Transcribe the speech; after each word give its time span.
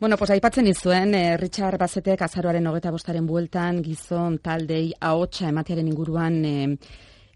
Bueno, 0.00 0.16
pues 0.16 0.30
aipatzen 0.30 0.66
izuen, 0.66 1.14
eh, 1.14 1.36
Richard 1.36 1.76
Bazetek 1.76 2.22
azaroaren 2.24 2.66
hogeta 2.66 2.90
bostaren 2.90 3.26
bueltan 3.28 3.82
gizon 3.84 4.38
taldei 4.40 4.94
ahotsa 4.96 5.50
ematearen 5.50 5.90
inguruan 5.90 6.38
eh, 6.48 6.78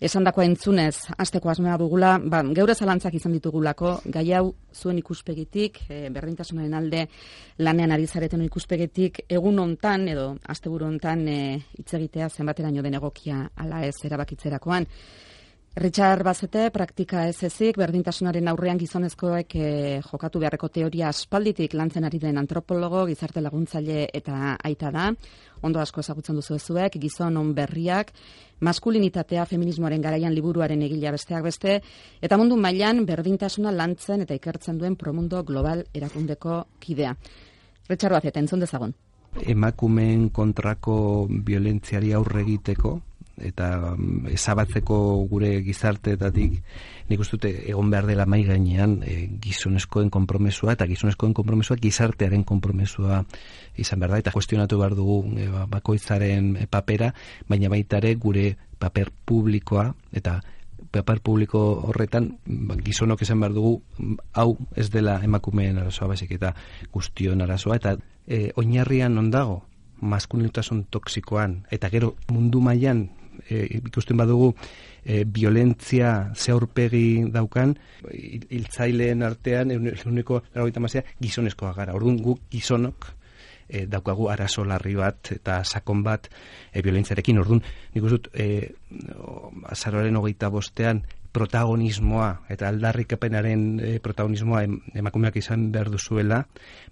esan 0.01 0.25
dakoa 0.25 0.47
entzunez, 0.49 0.95
azteko 1.19 1.51
asmea 1.53 1.77
dugula, 1.77 2.15
ba, 2.19 2.41
geure 2.57 2.75
zalantzak 2.75 3.19
izan 3.19 3.37
ditugulako, 3.37 3.99
gai 4.07 4.25
hau 4.33 4.55
zuen 4.73 4.97
ikuspegitik, 5.03 5.83
e, 5.91 6.09
berdintasunaren 6.09 6.73
alde 6.81 7.05
lanean 7.59 7.93
ari 7.93 8.07
zareten 8.07 8.46
ikuspegitik, 8.48 9.27
egun 9.29 9.61
hontan 9.61 10.09
edo 10.09 10.31
asteburu 10.49 10.89
hontan 10.89 11.29
e, 11.29 11.39
hitz 11.77 11.93
egitea 12.01 12.31
zenbateraino 12.31 12.83
den 12.83 12.96
egokia 12.96 13.43
ala 13.57 13.85
ez 13.85 13.96
erabakitzerakoan. 14.09 14.89
Richard 15.77 16.22
Bazete, 16.22 16.68
praktika 16.70 17.25
ez 17.27 17.41
ezik, 17.43 17.74
berdintasunaren 17.80 18.46
aurrean 18.46 18.79
gizonezkoek 18.79 19.56
eh, 19.59 20.02
jokatu 20.06 20.38
beharreko 20.38 20.68
teoria 20.70 21.09
aspalditik 21.09 21.73
lantzen 21.74 22.04
ari 22.06 22.20
den 22.23 22.38
antropologo, 22.38 23.00
gizarte 23.09 23.42
laguntzaile 23.42 24.05
eta 24.15 24.52
aita 24.55 24.92
da. 24.95 25.09
Ondo 25.66 25.80
asko 25.82 26.05
ezagutzen 26.05 26.38
duzu 26.38 26.55
ezuek, 26.60 26.95
gizon 27.02 27.41
on 27.41 27.51
berriak, 27.56 28.12
maskulinitatea 28.62 29.48
feminismoaren 29.51 30.05
garaian 30.05 30.30
liburuaren 30.37 30.84
egila 30.87 31.10
besteak 31.16 31.42
beste, 31.42 31.80
eta 32.23 32.38
mundu 32.38 32.54
mailan 32.54 33.02
berdintasuna 33.09 33.73
lantzen 33.74 34.23
eta 34.23 34.38
ikertzen 34.38 34.79
duen 34.79 34.95
promundo 34.95 35.43
global 35.43 35.82
erakundeko 35.93 36.68
kidea. 36.79 37.16
Richard 37.88 38.15
Bazete, 38.15 38.38
entzun 38.38 38.62
dezagun. 38.62 38.95
Emakumeen 39.43 40.29
kontrako 40.30 41.27
violentziari 41.27 42.15
aurre 42.15 42.45
egiteko, 42.45 42.95
eta 43.43 43.95
mm, 43.97 44.29
ezabatzeko 44.34 44.97
gure 45.30 45.51
gizarteetatik 45.66 46.61
nik 47.11 47.20
uste 47.20 47.51
egon 47.69 47.91
behar 47.91 48.07
dela 48.07 48.27
mai 48.27 48.45
gainean 48.47 49.01
e, 49.02 49.29
gizonezkoen 49.43 50.10
konpromesua 50.10 50.74
eta 50.77 50.87
gizonezkoen 50.87 51.34
konpromesua 51.34 51.77
gizartearen 51.80 52.45
konpromesua 52.45 53.24
izan 53.77 54.01
behar 54.01 54.15
da. 54.15 54.23
Eta 54.23 54.34
kuestionatu 54.34 54.79
behar 54.79 54.95
dugu 54.95 55.20
e, 55.37 55.49
bakoitzaren 55.71 56.55
papera 56.71 57.12
baina 57.49 57.68
baitare 57.68 58.15
gure 58.15 58.55
paper 58.79 59.10
publikoa 59.24 59.90
eta 60.12 60.40
paper 60.95 61.21
publiko 61.21 61.60
horretan 61.90 62.30
ba, 62.46 62.77
gizonok 62.79 63.23
esan 63.27 63.40
behar 63.43 63.55
dugu 63.57 63.77
hau 64.32 64.56
ez 64.77 64.91
dela 64.94 65.19
emakumeen 65.25 65.78
arazoa 65.82 66.12
baizik 66.15 66.37
eta 66.38 66.55
guztion 66.93 67.43
arazoa. 67.43 67.77
Eta 67.82 67.97
e, 68.27 68.50
oinarrian 68.56 69.19
ondago 69.19 69.65
maskulinitasun 70.05 70.84
toksikoan 70.91 71.65
eta 71.72 71.88
gero 71.91 72.15
mundu 72.28 72.60
mailan 72.60 73.09
e, 73.49 73.65
ikusten 73.78 74.16
badugu 74.16 74.53
e, 75.04 75.25
violentzia 75.25 76.31
zeurpegi 76.34 77.25
daukan 77.32 77.75
hiltzaileen 78.12 79.22
artean 79.22 79.75
eguneko 79.75 80.43
gizonezkoa 81.21 81.75
gara. 81.75 81.94
Orduan 81.94 82.21
guk 82.22 82.47
gizonok 82.50 83.10
e, 83.69 83.87
daukagu 83.87 84.28
arazo 84.32 84.65
larri 84.65 84.94
bat 84.99 85.32
eta 85.34 85.62
sakon 85.65 86.03
bat 86.06 86.28
e, 86.72 86.82
violentziarekin. 86.82 87.38
Orduan 87.43 87.62
nik 87.94 88.09
uste 88.09 88.31
e, 88.32 88.72
azaroaren 89.71 90.16
hogeita 90.16 90.50
bostean 90.53 91.05
protagonismoa 91.34 92.28
eta 92.53 92.69
aldarrikapenaren 92.71 93.65
e, 93.82 93.91
protagonismoa 94.03 94.62
emakumeak 94.94 95.37
izan 95.41 95.71
behar 95.75 95.91
duzuela, 95.93 96.44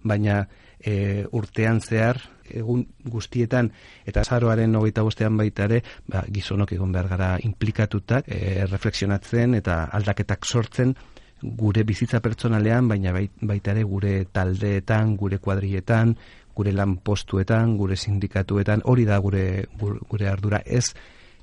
baina 0.02 0.42
e, 0.78 1.24
urtean 1.30 1.80
zehar 1.80 2.20
egun 2.50 2.84
guztietan 3.08 3.70
eta 4.08 4.24
zaroaren 4.24 4.74
hogeita 4.76 5.06
bostean 5.06 5.38
baita 5.38 5.68
ere 5.70 5.80
ba, 6.10 6.24
gizonok 6.28 6.74
egon 6.76 6.92
behar 6.92 7.08
gara 7.14 7.30
implikatutak 7.46 8.28
e, 8.28 8.66
refleksionatzen 8.66 9.54
eta 9.62 9.84
aldaketak 9.94 10.44
sortzen 10.44 10.94
gure 11.42 11.82
bizitza 11.82 12.20
pertsonalean 12.22 12.86
baina 12.90 13.14
baita 13.14 13.72
ere 13.72 13.82
gure 13.82 14.12
taldeetan, 14.30 15.16
gure 15.16 15.38
kuadrietan 15.42 16.14
gure 16.54 16.72
lan 16.72 16.98
postuetan, 17.00 17.76
gure 17.78 17.96
sindikatuetan 17.96 18.82
hori 18.84 19.06
da 19.08 19.18
gure, 19.24 19.66
gure 19.78 20.28
ardura. 20.28 20.62
Ez 20.64 20.92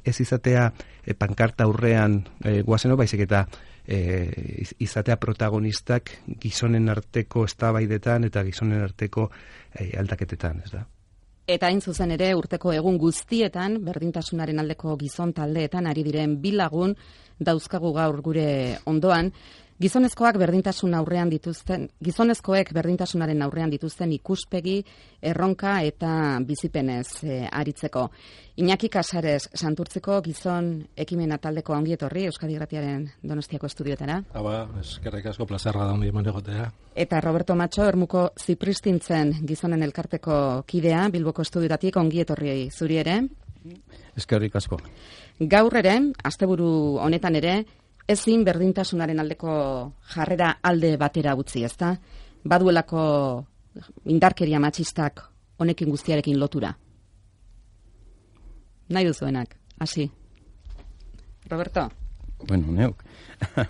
ez 0.04 0.20
izatea 0.22 0.70
e, 1.04 1.14
pankarta 1.14 1.66
aurrean 1.66 2.22
e, 2.44 2.62
guazeno 2.62 2.98
baizik 2.98 3.26
eta 3.26 3.46
e, 3.88 4.00
izatea 4.80 5.18
protagonistak 5.18 6.12
gizonen 6.42 6.90
arteko 6.90 7.46
eztabaidetan 7.50 8.30
eta 8.30 8.44
gizonen 8.48 8.84
arteko 8.84 9.30
e, 9.74 9.92
aldaketetan, 10.00 10.64
ez 10.66 10.72
da? 10.76 10.86
Eta 11.50 11.66
hain 11.66 11.82
zuzen 11.82 12.12
ere 12.14 12.28
urteko 12.38 12.74
egun 12.78 13.00
guztietan 13.02 13.80
berdintasunaren 13.86 14.62
aldeko 14.62 14.94
gizon 15.02 15.34
taldeetan 15.34 15.88
ari 15.90 16.04
diren 16.06 16.36
bilagun 16.44 16.94
dauzkagu 17.40 17.90
gaur 17.96 18.22
gure 18.22 18.78
ondoan 18.86 19.32
Gizonezkoak 19.80 20.36
berdintasun 20.36 20.92
aurrean 20.98 21.30
dituzten, 21.32 21.86
gizonezkoek 22.04 22.74
berdintasunaren 22.76 23.46
aurrean 23.46 23.72
dituzten 23.72 24.12
ikuspegi, 24.12 24.74
erronka 25.24 25.78
eta 25.88 26.10
bizipenez 26.44 27.24
e, 27.24 27.38
aritzeko. 27.48 28.04
Iñaki 28.60 28.90
Casares, 28.92 29.46
santurtzeko 29.56 30.18
gizon 30.26 30.68
ekimena 31.00 31.38
taldeko 31.40 31.78
ongi 31.78 31.96
etorri 31.96 32.26
Euskadi 32.28 32.60
Gratiaren 32.60 33.08
Donostiako 33.24 33.72
estudiotara. 33.72 34.20
Aba, 34.36 34.66
eskerrik 34.84 35.32
asko 35.32 35.48
plazerra 35.48 35.88
da 35.88 35.96
ongi 35.96 36.12
egotea. 36.12 36.68
Eta 36.94 37.22
Roberto 37.24 37.56
Macho, 37.56 37.88
ermuko 37.88 38.34
zipristintzen 38.36 39.38
gizonen 39.48 39.84
elkarteko 39.88 40.66
kidea, 40.68 41.08
Bilboko 41.08 41.42
estudiotatik 41.48 41.96
ongi 41.96 42.20
etorri 42.28 42.68
zuri 42.70 42.98
ere. 42.98 43.22
Eskerrik 44.20 44.56
asko. 44.56 44.78
Gaur 45.40 45.78
ere, 45.80 46.02
asteburu 46.28 47.00
honetan 47.00 47.40
ere, 47.40 47.62
ezin 48.10 48.44
berdintasunaren 48.46 49.22
aldeko 49.22 49.52
jarrera 50.16 50.56
alde 50.64 50.96
batera 50.98 51.36
utzi, 51.38 51.64
ezta? 51.68 51.94
Baduelako 52.50 53.02
indarkeria 54.10 54.60
matxistak 54.60 55.22
honekin 55.60 55.92
guztiarekin 55.94 56.40
lotura. 56.40 56.72
Nahi 58.90 59.06
duzuenak, 59.06 59.54
hasi. 59.80 60.10
Roberto? 61.50 61.90
Bueno, 62.48 62.72
neuk. 62.72 63.04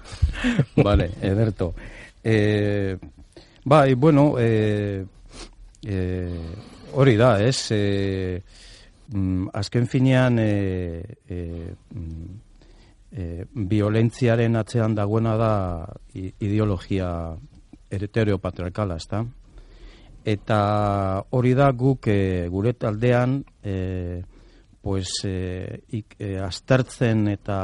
vale, 0.85 1.09
Ederto. 1.21 1.73
Eh, 2.23 2.97
bai, 3.65 3.93
bueno, 3.95 4.35
eh, 4.39 5.05
eh, 5.83 6.55
hori 6.93 7.15
da, 7.17 7.33
ez? 7.43 7.71
Eh, 7.71 8.41
mm, 9.11 9.49
azken 9.53 9.87
finean, 9.87 10.39
eh, 10.39 11.03
eh, 11.27 11.73
mm, 11.95 12.48
e, 13.11 13.45
violentziaren 13.53 14.55
atzean 14.55 14.95
dagoena 14.95 15.35
da 15.37 15.53
ideologia 16.13 17.35
eretereo 17.89 18.37
patriarkala, 18.37 18.97
ezta? 18.97 19.23
Eta 20.25 20.59
hori 21.31 21.55
da 21.57 21.71
guk 21.71 22.07
e, 22.11 22.47
gure 22.51 22.73
taldean 22.73 23.39
e, 23.63 24.21
pues, 24.81 25.23
e, 25.25 25.81
ik, 25.89 26.15
e, 26.19 26.37
aztertzen 26.39 27.27
eta 27.33 27.59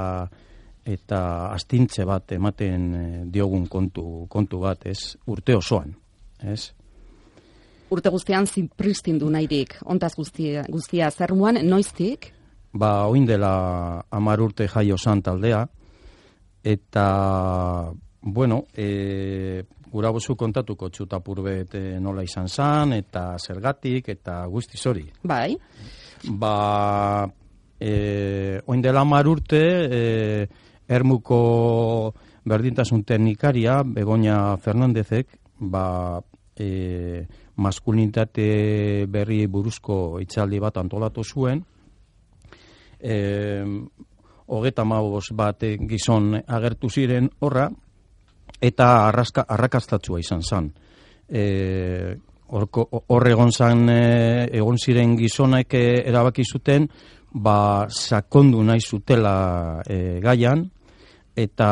eta 0.85 1.19
astintze 1.49 2.03
bat 2.05 2.29
ematen 2.35 3.29
diogun 3.33 3.63
kontu, 3.65 4.27
kontu 4.29 4.59
bat, 4.61 4.83
ez? 4.85 5.15
Urte 5.25 5.55
osoan, 5.57 5.95
ez? 6.45 6.69
Urte 7.89 8.11
guztian 8.13 8.45
zipristindu 8.45 9.29
nahirik, 9.33 9.79
ontaz 9.89 10.13
guztia, 10.13 10.61
guztia 10.69 11.09
zer 11.09 11.33
noiztik? 11.33 12.31
Ba, 12.75 13.07
oin 13.07 13.25
dela 13.25 14.03
amar 14.11 14.41
urte 14.43 14.67
jaio 14.67 14.97
san 14.97 15.21
taldea, 15.23 15.63
eta, 16.63 17.91
bueno, 18.21 18.65
e, 18.75 19.63
gura 19.91 20.11
bozu 20.11 20.35
kontatuko 20.35 20.89
txutapurbet 20.91 21.75
e, 21.79 21.83
nola 22.03 22.25
izan 22.25 22.49
zan, 22.51 22.93
eta 22.97 23.37
zergatik, 23.39 24.09
eta 24.11 24.43
guzti 24.51 24.77
zori. 24.77 25.05
Bai. 25.23 25.55
Ba, 26.35 27.25
e, 27.79 28.59
oin 28.67 28.83
dela 28.83 29.05
amar 29.07 29.29
urte, 29.31 29.61
e, 29.87 30.47
ermuko 30.85 32.13
berdintasun 32.45 33.05
teknikaria, 33.07 33.79
Begoña 33.87 34.57
Fernandezek, 34.57 35.39
ba, 35.71 36.19
e, 36.59 37.23
maskulinitate 37.55 39.07
berri 39.07 39.45
buruzko 39.47 40.19
itzaldi 40.19 40.59
bat 40.59 40.75
antolatu 40.77 41.23
zuen, 41.23 41.63
eh, 42.99 43.65
hogeta 44.47 44.85
maus 44.85 45.31
bat 45.33 45.63
gizon 45.89 46.35
agertu 46.47 46.89
ziren 46.89 47.29
horra, 47.39 47.69
eta 48.61 49.07
arraska, 49.07 49.45
arrakastatzua 49.47 50.19
izan 50.19 50.41
zan. 50.43 50.71
E, 51.27 52.15
Horre 52.45 53.31
egon 53.33 53.49
zan, 53.49 53.87
e, 53.89 54.45
egon 54.53 54.77
ziren 54.77 55.15
gizonek 55.17 55.73
e, 55.73 55.85
erabaki 56.05 56.43
zuten, 56.45 56.85
ba, 57.33 57.87
sakondu 57.89 58.61
nahi 58.63 58.83
zutela 58.85 59.81
e, 59.81 60.19
gaian, 60.21 60.61
eta 61.35 61.69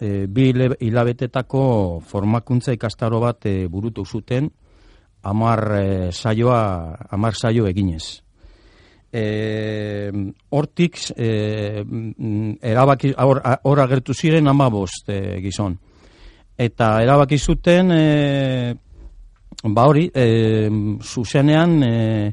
e, 0.00 0.26
bi 0.26 0.50
hilabetetako 0.50 1.62
formakuntza 2.10 2.74
ikastaro 2.74 3.20
bat 3.22 3.46
e, 3.46 3.68
burutu 3.70 4.04
zuten, 4.04 4.50
amar 5.22 5.62
e, 5.78 5.86
saioa, 6.10 6.96
amar 7.14 7.38
saio 7.38 7.70
eginez 7.70 8.20
e, 9.12 10.10
hortik 10.50 10.98
e, 11.16 11.84
erabaki 12.62 13.14
hor 13.16 13.82
agertu 13.84 14.14
ziren 14.14 14.48
ama 14.48 14.70
bost 14.70 15.08
e, 15.08 15.40
gizon 15.42 15.76
eta 16.60 16.98
erabaki 17.02 17.38
zuten 17.38 17.90
e, 17.94 18.74
ba 19.64 19.86
hori, 19.86 20.10
e, 20.14 20.70
zuzenean 21.02 21.82
e, 21.82 22.32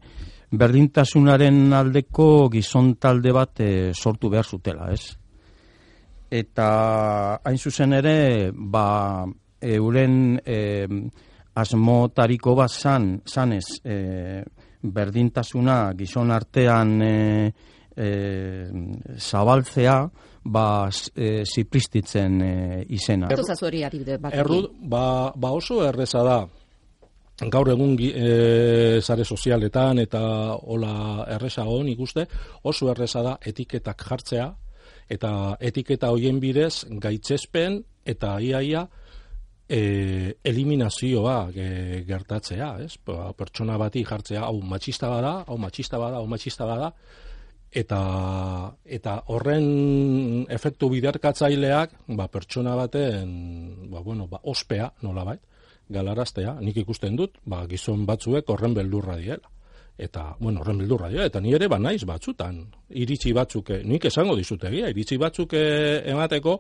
berdintasunaren 0.52 1.74
aldeko 1.74 2.48
gizon 2.52 2.96
talde 3.02 3.34
bat 3.36 3.60
e, 3.60 3.72
sortu 3.94 4.30
behar 4.32 4.46
zutela, 4.46 4.92
ez? 4.94 5.18
Eta 6.32 6.68
hain 7.44 7.58
zuzen 7.58 7.96
ere, 7.96 8.52
ba, 8.52 9.26
euren 9.64 10.38
e, 10.44 10.60
asmotariko 11.58 12.56
bat 12.56 12.72
zan, 12.72 13.10
zanez, 13.28 13.80
e, 13.84 14.44
berdintasuna 14.94 15.94
gizon 15.98 16.32
artean 16.32 17.02
e, 17.02 17.16
e, 17.96 18.10
zabaltzea, 19.18 19.98
ba, 20.44 20.68
e, 21.16 21.44
zipristitzen 21.46 22.42
e, 22.42 22.54
izena. 22.96 23.32
Erru, 24.32 24.62
ba, 24.82 25.34
ba 25.36 25.52
oso 25.52 25.82
erreza 25.88 26.24
da, 26.24 26.38
gaur 27.54 27.70
egun 27.70 27.98
e, 28.02 29.02
zare 29.02 29.26
sozialetan 29.26 30.00
eta 30.02 30.22
hola 30.58 31.26
erresa 31.38 31.68
hon 31.70 31.90
ikuste, 31.90 32.26
oso 32.64 32.90
erreza 32.94 33.22
da 33.26 33.38
etiketak 33.46 34.08
jartzea, 34.10 34.48
eta 35.10 35.58
etiketa 35.64 36.10
hoien 36.12 36.40
bidez 36.40 36.86
gaitzespen 36.90 37.82
eta 38.06 38.38
iaia 38.44 38.88
e, 39.68 40.38
eliminazioa 40.44 41.38
e, 41.54 42.04
gertatzea, 42.08 42.72
ez? 42.84 42.96
Ba, 43.06 43.32
pertsona 43.38 43.78
bati 43.78 44.04
jartzea, 44.08 44.46
hau 44.48 44.62
matxista 44.64 45.10
bada, 45.12 45.42
hau 45.48 45.58
matxista 45.62 46.00
bada, 46.02 46.22
hau 46.22 46.28
matxista 46.28 46.68
bada, 46.70 46.92
eta, 47.72 48.00
eta 48.86 49.18
horren 49.34 50.48
efektu 50.54 50.90
biderkatzaileak, 50.94 52.00
ba, 52.16 52.30
pertsona 52.32 52.78
baten, 52.80 53.90
ba, 53.92 54.02
bueno, 54.02 54.28
ba, 54.32 54.42
ospea, 54.44 54.92
nola 55.04 55.28
bait, 55.28 55.44
galaraztea, 55.90 56.58
nik 56.64 56.82
ikusten 56.84 57.16
dut, 57.20 57.38
ba, 57.46 57.66
gizon 57.68 58.06
batzuek 58.08 58.50
horren 58.50 58.76
beldurra 58.76 59.20
diela. 59.20 59.54
Eta, 59.98 60.36
bueno, 60.38 60.62
horren 60.62 60.78
bildurra 60.78 61.08
dira, 61.10 61.26
eta 61.26 61.40
ni 61.42 61.56
ere 61.58 61.66
ba 61.68 61.80
naiz 61.82 62.04
batzutan, 62.06 62.60
iritsi 63.02 63.32
batzuk, 63.34 63.72
nik 63.82 64.04
esango 64.06 64.36
dizutegia, 64.38 64.92
iritsi 64.94 65.18
batzuk 65.18 65.56
eh, 65.58 66.04
emateko, 66.12 66.54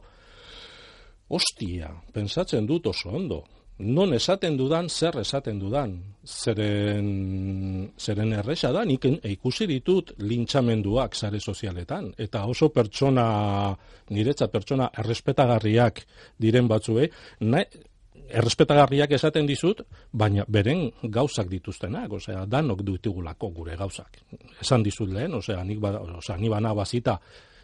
ostia, 1.29 1.91
pensatzen 2.13 2.67
dut 2.67 2.87
oso 2.87 3.09
ondo, 3.09 3.43
non 3.79 4.13
esaten 4.13 4.55
dudan, 4.57 4.87
zer 4.89 5.19
esaten 5.21 5.59
dudan, 5.61 5.91
zeren, 6.25 7.91
zeren 7.97 8.33
erresa 8.33 8.71
da, 8.73 8.83
nik 8.85 9.05
ikusi 9.05 9.67
ditut 9.69 10.15
lintxamenduak 10.23 11.15
sare 11.15 11.39
sozialetan, 11.39 12.09
eta 12.17 12.45
oso 12.49 12.71
pertsona, 12.73 13.75
niretza 14.09 14.47
pertsona 14.49 14.89
errespetagarriak 14.97 16.01
diren 16.41 16.67
batzue, 16.67 17.09
nahi, 17.45 17.85
errespetagarriak 18.27 19.13
esaten 19.15 19.45
dizut, 19.47 19.83
baina 20.11 20.43
beren 20.51 20.87
gauzak 21.03 21.47
dituztenak, 21.51 22.11
osea, 22.17 22.45
danok 22.49 22.81
ditugulako 22.87 23.51
gure 23.55 23.77
gauzak. 23.79 24.19
Esan 24.61 24.83
dizut 24.83 25.13
lehen, 25.13 25.37
osea, 25.37 25.63
nik 25.63 25.79
ba, 25.79 25.93
osea, 26.01 26.35
ni 26.41 26.49
bana 26.51 26.73
bazita 26.75 27.17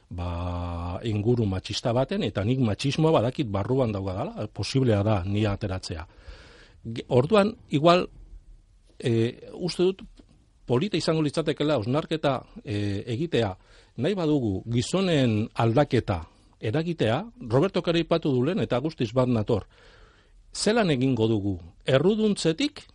ba, 0.10 1.00
inguru 1.04 1.46
matxista 1.50 1.94
baten, 1.94 2.24
eta 2.24 2.44
nik 2.44 2.60
matxismoa 2.60 3.12
badakit 3.12 3.50
barruan 3.52 3.92
dauga 3.92 4.18
dela, 4.20 4.48
posiblea 4.48 5.04
da 5.04 5.22
ni 5.26 5.46
ateratzea. 5.46 6.08
Orduan, 7.16 7.54
igual, 7.70 8.08
e, 9.00 9.14
uste 9.54 9.84
dut, 9.84 10.04
polita 10.66 10.98
izango 10.98 11.24
litzatekela, 11.24 11.78
osnarketa 11.78 12.38
e, 12.64 13.04
egitea, 13.16 13.54
nahi 13.98 14.16
badugu 14.18 14.62
gizonen 14.72 15.44
aldaketa 15.54 16.22
eragitea, 16.64 17.20
Roberto 17.52 17.84
Kareipatu 17.84 18.32
dulen 18.32 18.64
eta 18.64 18.80
guztiz 18.80 19.12
bat 19.14 19.28
nator, 19.28 19.68
zelan 20.54 20.94
egingo 20.94 21.28
dugu? 21.28 21.58
Erruduntzetik 21.86 22.86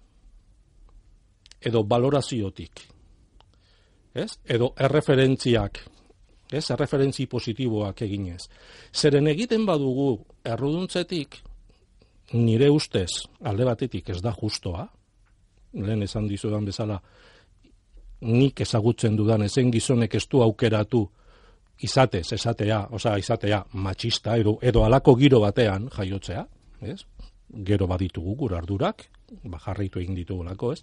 edo 1.61 1.83
baloraziotik? 1.85 2.87
Ez? 4.15 4.39
Edo 4.49 4.73
erreferentziak, 4.81 5.83
ez? 6.53 6.71
Erreferentzi 6.71 7.27
positiboak 7.27 8.03
eginez. 8.07 8.49
Zeren 8.93 9.27
egiten 9.27 9.67
badugu 9.67 10.11
erruduntzetik, 10.45 11.41
nire 12.33 12.71
ustez, 12.71 13.25
alde 13.45 13.65
batetik 13.65 14.11
ez 14.11 14.21
da 14.23 14.35
justoa, 14.37 14.87
lehen 15.75 16.03
esan 16.03 16.29
dizudan 16.29 16.65
bezala, 16.65 16.99
nik 18.21 18.61
ezagutzen 18.61 19.17
dudan 19.17 19.45
ezen 19.47 19.71
gizonek 19.71 20.15
ez 20.19 20.27
du 20.31 20.43
aukeratu 20.43 21.05
izatez, 21.83 22.33
esatea, 22.35 22.81
osa 22.91 23.15
izatea 23.19 23.63
matxista, 23.73 24.37
edo, 24.37 24.57
edo 24.63 24.83
alako 24.85 25.15
giro 25.17 25.41
batean 25.41 25.89
jaiotzea, 25.95 26.47
ez? 26.83 27.03
gero 27.65 27.87
baditugu 27.89 28.35
gure 28.37 28.59
ardurak, 28.59 29.05
ba, 29.45 29.61
jarraitu 29.63 30.03
egin 30.03 30.17
ditugulako, 30.19 30.73
ez? 30.73 30.83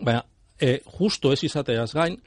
Baina, 0.00 0.24
e, 0.60 0.80
justo 0.98 1.32
ez 1.32 1.42
izateaz 1.46 1.92
gain, 1.94 2.18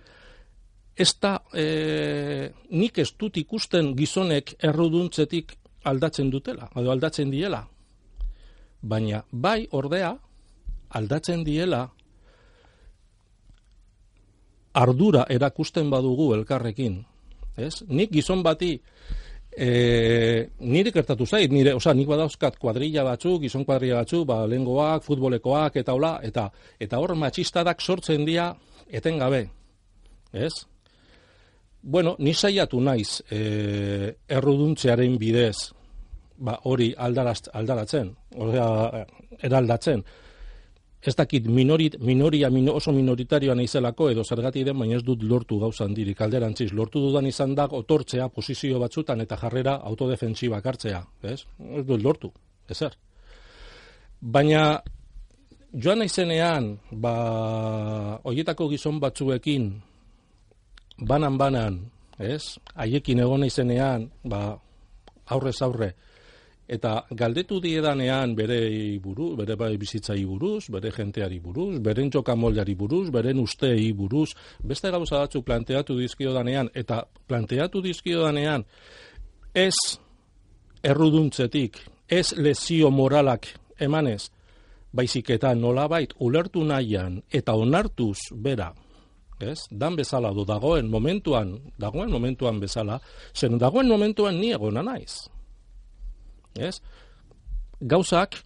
ez 0.99 1.13
da, 1.21 1.37
e, 1.55 2.49
nik 2.75 2.97
ez 2.99 3.09
dut 3.19 3.37
ikusten 3.39 3.93
gizonek 3.95 4.57
erruduntzetik 4.59 5.55
aldatzen 5.87 6.29
dutela, 6.29 6.67
edo 6.75 6.91
aldatzen 6.91 7.31
diela. 7.31 7.61
Baina, 8.81 9.23
bai 9.31 9.63
ordea, 9.75 10.11
aldatzen 10.99 11.45
diela, 11.47 11.85
ardura 14.79 15.25
erakusten 15.29 15.89
badugu 15.89 16.33
elkarrekin. 16.35 16.99
Ez? 17.57 17.81
Nik 17.87 18.11
gizon 18.19 18.43
bati, 18.43 18.75
E, 19.59 20.45
nire 20.61 20.91
kertatu 20.93 21.25
zait, 21.25 21.51
nire, 21.51 21.73
oza, 21.75 21.91
nik 21.97 22.07
badauzkat 22.07 22.59
kuadrilla 22.61 23.01
batzuk, 23.03 23.41
gizon 23.41 23.65
kuadrilla 23.67 24.03
batzuk, 24.03 24.27
ba, 24.29 24.43
lengoak, 24.47 25.01
futbolekoak, 25.03 25.79
eta 25.81 25.95
hola, 25.97 26.11
eta, 26.23 26.45
eta 26.79 26.99
hor 27.01 27.15
matxistadak 27.17 27.81
sortzen 27.81 28.23
dira 28.29 28.51
etengabe, 28.87 29.41
ez? 30.31 30.53
Bueno, 31.81 32.15
ni 32.19 32.33
saiatu 32.33 32.79
naiz 32.81 33.21
e, 33.31 34.15
erruduntzearen 34.27 35.17
bidez, 35.17 35.71
ba, 36.37 36.57
hori 36.67 36.91
aldaraz, 36.97 37.41
aldaratzen, 37.55 38.11
osea, 38.35 39.05
eraldatzen, 39.47 40.03
ez 40.99 41.15
dakit 41.15 41.47
minorit, 41.47 41.95
minoria 42.03 42.49
oso 42.73 42.91
minoritarioa 42.91 43.55
naizelako 43.55 44.09
edo 44.11 44.23
zergati 44.23 44.63
den, 44.63 44.77
baina 44.77 44.97
ez 44.97 45.03
dut 45.03 45.23
lortu 45.23 45.59
gauza 45.59 45.85
handirik 45.85 46.21
alderantziz. 46.21 46.73
Lortu 46.73 46.99
dudan 46.99 47.25
izan 47.25 47.55
da 47.55 47.65
otortzea 47.65 48.27
posizio 48.27 48.79
batzutan 48.79 49.21
eta 49.21 49.37
jarrera 49.37 49.75
autodefentsibak 49.75 50.65
hartzea. 50.65 51.03
Ez? 51.23 51.45
ez 51.77 51.85
dut 51.85 52.03
lortu, 52.03 52.31
ezer. 52.69 52.97
Baina 54.19 54.81
joan 55.71 55.99
naizenean, 56.03 56.73
ba, 56.91 58.19
oietako 58.23 58.67
gizon 58.69 58.99
batzuekin, 58.99 59.71
banan-banan, 61.01 61.79
ez? 62.19 62.57
Haiekin 62.75 63.19
egon 63.23 63.43
naizenean, 63.45 64.09
ba, 64.23 64.57
aurrez 65.29 65.61
aurre, 65.61 65.93
eta 66.69 66.91
galdetu 67.17 67.57
diedanean 67.63 68.35
bere 68.37 68.59
buru, 69.01 69.31
bere 69.39 69.55
bai 69.57 69.73
bizitzai 69.81 70.21
buruz, 70.25 70.69
bere 70.69 70.91
jenteari 70.93 71.39
buruz, 71.41 71.79
beren 71.81 72.11
jokamoldari 72.13 72.75
buruz, 72.77 73.07
beren 73.09 73.39
ustei 73.41 73.91
buruz, 73.93 74.29
beste 74.61 74.91
gauza 74.93 75.23
batzuk 75.23 75.45
planteatu 75.45 75.97
dizkio 75.97 76.33
danean, 76.33 76.69
eta 76.73 77.01
planteatu 77.27 77.81
dizkio 77.81 78.21
danean, 78.27 78.65
ez 79.53 79.73
erruduntzetik, 80.85 81.79
ez 82.07 82.35
lezio 82.37 82.91
moralak 82.93 83.49
emanez, 83.81 84.29
baizik 84.93 85.29
eta 85.33 85.55
nolabait 85.55 86.13
ulertu 86.19 86.63
nahian 86.65 87.19
eta 87.33 87.53
onartuz 87.57 88.29
bera, 88.33 88.71
ez? 89.39 89.67
Dan 89.71 89.95
bezala 89.95 90.33
du 90.33 90.45
dagoen 90.45 90.89
momentuan, 90.89 91.57
dagoen 91.77 92.11
momentuan 92.11 92.59
bezala, 92.59 92.99
zen 93.33 93.57
dagoen 93.57 93.87
momentuan 93.87 94.39
ni 94.39 94.51
egona 94.51 94.83
naiz 94.83 95.29
ez? 96.57 96.79
Gauzak 97.79 98.37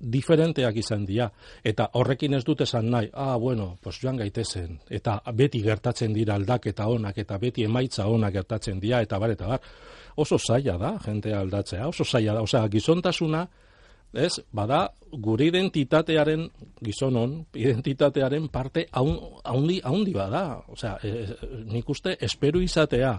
diferenteak 0.00 0.78
izan 0.80 1.04
dira 1.04 1.26
eta 1.64 1.90
horrekin 2.00 2.34
ez 2.38 2.44
dut 2.44 2.62
esan 2.64 2.88
nahi. 2.90 3.10
Ah, 3.12 3.36
bueno, 3.36 3.76
pues 3.82 4.00
joan 4.00 4.16
gaitezen 4.16 4.78
eta 4.88 5.20
beti 5.36 5.60
gertatzen 5.62 6.14
dira 6.16 6.34
aldaketa 6.34 6.86
onak 6.88 7.18
eta 7.18 7.38
beti 7.38 7.64
emaitza 7.68 8.06
onak 8.08 8.32
gertatzen 8.32 8.80
dira 8.80 9.02
eta 9.04 9.18
bar 9.18 9.34
eta 9.36 9.46
bar. 9.46 9.60
Oso 10.16 10.38
zaila 10.38 10.76
da 10.78 10.94
jentea 11.04 11.40
aldatzea, 11.40 11.88
oso 11.88 12.04
zaila 12.04 12.34
da. 12.34 12.42
Osea, 12.42 12.66
gizontasuna 12.68 13.46
Ez, 14.12 14.40
bada, 14.52 14.88
gure 15.22 15.46
identitatearen 15.46 16.48
gizonon, 16.82 17.36
identitatearen 17.54 18.48
parte 18.48 18.86
haundi, 18.92 19.80
haundi 19.84 20.14
bada. 20.14 20.62
Osea, 20.68 20.96
e, 21.02 21.08
e, 21.08 21.50
nik 21.70 21.88
uste, 21.88 22.16
espero 22.20 22.60
izatea, 22.60 23.12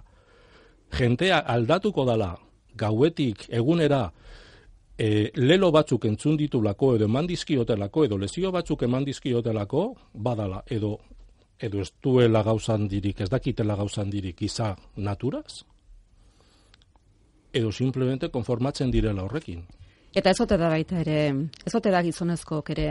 jentea 0.97 1.39
aldatuko 1.47 2.05
dala, 2.05 2.33
gauetik 2.75 3.47
egunera 3.49 4.11
e, 4.97 5.31
lelo 5.35 5.71
batzuk 5.71 6.05
entzun 6.05 6.37
ditulako 6.37 6.95
edo 6.95 7.07
eman 7.07 7.27
dizkiotelako 7.27 8.05
edo 8.05 8.17
lezio 8.17 8.51
batzuk 8.51 8.83
eman 8.87 9.05
dizkiotelako 9.07 9.85
badala 10.13 10.63
edo 10.67 10.97
edo 11.61 11.81
ez 11.81 11.91
duela 12.01 12.41
gauzan 12.43 12.87
dirik, 12.89 13.21
ez 13.21 13.29
dakitela 13.29 13.75
gauzan 13.75 14.09
dirik 14.09 14.41
iza 14.41 14.75
naturaz 14.97 15.63
edo 17.53 17.71
simplemente 17.71 18.29
konformatzen 18.29 18.91
direla 18.91 19.23
horrekin. 19.23 19.65
Eta 20.11 20.29
ez 20.29 20.43
da 20.43 20.57
baita 20.57 20.99
ere, 20.99 21.31
ez 21.65 21.71
da 21.71 22.01
gizonezko 22.03 22.63
ere 22.69 22.87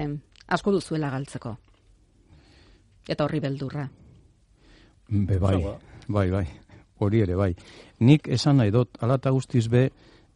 asko 0.49 0.73
duzuela 0.73 1.11
galtzeko. 1.11 1.57
Eta 3.09 3.25
horri 3.25 3.41
beldurra. 3.41 3.89
Be, 5.11 5.39
bai, 5.39 5.57
bai, 6.09 6.31
bai, 6.31 6.47
hori 6.99 7.21
ere, 7.21 7.37
bai. 7.37 7.55
Nik 8.00 8.29
esan 8.29 8.57
nahi 8.57 8.71
dut, 8.71 8.97
alata 9.03 9.31
guztiz 9.31 9.69
be, 9.69 9.91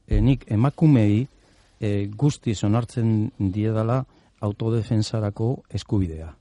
e, 0.07 0.21
nik 0.21 0.45
emakumei 0.51 1.27
e, 1.81 2.07
guztiz 2.07 2.63
onartzen 2.65 3.31
diedala 3.39 4.03
autodefensarako 4.41 5.63
eskubidea. 5.71 6.35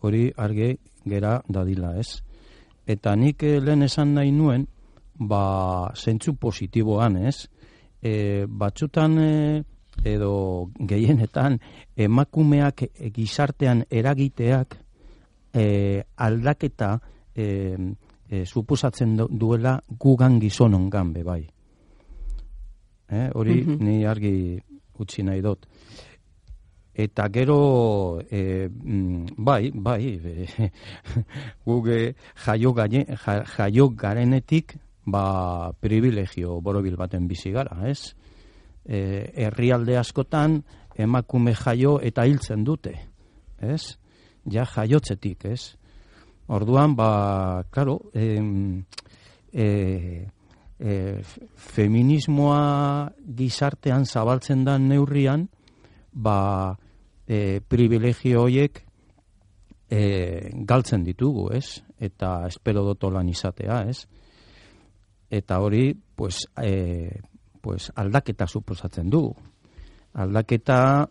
Hori 0.00 0.28
arge 0.36 0.76
gera 1.08 1.40
dadila, 1.48 1.96
ez? 1.98 2.22
Eta 2.86 3.16
nik 3.16 3.42
e, 3.42 3.58
lehen 3.60 3.82
esan 3.82 4.14
nahi 4.14 4.30
nuen, 4.30 4.68
ba, 5.18 5.90
zentzu 5.96 6.36
positiboan, 6.38 7.16
ez? 7.26 7.48
E, 7.98 8.46
batzutan 8.46 9.18
e, 9.18 9.32
edo 10.04 10.70
gehienetan 10.78 11.58
emakumeak 11.96 12.84
gizartean 13.14 13.84
eragiteak 13.90 14.76
e, 15.52 16.02
aldaketa 16.16 16.98
e, 17.34 17.76
e, 18.28 18.44
supusatzen 18.46 19.16
duela 19.16 19.78
gugan 19.88 20.38
gizonon 20.40 20.88
ganbe, 20.90 21.24
bai. 21.24 21.42
E, 23.08 23.30
hori 23.34 23.62
mm 23.64 23.78
ni 23.80 24.04
argi 24.04 24.58
utzi 24.98 25.22
nahi 25.22 25.40
dut. 25.42 25.66
Eta 26.98 27.28
gero, 27.30 28.18
e, 28.30 28.68
bai, 29.36 29.70
bai, 29.72 30.18
e, 30.18 30.70
guge 31.66 32.14
jaio, 32.44 32.74
jaio 32.74 33.88
garenetik, 33.90 34.74
ba, 35.06 35.72
privilegio 35.80 36.60
borobil 36.60 36.96
baten 36.96 37.28
bizi 37.28 37.52
gara, 37.54 37.78
ez? 37.88 38.14
E, 38.88 38.98
herrialde 39.44 39.98
askotan, 40.00 40.62
emakume 40.96 41.52
jaio 41.54 41.98
eta 42.00 42.24
hiltzen 42.24 42.64
dute, 42.64 42.94
ez? 43.60 43.98
ja 44.50 44.64
jaiotzetik, 44.64 45.44
ez? 45.44 45.76
Orduan, 46.48 46.96
ba, 46.96 47.64
claro, 47.70 48.10
eh, 48.14 48.40
eh, 49.52 50.26
eh, 50.78 51.22
feminismoa 51.56 53.12
gizartean 53.36 54.06
zabaltzen 54.06 54.64
da 54.64 54.78
neurrian, 54.78 55.48
ba, 56.12 56.76
eh, 57.26 57.60
privilegio 57.60 58.46
hoiek 58.46 58.84
eh, 59.90 60.50
galtzen 60.64 61.04
ditugu, 61.04 61.50
ez? 61.52 61.82
Eta 61.98 62.46
espero 62.48 62.84
dotolan 62.86 63.28
izatea, 63.28 63.82
ez? 63.88 64.06
Eta 65.28 65.60
hori, 65.60 65.92
pues, 66.16 66.46
eh, 66.62 67.20
pues 67.60 67.92
aldaketa 67.94 68.46
suposatzen 68.46 69.10
du. 69.10 69.22
Aldaketa 70.14 71.08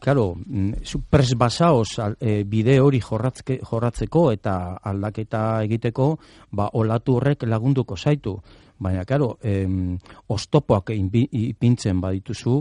claro, 0.00 0.34
mm, 0.34 0.72
pres 1.10 1.34
basaos 1.36 1.96
e, 2.20 2.42
bide 2.44 2.78
hori 2.80 3.00
jorratzke, 3.00 3.58
jorratzeko 3.62 4.30
eta 4.32 4.78
aldaketa 4.82 5.62
egiteko, 5.66 6.16
ba, 6.50 6.70
olatu 6.72 7.16
horrek 7.18 7.44
lagunduko 7.46 7.96
zaitu. 7.96 8.38
Baina, 8.82 9.04
claro, 9.04 9.36
em, 9.42 9.98
ostopoak 10.26 10.90
ipintzen 10.96 12.00
badituzu, 12.00 12.56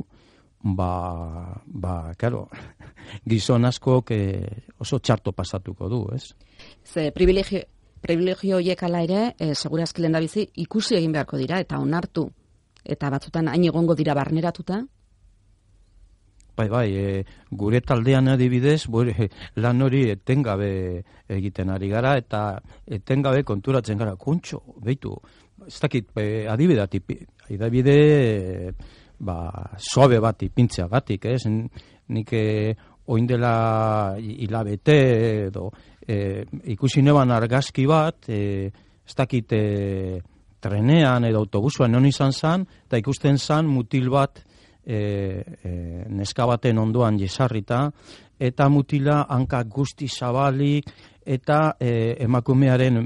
ba, 0.76 1.56
ba, 1.66 2.14
claro, 2.18 2.48
gizon 3.30 3.66
asko 3.66 4.04
oso 4.78 5.00
txarto 5.00 5.32
pasatuko 5.32 5.90
du, 5.90 6.06
ez? 6.14 6.36
Ze 6.84 7.12
privilegio, 7.12 7.64
privilegio 8.02 8.58
horiek 8.58 8.84
ala 8.84 9.02
ere, 9.02 9.36
e, 9.40 9.56
segurazki 9.56 10.02
lehen 10.02 10.20
bizi, 10.20 10.48
ikusi 10.56 10.96
egin 10.96 11.12
beharko 11.12 11.38
dira, 11.38 11.60
eta 11.60 11.80
onartu, 11.80 12.30
eta 12.84 13.10
batzutan 13.10 13.48
hain 13.48 13.66
egongo 13.66 13.96
dira 13.96 14.14
barneratuta, 14.18 14.84
Bai, 16.62 16.68
bai, 16.68 16.90
e, 16.94 17.26
gure 17.50 17.80
taldean 17.82 18.28
adibidez, 18.28 18.84
bure, 18.92 19.30
lan 19.64 19.82
hori 19.82 20.02
etengabe 20.12 20.72
egiten 21.32 21.72
ari 21.72 21.88
gara, 21.90 22.18
eta 22.20 22.42
etengabe 22.86 23.46
konturatzen 23.48 23.98
gara, 23.98 24.18
kuntxo, 24.20 24.60
behitu, 24.84 25.16
ez 25.66 25.80
dakit, 25.80 26.12
e, 26.20 26.46
adibidati, 26.52 27.00
adibide, 27.56 27.96
e, 27.96 28.74
ba, 29.24 29.38
sobe 29.78 30.20
bat 30.20 30.44
ipintzea 30.44 30.90
gatik, 30.92 31.26
ez? 31.32 31.46
Nik 32.12 32.34
e, 32.36 32.76
oindela 33.16 34.18
hilabete 34.20 34.98
edo 35.48 35.70
e, 36.06 36.44
ikusi 36.76 37.02
neban 37.02 37.32
argazki 37.32 37.88
bat, 37.90 38.28
e, 38.30 38.68
ez 39.08 39.16
dakit, 39.18 39.56
e, 39.56 40.22
trenean 40.62 41.26
edo 41.26 41.42
autobusuan 41.44 41.92
non 41.92 42.06
izan 42.06 42.34
zan, 42.34 42.66
eta 42.88 43.00
ikusten 43.02 43.38
zan 43.38 43.68
mutil 43.68 44.10
bat, 44.10 44.44
e, 44.86 44.98
e, 45.64 45.72
neska 46.10 46.46
baten 46.50 46.80
ondoan 46.82 47.20
jesarrita, 47.20 47.88
eta 48.42 48.70
mutila 48.70 49.26
hanka 49.30 49.64
guzti 49.70 50.08
zabalik, 50.10 50.90
eta 51.26 51.76
e, 51.80 52.16
emakumearen 52.26 53.02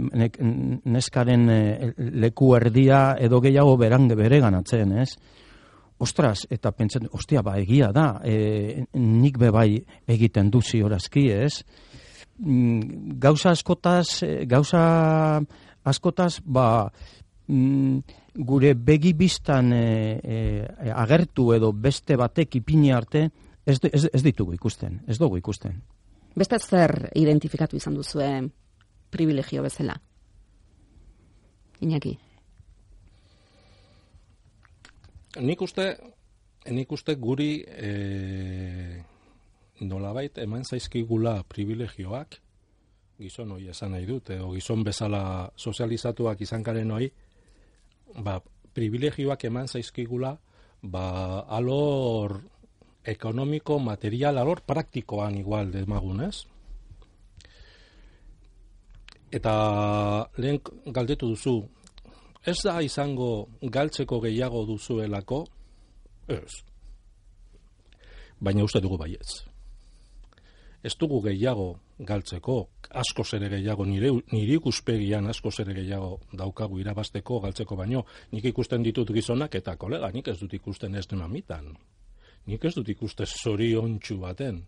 neskaren 0.85 1.49
e, 1.51 1.91
leku 2.23 2.53
erdia 2.55 3.15
edo 3.19 3.41
gehiago 3.43 3.75
berange 3.77 4.15
bere 4.15 4.39
ganatzen, 4.39 4.93
ez? 5.03 5.09
Ostras, 5.99 6.45
eta 6.51 6.71
pentsen, 6.75 7.07
ostia, 7.15 7.41
ba, 7.43 7.55
egia 7.59 7.91
da, 7.95 8.19
e, 8.23 8.83
nik 8.99 9.37
bebai 9.39 9.77
egiten 10.11 10.49
duzi 10.51 10.81
horazki, 10.83 11.29
ez? 11.31 11.61
Mm, 12.39 13.15
gauza 13.19 13.53
askotaz, 13.55 14.23
e, 14.23 14.43
gauza 14.47 14.81
askotaz, 15.87 16.39
ba, 16.43 16.89
mm, 17.47 17.99
gure 18.35 18.73
begi 18.73 19.13
biztan 19.13 19.73
e, 19.73 19.85
e, 20.23 20.91
agertu 20.93 21.51
edo 21.55 21.71
beste 21.71 22.17
batek 22.19 22.59
ipini 22.61 22.91
arte, 22.91 23.29
ez, 23.65 23.79
ez, 23.91 24.07
ez 24.13 24.23
ditugu 24.23 24.53
ikusten, 24.53 25.01
ez 25.07 25.17
dugu 25.19 25.37
ikusten. 25.37 25.81
Beste 26.35 26.59
zer 26.59 27.09
identifikatu 27.15 27.77
izan 27.77 27.95
duzue 27.95 28.27
privilegio 29.09 29.63
bezala? 29.63 29.95
Iñaki? 31.81 32.17
Nik 35.43 35.61
uste, 35.61 35.89
nik 36.71 36.91
uste 36.91 37.15
guri 37.19 37.59
e, 37.67 39.03
nolabait 39.83 40.37
eman 40.43 40.63
zaizkigula 40.63 41.41
privilegioak, 41.51 42.39
gizon 43.19 43.51
hoi 43.55 43.67
esan 43.71 43.91
nahi 43.95 44.07
dut, 44.07 44.31
edo 44.35 44.51
gizon 44.53 44.83
bezala 44.83 45.51
sozializatuak 45.55 46.41
izan 46.43 46.63
karen 46.63 46.91
hoi, 46.91 47.09
ba, 48.17 48.39
privilegioak 48.75 49.45
eman 49.47 49.67
zaizkigula, 49.67 50.35
ba, 50.81 51.05
alor 51.47 52.39
ekonomiko, 53.05 53.79
material, 53.79 54.37
alor 54.37 54.61
praktikoan 54.65 55.37
igual 55.37 55.71
demagunez. 55.71 56.45
Eta 59.35 59.53
lehen 60.37 60.61
galdetu 60.93 61.29
duzu, 61.33 61.57
ez 62.45 62.57
da 62.63 62.79
izango 62.81 63.47
galtzeko 63.61 64.21
gehiago 64.23 64.63
duzuelako? 64.69 65.43
Ez. 66.27 66.61
Baina 68.39 68.63
uste 68.63 68.81
dugu 68.81 68.97
baietz. 69.01 69.43
Ez 70.85 70.93
dugu 70.99 71.21
gehiago 71.25 71.75
galtzeko, 71.97 72.57
asko 72.91 73.23
zere 73.23 73.49
gehiago, 73.49 73.85
nire, 73.85 74.11
nire 74.33 74.59
ikuspegian 74.59 75.27
asko 75.31 75.51
zere 75.51 75.73
gehiago 75.73 76.19
daukagu 76.33 76.79
irabasteko 76.79 77.39
galtzeko 77.45 77.75
baino, 77.75 78.05
nik 78.31 78.45
ikusten 78.51 78.83
ditut 78.83 79.11
gizonak 79.15 79.55
eta 79.55 79.77
kolega, 79.77 80.11
nik 80.11 80.27
ez 80.27 80.39
dut 80.39 80.53
ikusten 80.53 80.95
ez 80.95 81.07
dinamitan. 81.07 81.71
Nik 82.45 82.65
ez 82.65 82.75
dut 82.75 82.89
ikusten 82.89 83.25
zoriontsu 83.25 84.19
baten. 84.19 84.65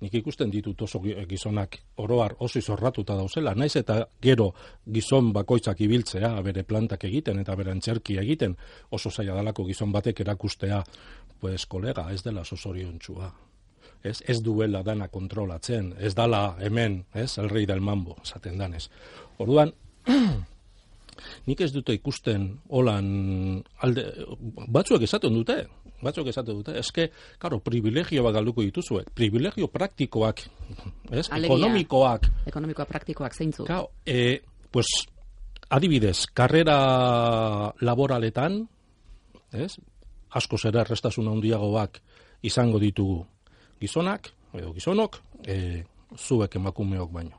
Nik 0.00 0.14
ikusten 0.18 0.50
ditut 0.50 0.80
oso 0.82 0.98
gizonak 1.28 1.78
oroar 2.02 2.34
oso 2.40 2.58
izorratuta 2.58 3.14
dauzela, 3.14 3.54
naiz 3.54 3.76
eta 3.76 4.00
gero 4.20 4.50
gizon 4.90 5.32
bakoitzak 5.32 5.80
ibiltzea, 5.80 6.34
bere 6.42 6.64
plantak 6.64 7.04
egiten 7.04 7.38
eta 7.38 7.54
bere 7.54 7.70
antzerki 7.70 8.18
egiten, 8.18 8.56
oso 8.90 9.10
zaila 9.10 9.36
dalako 9.38 9.64
gizon 9.70 9.92
batek 9.92 10.20
erakustea, 10.26 10.82
pues 11.40 11.66
kolega, 11.66 12.10
ez 12.10 12.22
dela 12.24 12.40
oso 12.40 12.56
zoriontsua 12.56 13.32
ez, 14.04 14.20
ez 14.28 14.40
duela 14.44 14.82
dana 14.84 15.08
kontrolatzen, 15.08 15.94
ez 15.98 16.12
dala 16.14 16.56
hemen, 16.60 17.00
ez, 17.14 17.38
el 17.40 17.48
rei 17.48 17.64
del 17.66 17.80
mambo, 17.80 18.18
esaten 18.22 18.58
danez. 18.60 18.88
Orduan, 19.40 19.72
nik 21.48 21.62
ez 21.64 21.70
dute 21.72 21.96
ikusten 21.96 22.50
holan 22.68 23.08
alde, 23.86 24.04
batzuek 24.76 25.06
esaten 25.08 25.34
dute, 25.40 25.56
batzuek 26.04 26.28
esaten 26.34 26.60
dute, 26.60 26.76
eske, 26.78 27.08
karo, 27.40 27.62
privilegio 27.64 28.26
bat 28.26 28.36
galduko 28.36 28.66
dituzue, 28.66 29.06
privilegio 29.16 29.70
praktikoak, 29.72 30.44
ez, 31.18 31.26
ekonomikoak. 31.40 32.28
Ekonomikoak 32.52 32.92
praktikoak, 32.92 33.34
zeintzu. 33.34 33.64
Kau, 33.70 33.88
e, 34.04 34.42
pues, 34.70 34.92
adibidez, 35.72 36.26
karrera 36.36 36.78
laboraletan, 37.80 38.60
ez, 39.54 39.72
asko 40.34 40.58
zera 40.58 40.82
errestasuna 40.82 41.32
handiagoak 41.32 42.02
izango 42.44 42.80
ditugu 42.82 43.22
gizonak, 43.84 44.32
edo 44.56 44.72
gizonok, 44.74 45.20
e, 45.46 45.84
zuek 46.16 46.56
emakumeok 46.56 47.12
baino. 47.12 47.38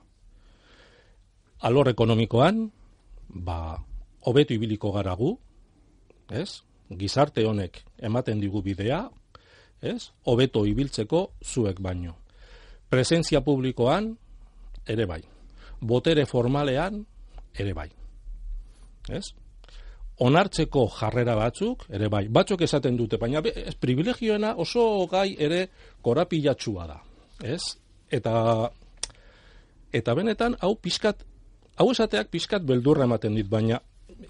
Alor 1.66 1.90
ekonomikoan, 1.90 2.66
ba, 3.30 3.78
hobetu 4.30 4.56
ibiliko 4.56 4.92
gara 4.94 5.16
gu, 5.18 5.34
ez? 6.30 6.62
Gizarte 6.90 7.46
honek 7.46 7.82
ematen 7.98 8.42
digu 8.42 8.62
bidea, 8.62 9.06
ez? 9.82 10.12
Hobeto 10.30 10.66
ibiltzeko 10.66 11.32
zuek 11.44 11.82
baino. 11.82 12.22
presentzia 12.90 13.42
publikoan, 13.42 14.12
ere 14.88 15.06
bai. 15.10 15.22
Botere 15.82 16.26
formalean, 16.30 17.02
ere 17.58 17.74
bai. 17.74 17.90
Ez? 19.10 19.34
Onartzeko 20.24 20.86
jarrera 20.96 21.36
batzuk, 21.36 21.86
ere 21.92 22.08
bai. 22.08 22.28
Batzuk 22.32 22.62
esaten 22.64 22.96
dute, 22.96 23.18
baina 23.20 23.42
ez, 23.52 23.76
privilegioena 23.76 24.54
oso 24.64 25.08
gai 25.12 25.36
ere 25.40 25.66
korapilatxua 26.02 26.86
da. 26.88 27.02
Ez? 27.44 27.62
Eta, 28.12 28.70
eta 29.92 30.16
benetan, 30.16 30.56
hau 30.62 30.76
pizkat, 30.80 31.26
hau 31.76 31.90
esateak 31.92 32.32
pizkat 32.32 32.64
beldurra 32.64 33.04
ematen 33.10 33.36
dit, 33.36 33.50
baina 33.50 33.82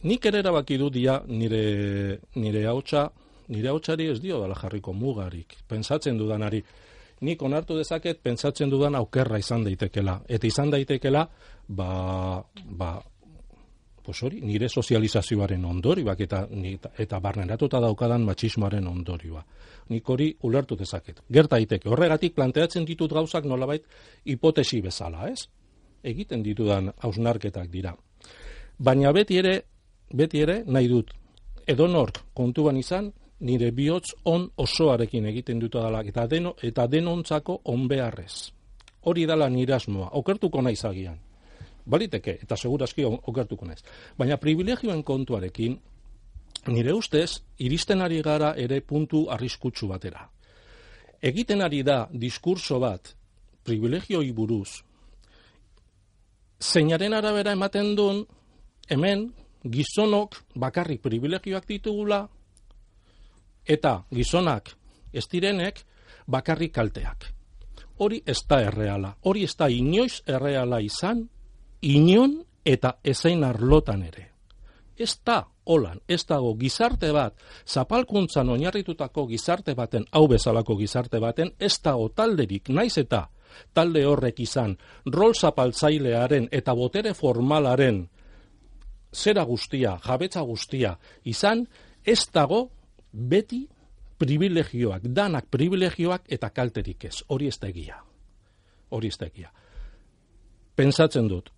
nik 0.03 0.25
ere 0.25 0.41
erabaki 0.41 0.77
du 0.81 0.89
dia 0.89 1.19
nire, 1.27 2.19
nire 2.35 2.65
hautsa, 2.65 3.05
nire 3.53 3.69
hautsari 3.69 4.09
ez 4.09 4.19
dio 4.21 4.39
dala 4.41 4.57
jarriko 4.57 4.93
mugarik. 4.93 5.57
Pentsatzen 5.69 6.17
dudanari, 6.17 6.63
nik 7.21 7.41
onartu 7.41 7.77
dezaket 7.77 8.21
pentsatzen 8.23 8.69
dudan 8.69 8.95
aukerra 8.95 9.37
izan 9.39 9.63
daitekela. 9.63 10.19
Eta 10.27 10.47
izan 10.47 10.73
daitekela, 10.73 11.27
ba, 11.67 11.89
ba, 12.65 12.95
pues 14.05 14.21
hori, 14.23 14.41
nire 14.41 14.69
sozializazioaren 14.69 15.65
ondorioak 15.65 16.19
eta, 16.21 16.43
eta 16.97 17.19
barneratuta 17.19 17.79
daukadan 17.81 18.23
matxismoaren 18.27 18.87
ondorioa. 18.87 19.43
Nik 19.89 20.09
hori 20.09 20.29
ulertu 20.43 20.77
dezaket. 20.77 21.21
Gerta 21.31 21.57
daiteke. 21.57 21.89
Horregatik 21.89 22.35
planteatzen 22.35 22.85
ditut 22.85 23.11
gauzak 23.13 23.45
nolabait 23.45 23.83
hipotesi 24.25 24.81
bezala, 24.81 25.29
ez? 25.29 25.47
Egiten 26.03 26.43
ditudan 26.43 26.91
hausnarketak 27.01 27.69
dira. 27.73 27.95
Baina 28.77 29.11
beti 29.13 29.37
ere, 29.41 29.59
beti 30.13 30.41
ere, 30.41 30.61
nahi 30.67 30.87
dut, 30.87 31.13
edonork 31.67 32.21
kontuan 32.33 32.77
izan, 32.77 33.11
nire 33.39 33.71
bihotz 33.71 34.13
on 34.25 34.49
osoarekin 34.57 35.25
egiten 35.25 35.59
dut 35.59 35.75
dela 35.75 36.01
eta 36.05 36.27
deno 36.27 36.55
eta 36.61 36.87
denontzako 36.87 37.61
on 37.65 37.87
beharrez. 37.87 38.51
Hori 39.05 39.25
dela 39.25 39.49
nire 39.49 39.73
asmoa. 39.73 40.09
Okertuko 40.13 40.61
naiz 40.61 40.83
agian. 40.85 41.19
Baliteke 41.85 42.39
eta 42.41 42.57
segurazki 42.57 43.05
okertuko 43.05 43.65
naiz. 43.65 43.83
Baina 44.17 44.37
privilegioen 44.37 45.03
kontuarekin 45.03 45.77
nire 46.67 46.93
ustez 46.93 47.41
iristen 47.59 48.01
ari 48.01 48.21
gara 48.21 48.55
ere 48.57 48.81
puntu 48.81 49.27
arriskutsu 49.29 49.87
batera. 49.87 50.29
Egiten 51.21 51.61
ari 51.61 51.83
da 51.83 52.07
diskurso 52.11 52.79
bat 52.79 53.13
privilegioi 53.63 54.31
buruz 54.31 54.81
zeinaren 56.61 57.13
arabera 57.13 57.51
ematen 57.51 57.95
duen 57.95 58.23
hemen 58.89 59.27
gizonok 59.63 60.37
bakarrik 60.55 61.01
privilegioak 61.01 61.67
ditugula 61.67 62.25
eta 63.65 64.03
gizonak 64.13 64.75
ez 65.13 65.25
direnek 65.31 65.81
bakarrik 66.27 66.73
kalteak. 66.73 67.31
Hori 67.97 68.21
ez 68.25 68.41
da 68.49 68.59
erreala. 68.61 69.15
Hori 69.23 69.43
ez 69.43 69.55
da 69.55 69.69
inoiz 69.69 70.21
erreala 70.27 70.81
izan, 70.81 71.29
inon 71.85 72.39
eta 72.65 72.97
ezein 73.03 73.43
arlotan 73.45 74.01
ere. 74.03 74.31
Ez 74.97 75.19
da 75.25 75.43
holan, 75.65 75.99
ez 76.07 76.23
dago 76.25 76.53
gizarte 76.57 77.11
bat, 77.11 77.35
zapalkuntzan 77.67 78.49
oinarritutako 78.49 79.25
gizarte 79.27 79.75
baten, 79.75 80.05
hau 80.11 80.27
bezalako 80.31 80.77
gizarte 80.79 81.19
baten, 81.19 81.51
ez 81.59 81.75
dago 81.83 82.09
talderik, 82.09 82.69
naiz 82.69 82.97
eta 82.97 83.25
talde 83.73 84.05
horrek 84.05 84.39
izan, 84.43 84.75
rol 85.05 85.35
zapaltzailearen 85.35 86.49
eta 86.51 86.73
botere 86.75 87.13
formalaren 87.13 88.05
zera 89.15 89.43
guztia, 89.47 89.97
jabetza 90.03 90.41
guztia, 90.41 90.97
izan, 91.23 91.65
ez 92.03 92.19
dago 92.33 92.69
beti 93.11 93.65
privilegioak, 94.19 95.07
danak 95.07 95.47
privilegioak 95.51 96.27
eta 96.31 96.49
kalterik 96.49 97.05
ez. 97.07 97.21
Hori 97.27 97.47
ez 97.47 97.57
da 97.59 97.69
egia. 97.71 97.99
Hori 98.89 99.11
ez 99.11 99.17
da 99.19 99.27
egia. 99.27 99.51
Pensatzen 100.75 101.27
dut, 101.31 101.51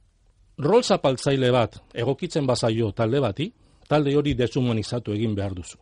rol 0.57 0.83
zapaltzaile 0.83 1.51
bat 1.51 1.77
egokitzen 1.93 2.45
bazaio 2.47 2.91
talde 2.91 3.19
bati, 3.21 3.51
talde 3.87 4.15
hori 4.15 4.33
deshumanizatu 4.35 5.13
egin 5.13 5.35
behar 5.35 5.53
duzu. 5.55 5.77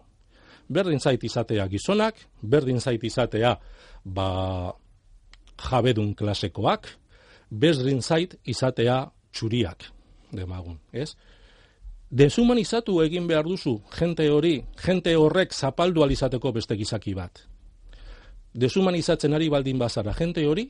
Berdin 0.68 1.00
zait 1.00 1.24
izatea 1.24 1.68
gizonak, 1.70 2.18
berdin 2.42 2.80
zait 2.80 3.04
izatea 3.04 3.56
ba, 4.04 4.74
jabedun 5.70 6.14
klasekoak, 6.16 6.90
berdin 7.50 8.02
zait 8.02 8.36
izatea 8.46 9.04
txuriak, 9.32 9.86
demagun, 10.34 10.80
ez? 10.92 11.14
Deshumanizatu 12.10 13.00
egin 13.04 13.28
behar 13.28 13.46
duzu 13.46 13.80
jente 13.98 14.30
hori, 14.30 14.60
jente 14.86 15.16
horrek 15.16 15.54
zapaldu 15.54 16.04
alizateko 16.04 16.52
beste 16.54 16.78
gizaki 16.78 17.14
bat. 17.14 17.42
Deshumanizatzen 18.56 19.34
ari 19.34 19.50
baldin 19.50 19.80
bazara 19.80 20.14
jente 20.14 20.46
hori, 20.48 20.70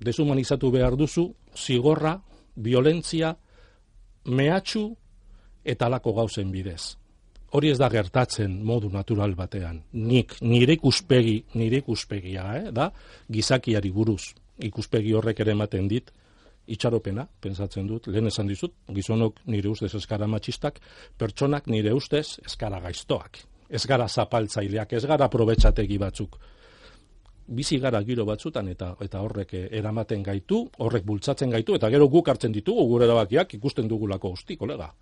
deshumanizatu 0.00 0.70
behar 0.70 0.96
duzu 0.96 1.30
zigorra, 1.56 2.18
violentzia, 2.56 3.34
mehatxu 4.24 4.84
eta 5.64 5.86
alako 5.86 6.12
gauzen 6.12 6.50
bidez. 6.50 6.96
Hori 7.50 7.72
ez 7.72 7.78
da 7.78 7.88
gertatzen 7.90 8.60
modu 8.62 8.88
natural 8.92 9.34
batean. 9.34 9.80
Nik, 9.92 10.36
nire 10.40 10.76
ikuspegi, 10.78 11.40
nire 11.58 11.80
ikuspegia, 11.82 12.44
eh, 12.56 12.70
da, 12.72 12.92
gizakiari 13.28 13.90
buruz. 13.90 14.34
Ikuspegi 14.62 15.12
horrek 15.12 15.40
ere 15.40 15.56
ematen 15.56 15.88
dit, 15.88 16.12
itxaropena, 16.70 17.26
pensatzen 17.42 17.88
dut, 17.88 18.06
lehen 18.06 18.30
esan 18.30 18.46
dizut, 18.46 18.74
gizonok 18.94 19.40
nire 19.50 19.68
ustez 19.68 19.94
eskara 19.98 20.28
matxistak, 20.30 20.78
pertsonak 21.18 21.66
nire 21.66 21.92
ustez 21.96 22.38
eskara 22.46 22.80
gaiztoak. 22.84 23.42
Ez 23.70 23.84
gara 23.86 24.06
zapaltzaileak, 24.08 24.92
ez 24.92 25.04
gara 25.06 25.28
probetxategi 25.30 25.98
batzuk. 25.98 26.38
Bizi 27.50 27.80
gara 27.82 27.98
giro 28.06 28.24
batzutan 28.24 28.68
eta 28.70 28.92
eta 29.02 29.20
horrek 29.20 29.54
eramaten 29.58 30.22
gaitu, 30.22 30.62
horrek 30.78 31.04
bultzatzen 31.04 31.50
gaitu, 31.50 31.74
eta 31.74 31.90
gero 31.90 32.06
guk 32.08 32.28
hartzen 32.28 32.52
ditugu 32.54 32.86
gure 32.86 33.08
erabakiak 33.08 33.54
ikusten 33.58 33.88
dugulako 33.88 34.30
usti, 34.36 34.56
kolega. 34.56 34.92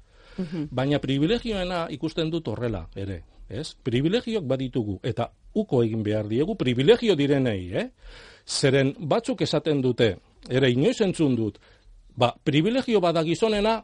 Baina 0.70 1.00
privilegioena 1.02 1.88
ikusten 1.90 2.30
dut 2.30 2.48
horrela, 2.48 2.86
ere. 2.96 3.22
Ez? 3.48 3.72
Privilegiok 3.82 4.44
baditugu, 4.44 4.98
eta 5.02 5.30
uko 5.56 5.82
egin 5.82 6.02
behar 6.04 6.28
diegu, 6.28 6.54
privilegio 6.54 7.16
direnei, 7.16 7.70
eh? 7.72 7.86
Zeren 8.44 8.94
batzuk 9.08 9.40
esaten 9.42 9.80
dute, 9.82 10.10
ere 10.48 10.70
inoiz 10.70 11.00
entzun 11.04 11.34
dut, 11.36 11.58
ba, 12.16 12.34
privilegio 12.44 13.00
bada 13.00 13.24
gizonena, 13.24 13.78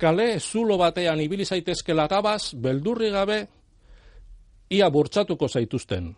kale 0.00 0.28
zulo 0.40 0.76
batean 0.80 1.20
ibili 1.20 1.44
zaitezkela 1.44 2.06
gabaz, 2.08 2.54
beldurri 2.54 3.10
gabe, 3.10 3.40
ia 4.70 4.88
burtsatuko 4.90 5.48
zaituzten. 5.48 6.14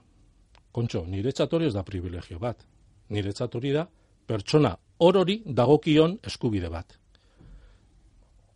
Kontxo, 0.73 1.05
nire 1.07 1.33
txatori 1.33 1.69
ez 1.69 1.75
da 1.75 1.83
privilegio 1.85 2.39
bat. 2.41 2.65
Nire 3.13 3.33
txatori 3.33 3.73
da, 3.75 3.87
pertsona 4.27 4.73
orori 5.05 5.43
dagokion 5.45 6.17
eskubide 6.25 6.71
bat. 6.73 6.97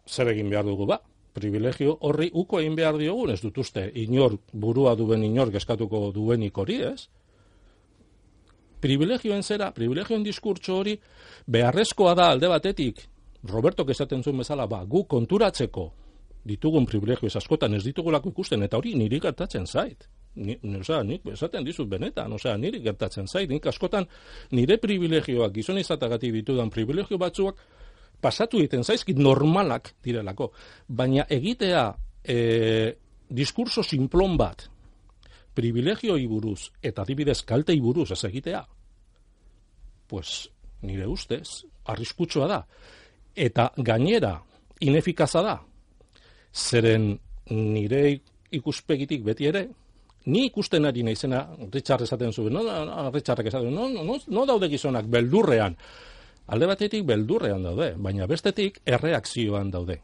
Zer 0.06 0.32
egin 0.32 0.48
behar 0.50 0.64
dugu 0.64 0.86
ba? 0.86 1.00
Privilegio 1.36 1.98
horri 2.08 2.30
uko 2.32 2.60
egin 2.62 2.76
behar 2.78 2.96
diogun, 2.96 3.34
ez 3.34 3.42
dut 3.42 3.58
uste, 3.58 3.90
inor 3.94 4.38
burua 4.52 4.94
duen 4.96 5.24
inor 5.26 5.52
geskatuko 5.52 6.10
duenik 6.14 6.58
hori, 6.58 6.80
ez? 6.86 7.08
privilegioen 8.80 9.42
zera, 9.42 9.70
privilegioen 9.74 10.24
diskurtso 10.24 10.80
hori, 10.80 10.96
beharrezkoa 11.46 12.14
da 12.14 12.30
alde 12.30 12.48
batetik, 12.48 13.00
Roberto 13.46 13.86
esaten 13.90 14.22
zuen 14.22 14.42
bezala, 14.42 14.66
ba, 14.66 14.82
gu 14.84 15.04
konturatzeko 15.06 15.86
ditugun 16.46 16.86
privilegio 16.86 17.28
askotan 17.34 17.74
ez 17.74 17.82
ditugulako 17.84 18.30
ikusten, 18.30 18.62
eta 18.62 18.78
hori 18.78 18.94
niri 18.94 19.20
gertatzen 19.20 19.66
zait. 19.66 20.06
Ni, 20.36 20.58
osea, 20.76 21.00
nik 21.02 21.24
esaten 21.32 21.64
dizut 21.64 21.88
benetan, 21.88 22.32
osea, 22.36 22.56
niri 22.60 22.82
gertatzen 22.84 23.28
zait, 23.28 23.48
nik 23.48 23.66
askotan 23.66 24.04
nire 24.52 24.76
privilegioak, 24.82 25.54
gizon 25.54 25.80
izatagatik 25.80 26.34
ditudan 26.34 26.68
privilegio 26.70 27.16
batzuak, 27.18 27.62
pasatu 28.20 28.60
egiten 28.60 28.84
zaizkit 28.84 29.16
normalak 29.16 29.94
direlako. 30.04 30.50
Baina 30.88 31.24
egitea 31.32 31.86
e, 32.24 32.38
diskurso 33.28 33.82
simplon 33.82 34.36
bat, 34.36 34.66
privilegioi 35.56 36.26
buruz 36.28 36.68
eta 36.84 37.06
adibidez 37.06 37.40
kaltei 37.48 37.78
buruz 37.80 38.10
ez 38.12 38.22
egitea, 38.28 38.60
pues 40.06 40.50
nire 40.82 41.06
ustez, 41.08 41.64
arriskutsua 41.88 42.48
da. 42.50 42.60
Eta 43.36 43.70
gainera, 43.76 44.36
inefikaza 44.80 45.42
da. 45.42 45.56
Zeren 46.52 47.14
nire 47.50 48.02
ikuspegitik 48.56 49.24
beti 49.24 49.48
ere, 49.48 49.66
ni 50.26 50.46
ikusten 50.46 50.86
ari 50.86 51.04
naizena 51.06 51.44
Richard 51.72 52.02
esaten 52.06 52.32
zuen, 52.32 52.52
no, 52.52 53.10
Richardek 53.14 53.48
esaten 53.50 53.74
no, 53.74 53.88
no, 53.88 54.18
no 54.26 54.46
daude 54.46 54.68
gizonak 54.68 55.08
beldurrean. 55.10 55.76
Alde 56.46 56.66
batetik 56.70 57.06
beldurrean 57.06 57.64
daude, 57.66 57.92
baina 57.98 58.26
bestetik 58.30 58.80
erreakzioan 58.86 59.70
daude. 59.70 60.00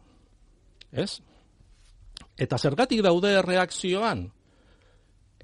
Ez? 0.93 1.21
Eta 2.39 2.59
zergatik 2.59 3.03
daude 3.03 3.37
erreakzioan? 3.39 4.27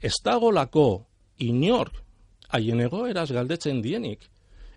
Ez 0.03 0.15
dagolako 0.25 0.89
inork 1.43 2.03
haien 2.55 2.81
egoeraz 2.81 3.31
galdetzen 3.35 3.83
dienik 3.83 4.27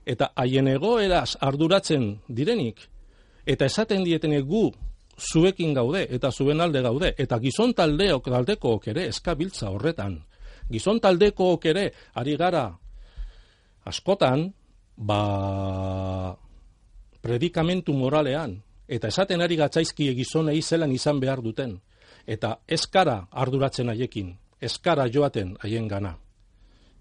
eta 0.05 0.31
haien 0.35 0.67
egoeraz 0.67 1.37
arduratzen 1.45 2.15
direnik, 2.27 2.79
eta 3.45 3.67
esaten 3.69 4.03
dietene 4.03 4.41
gu 4.41 4.71
zuekin 5.21 5.73
gaude 5.73 6.07
eta 6.09 6.31
zuen 6.31 6.61
alde 6.61 6.81
gaude, 6.81 7.13
eta 7.17 7.39
gizon 7.39 7.73
taldeok 7.77 8.25
taldekook 8.25 8.87
ere 8.87 9.07
eskabiltza 9.07 9.69
horretan. 9.69 10.17
Gizon 10.71 10.99
taldekook 10.99 11.65
ere 11.65 11.91
ari 12.15 12.35
gara 12.37 12.65
askotan, 13.85 14.47
ba, 14.97 16.35
predikamentu 17.21 17.93
moralean, 17.93 18.57
eta 18.87 19.07
esaten 19.07 19.41
ari 19.41 19.57
gatzaizki 19.59 20.11
gizonei 20.15 20.61
zelan 20.61 20.91
izan 20.91 21.19
behar 21.19 21.41
duten, 21.41 21.77
eta 22.25 22.57
eskara 22.67 23.27
arduratzen 23.31 23.89
haiekin, 23.93 24.35
eskara 24.61 25.07
joaten 25.09 25.55
haien 25.63 25.87
gana. 25.87 26.15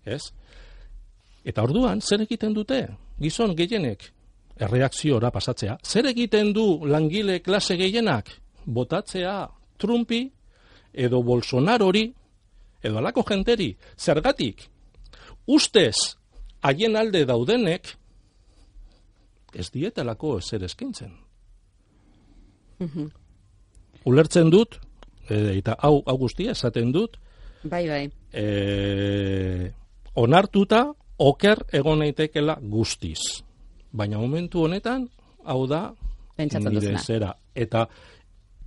Ez? 0.05 0.33
Eta 1.45 1.63
orduan, 1.65 2.01
zer 2.01 2.25
egiten 2.25 2.55
dute? 2.57 2.87
Gizon 3.21 3.55
gehienek, 3.57 4.11
erreakziora 4.61 5.31
pasatzea. 5.33 5.79
Zer 5.83 6.07
egiten 6.11 6.53
du 6.53 6.85
langile 6.87 7.41
klase 7.43 7.77
gehienak? 7.81 8.29
Botatzea 8.67 9.49
Trumpi 9.81 10.27
edo 10.93 11.23
Bolsonarori 11.23 12.05
edo 12.83 12.99
alako 12.99 13.25
jenteri. 13.29 13.71
Zergatik? 13.97 14.63
Ustez, 15.47 15.97
haien 16.63 16.97
alde 16.97 17.25
daudenek 17.27 17.89
ez 19.55 19.71
dietelako 19.75 20.37
ezer 20.39 20.63
eskintzen. 20.69 21.17
Ulertzen 24.09 24.49
dut, 24.51 24.79
e, 25.29 25.59
eta 25.59 25.75
hau, 25.85 26.01
hau 26.07 26.17
guztia 26.21 26.55
esaten 26.57 26.93
dut, 26.95 27.19
Bai, 27.63 27.83
bai. 27.89 28.05
e, 28.33 29.73
onartuta 30.17 30.87
oker 31.21 31.65
egon 31.77 31.99
naitekela 32.01 32.57
guztiz. 32.63 33.43
Baina 33.93 34.19
momentu 34.19 34.65
honetan, 34.65 35.09
hau 35.45 35.67
da, 35.67 35.91
Pentsatzen 36.37 36.73
nire 36.73 36.93
duzuna. 36.93 37.03
zera. 37.03 37.35
Eta, 37.55 37.87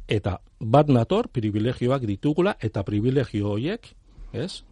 eta 0.07 0.38
bat 0.59 0.89
nator, 0.89 1.29
privilegioak 1.31 2.05
ditugula, 2.07 2.55
eta 2.59 2.83
privilegio 2.83 3.53
horiek, 3.55 3.88
ez, 4.33 4.63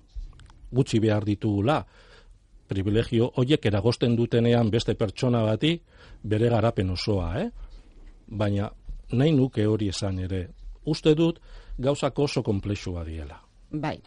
gutxi 0.71 0.99
behar 0.99 1.25
ditugula, 1.25 1.81
privilegio 2.71 3.31
horiek 3.35 3.65
eragosten 3.67 4.15
dutenean 4.15 4.69
beste 4.71 4.95
pertsona 4.95 5.43
bati 5.43 5.75
bere 6.23 6.49
garapen 6.49 6.93
osoa, 6.93 7.31
eh? 7.41 7.49
Baina 8.27 8.69
nahi 9.11 9.33
nuke 9.35 9.65
hori 9.67 9.89
esan 9.91 10.19
ere. 10.23 10.45
Uste 10.87 11.13
dut 11.15 11.41
gauzak 11.77 12.19
oso 12.19 12.43
komplexua 12.43 13.03
diela. 13.03 13.41
Bai. 13.71 13.97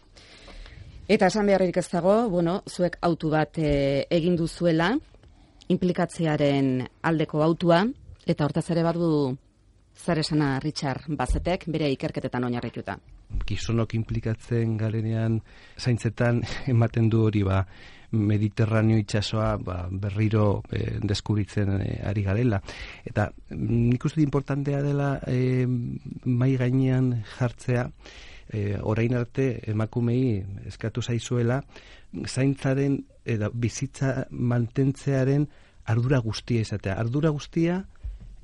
Eta 1.09 1.29
esan 1.29 1.47
beharrik 1.47 1.77
ez 1.77 1.89
dago, 1.91 2.31
bueno, 2.33 2.63
zuek 2.65 2.97
autu 3.05 3.29
bat 3.31 3.59
e, 3.61 4.07
egin 4.11 4.39
duzuela, 4.41 4.95
implikatzearen 5.73 6.89
aldeko 7.03 7.43
autua, 7.43 7.85
eta 8.27 8.45
hortaz 8.45 8.69
ere 8.71 8.83
badu 8.85 9.11
zer 9.95 10.21
esana 10.21 10.59
Richard 10.61 11.09
Bazetek 11.09 11.69
bere 11.69 11.91
ikerketetan 11.93 12.45
oinarrituta. 12.45 12.99
gizonok 13.47 13.95
implikatzen 13.95 14.77
garenean 14.79 15.41
zaintzetan 15.79 16.43
ematen 16.75 17.09
du 17.11 17.25
hori 17.27 17.43
ba 17.43 17.65
Mediterraneo 18.15 18.99
itsasoa 18.99 19.57
ba, 19.59 19.89
berriro 19.91 20.63
e, 20.71 21.01
deskubritzen 21.03 21.81
eh, 21.81 21.97
ari 22.07 22.23
garela. 22.23 22.61
Eta 23.05 23.27
mm, 23.51 23.89
nik 23.91 24.05
uste 24.05 24.23
importantea 24.23 24.83
dela 24.83 25.19
e, 25.27 25.67
mai 25.67 26.55
gainean 26.57 27.25
jartzea 27.37 27.89
e, 28.53 28.77
orain 28.81 29.15
arte 29.15 29.61
emakumei 29.71 30.45
eskatu 30.67 31.03
zaizuela 31.03 31.63
zaintzaren 32.27 33.01
edo 33.25 33.51
bizitza 33.55 34.27
mantentzearen 34.31 35.49
ardura 35.85 36.19
guztia 36.19 36.65
izatea. 36.65 36.95
Ardura 37.01 37.31
guztia 37.31 37.83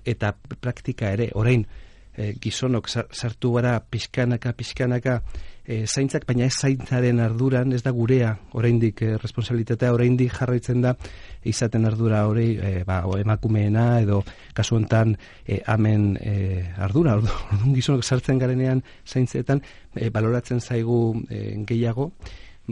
eta 0.04 0.34
praktika 0.60 1.12
ere, 1.12 1.30
orain 1.34 1.66
e, 2.20 2.34
gizonok 2.40 2.88
sar- 2.92 3.08
sartu 3.16 3.54
gara 3.56 3.78
pixkanaka, 3.80 4.52
pixkanaka 4.52 5.14
e, 5.64 5.86
zaintzak, 5.86 6.26
baina 6.28 6.44
ez 6.50 6.54
zaintzaren 6.60 7.20
arduran, 7.24 7.72
ez 7.72 7.80
da 7.86 7.92
gurea, 7.96 8.34
oraindik 8.58 9.00
e, 9.06 9.14
responsabilitatea, 9.22 9.92
oraindik 9.96 10.34
jarraitzen 10.36 10.82
da 10.84 10.92
izaten 11.48 11.86
ardura 11.88 12.26
hori 12.28 12.50
e, 12.58 12.72
ba, 12.84 13.00
o 13.08 13.16
emakumeena 13.20 13.86
edo 14.02 14.20
kasu 14.56 14.76
hontan 14.76 15.16
e, 15.46 15.62
amen 15.66 16.12
e, 16.20 16.34
ardura, 16.76 17.16
ordu- 17.16 17.72
gizonok 17.76 18.04
sartzen 18.04 18.38
garenean 18.42 18.84
zaintzetan 19.06 19.62
e, 19.94 20.10
baloratzen 20.10 20.60
zaigu 20.60 21.00
e, 21.30 21.56
gehiago, 21.66 22.10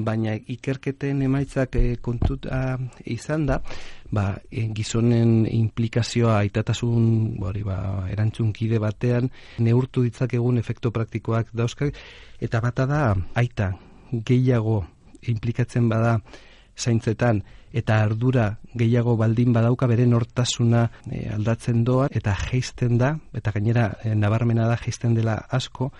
baina 0.04 0.34
ikerketen 0.34 1.22
emaitzak 1.26 1.76
e, 1.76 1.96
kontuta 2.02 2.78
izan 3.04 3.46
da, 3.46 3.61
ba, 4.11 4.37
e, 4.50 4.68
gizonen 4.74 5.46
implikazioa 5.50 6.38
aitatasun 6.42 7.38
hori 7.44 7.64
ba, 7.66 7.78
erantzunkide 8.11 8.80
batean 8.82 9.30
neurtu 9.64 10.04
ditzakegun 10.06 10.58
efektu 10.58 10.92
praktikoak 10.94 11.52
dauzkak, 11.52 11.96
eta 12.40 12.61
bata 12.64 12.87
da 12.87 13.02
aita 13.34 13.72
gehiago 14.12 14.82
implikatzen 15.28 15.88
bada 15.88 16.18
zaintzetan 16.78 17.42
eta 17.74 17.98
ardura 18.02 18.46
gehiago 18.78 19.16
baldin 19.16 19.52
badauka 19.52 19.87
bere 19.90 20.06
nortasuna 20.06 20.87
e, 21.11 21.26
aldatzen 21.34 21.84
doa 21.84 22.08
eta 22.11 22.34
jeisten 22.48 22.98
da 22.98 23.12
eta 23.34 23.52
gainera 23.52 23.90
e, 24.04 24.14
nabarmena 24.14 24.68
da 24.68 24.78
jeisten 24.80 25.14
dela 25.14 25.37
asko 25.50 25.90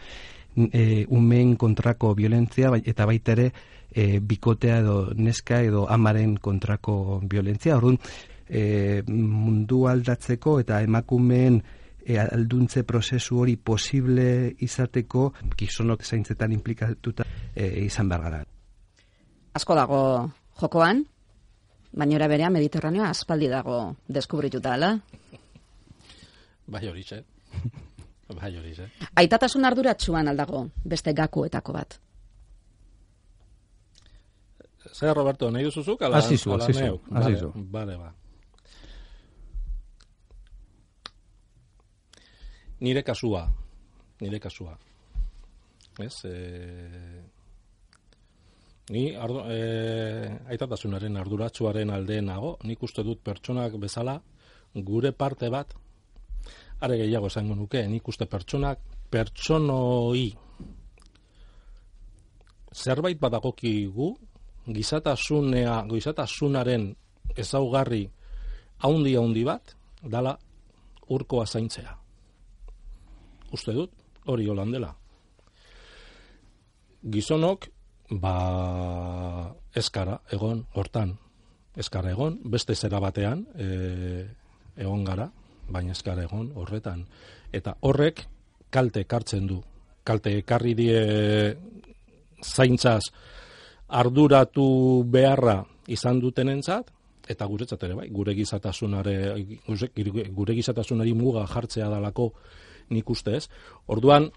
e, 0.57 1.05
umeen 1.09 1.57
kontrako 1.57 2.15
violentzia 2.15 2.71
bai- 2.71 2.85
eta 2.87 3.07
baita 3.07 3.35
ere 3.37 3.51
e, 3.99 4.21
bikotea 4.23 4.79
edo 4.85 4.97
neska 5.17 5.61
edo 5.67 5.87
amaren 5.91 6.37
kontrako 6.43 7.21
violentzia. 7.31 7.77
Orduan, 7.79 7.99
e, 8.47 9.03
mundu 9.09 9.85
aldatzeko 9.91 10.59
eta 10.63 10.81
emakumeen 10.87 11.59
e, 12.05 12.19
alduntze 12.23 12.85
prozesu 12.87 13.43
hori 13.43 13.57
posible 13.57 14.55
izateko 14.65 15.33
gizonok 15.59 16.07
zaintzetan 16.07 16.55
implikatuta 16.55 17.27
e, 17.55 17.67
izan 17.89 18.09
behar 18.09 18.27
gara. 18.29 18.43
Asko 19.59 19.75
dago 19.75 20.01
jokoan, 20.61 21.03
baina 21.93 22.19
ora 22.21 22.31
berean 22.31 22.55
Mediterraneoa 22.55 23.11
aspaldi 23.11 23.51
dago 23.51 23.81
deskubrituta, 24.07 24.77
ala? 24.79 24.95
Bai 26.69 26.87
hori. 26.87 27.05
Bai 28.39 28.53
hori. 28.61 28.75
Aitatasun 29.17 29.65
arduratsuan 29.65 30.29
aldago 30.29 30.69
beste 30.85 31.17
gakuetako 31.17 31.73
bat. 31.73 31.99
Zer, 34.99 35.15
Roberto, 35.15 35.47
nahi 35.55 35.63
duzuzuk? 35.63 36.01
Ala, 36.03 36.19
Hasi 36.19 36.37
zu, 36.37 36.53
ala 36.53 36.65
hasi 36.65 36.75
zu, 36.75 36.81
neuk? 36.83 37.05
hasi 37.13 37.35
Vale, 37.35 37.39
zu. 37.39 37.53
Vale, 37.71 37.97
ba. 37.97 38.09
Nire 42.81 43.03
kasua, 43.07 43.45
nire 44.21 44.41
kasua. 44.41 44.75
Ez, 46.03 46.25
e... 46.25 47.23
Ni 48.91 49.05
ardu, 49.15 49.45
e, 49.53 50.29
aitatasunaren 50.49 51.19
arduratsuaren 51.21 51.91
alde 51.95 52.19
nago, 52.25 52.57
nik 52.65 52.83
uste 52.83 53.05
dut 53.05 53.21
pertsonak 53.23 53.77
bezala 53.79 54.17
gure 54.75 55.13
parte 55.13 55.51
bat 55.53 55.75
are 56.81 56.97
gehiago 56.97 57.29
esango 57.29 57.55
nuke, 57.55 57.83
nik 57.87 58.09
uste 58.09 58.27
pertsonak 58.27 58.81
pertsonoi 59.13 60.25
zerbait 62.73 63.21
badagokigu 63.21 64.15
gizatasunea, 64.75 65.83
gizatasunaren 65.91 66.91
ezaugarri 67.37 68.05
haundi 68.85 69.15
haundi 69.17 69.45
bat 69.45 69.75
dala 70.03 70.37
urkoa 71.09 71.47
zaintzea. 71.47 71.97
Uste 73.53 73.73
dut, 73.73 73.93
hori 74.29 74.47
holan 74.49 74.73
dela. 74.73 74.91
Gizonok, 77.09 77.69
ba, 78.21 78.35
eskara, 79.75 80.19
egon, 80.35 80.67
hortan, 80.75 81.15
eskara 81.79 82.13
egon, 82.13 82.41
beste 82.45 82.75
zera 82.75 83.01
batean, 83.01 83.47
e, 83.57 84.27
egon 84.77 85.05
gara, 85.07 85.29
baina 85.69 85.95
eskara 85.97 86.27
egon, 86.27 86.51
horretan. 86.57 87.07
Eta 87.53 87.77
horrek, 87.81 88.27
kalte 88.71 89.07
ekartzen 89.07 89.47
du. 89.49 89.63
Kalte 90.05 90.35
ekarri 90.41 90.75
die 90.77 91.01
zaintzaz 92.45 93.03
arduratu 93.89 95.03
beharra 95.09 95.63
izan 95.89 96.21
dutenentzat 96.21 96.91
eta 97.29 97.45
guretzat 97.47 97.83
ere 97.85 97.95
bai, 97.95 98.09
gure 98.09 98.35
gizatasunare 98.35 99.15
gure- 99.67 100.55
gizatasunari 100.57 101.13
muga 101.13 101.47
jartzea 101.47 101.89
dalako 101.89 102.33
nik 102.91 103.11
uste 103.11 103.37
ez. 103.37 103.49
Orduan 103.87 104.31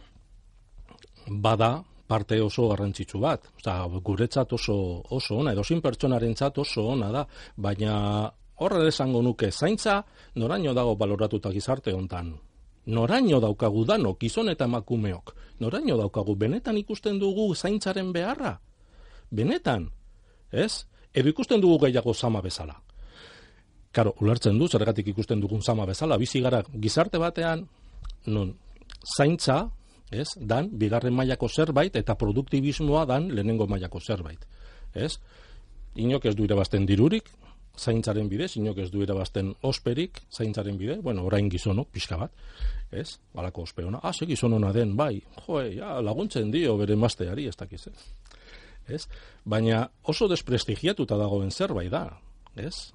bada 1.27 1.83
parte 2.07 2.41
oso 2.41 2.67
garrantzitsu 2.67 3.19
bat. 3.19 3.47
Osea, 3.55 3.87
guretzat 4.03 4.53
oso 4.53 4.75
oso 5.09 5.37
ona, 5.39 5.53
edozein 5.53 5.81
pertsonarentzat 5.81 6.57
oso 6.57 6.87
ona 6.91 7.11
da, 7.11 7.25
baina 7.55 8.31
horre 8.61 8.87
esango 8.87 9.21
nuke 9.21 9.51
zaintza 9.51 10.01
noraino 10.35 10.73
dago 10.73 10.95
baloratuta 10.95 11.51
gizarte 11.51 11.93
hontan. 11.93 12.33
Noraino 12.91 13.39
daukagu 13.39 13.85
danok, 13.85 14.19
gizon 14.19 14.49
eta 14.49 14.65
emakumeok. 14.65 15.35
Noraino 15.59 15.95
daukagu, 15.97 16.35
benetan 16.35 16.77
ikusten 16.77 17.19
dugu 17.19 17.53
zaintzaren 17.55 18.11
beharra? 18.11 18.57
Benetan, 19.31 19.89
ez? 20.51 20.85
Edo 21.13 21.31
ikusten 21.31 21.61
dugu 21.61 21.85
gehiago 21.85 22.13
sama 22.13 22.41
bezala. 22.41 22.75
Karo, 23.91 24.13
ulertzen 24.23 24.59
du, 24.59 24.67
zergatik 24.67 25.07
ikusten 25.11 25.41
dugun 25.41 25.61
sama 25.61 25.85
bezala, 25.85 26.17
bizi 26.17 26.39
gara 26.43 26.61
gizarte 26.71 27.19
batean, 27.19 27.65
non, 28.27 28.53
zaintza, 29.17 29.65
ez, 30.11 30.27
dan, 30.35 30.69
bigarren 30.71 31.15
mailako 31.15 31.49
zerbait, 31.49 31.95
eta 31.95 32.15
produktibismoa 32.19 33.05
dan 33.07 33.29
lehenengo 33.31 33.67
mailako 33.67 33.99
zerbait. 33.99 34.45
Ez? 34.93 35.17
Inok 35.99 36.27
ez 36.27 36.35
du 36.35 36.43
irabazten 36.47 36.85
dirurik, 36.87 37.27
zaintzaren 37.79 38.27
bide, 38.31 38.47
zinok 38.47 38.79
ez 38.83 38.89
du 38.91 39.03
irabazten 39.03 39.53
osperik, 39.67 40.21
zaintzaren 40.31 40.77
bide, 40.79 40.97
bueno, 41.03 41.23
orain 41.27 41.49
gizonok, 41.49 41.91
pixka 41.91 42.19
bat, 42.19 42.43
ez, 42.91 43.17
balako 43.35 43.63
ospe 43.67 43.83
hona, 43.87 43.99
ah, 44.03 44.13
ze 44.13 44.27
gizon 44.27 44.53
hona 44.53 44.71
den, 44.75 44.95
bai, 44.95 45.21
jo, 45.45 45.61
ja, 45.71 45.97
laguntzen 46.03 46.51
dio 46.51 46.75
bere 46.79 46.95
mazteari, 46.99 47.47
ez 47.47 47.55
dakiz, 47.55 47.85
ez, 47.87 48.11
ez, 48.87 49.07
baina 49.45 49.87
oso 50.03 50.27
desprestigiatuta 50.27 51.17
dagoen 51.17 51.51
zerbait 51.51 51.91
da, 51.91 52.07
ez, 52.55 52.91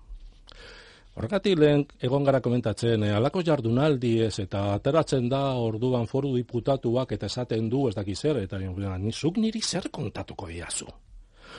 Horregatik 1.17 1.55
lehen 1.57 1.87
egon 2.05 2.27
gara 2.29 2.43
komentatzen, 2.45 3.07
eh, 3.07 3.15
alako 3.17 3.41
jardunaldi 3.41 4.19
ez, 4.27 4.35
eta 4.43 4.75
ateratzen 4.75 5.31
da 5.33 5.41
orduan 5.57 6.05
foru 6.07 6.35
diputatuak 6.35 7.15
eta 7.17 7.31
esaten 7.31 7.71
du 7.73 7.87
ez 7.89 7.95
dakiz 7.97 8.19
zer, 8.21 8.43
eta 8.43 8.59
ni, 8.59 9.13
zuk 9.13 9.39
niri 9.41 9.63
zer 9.63 9.89
kontatuko 9.91 10.47
diazu. 10.47 10.87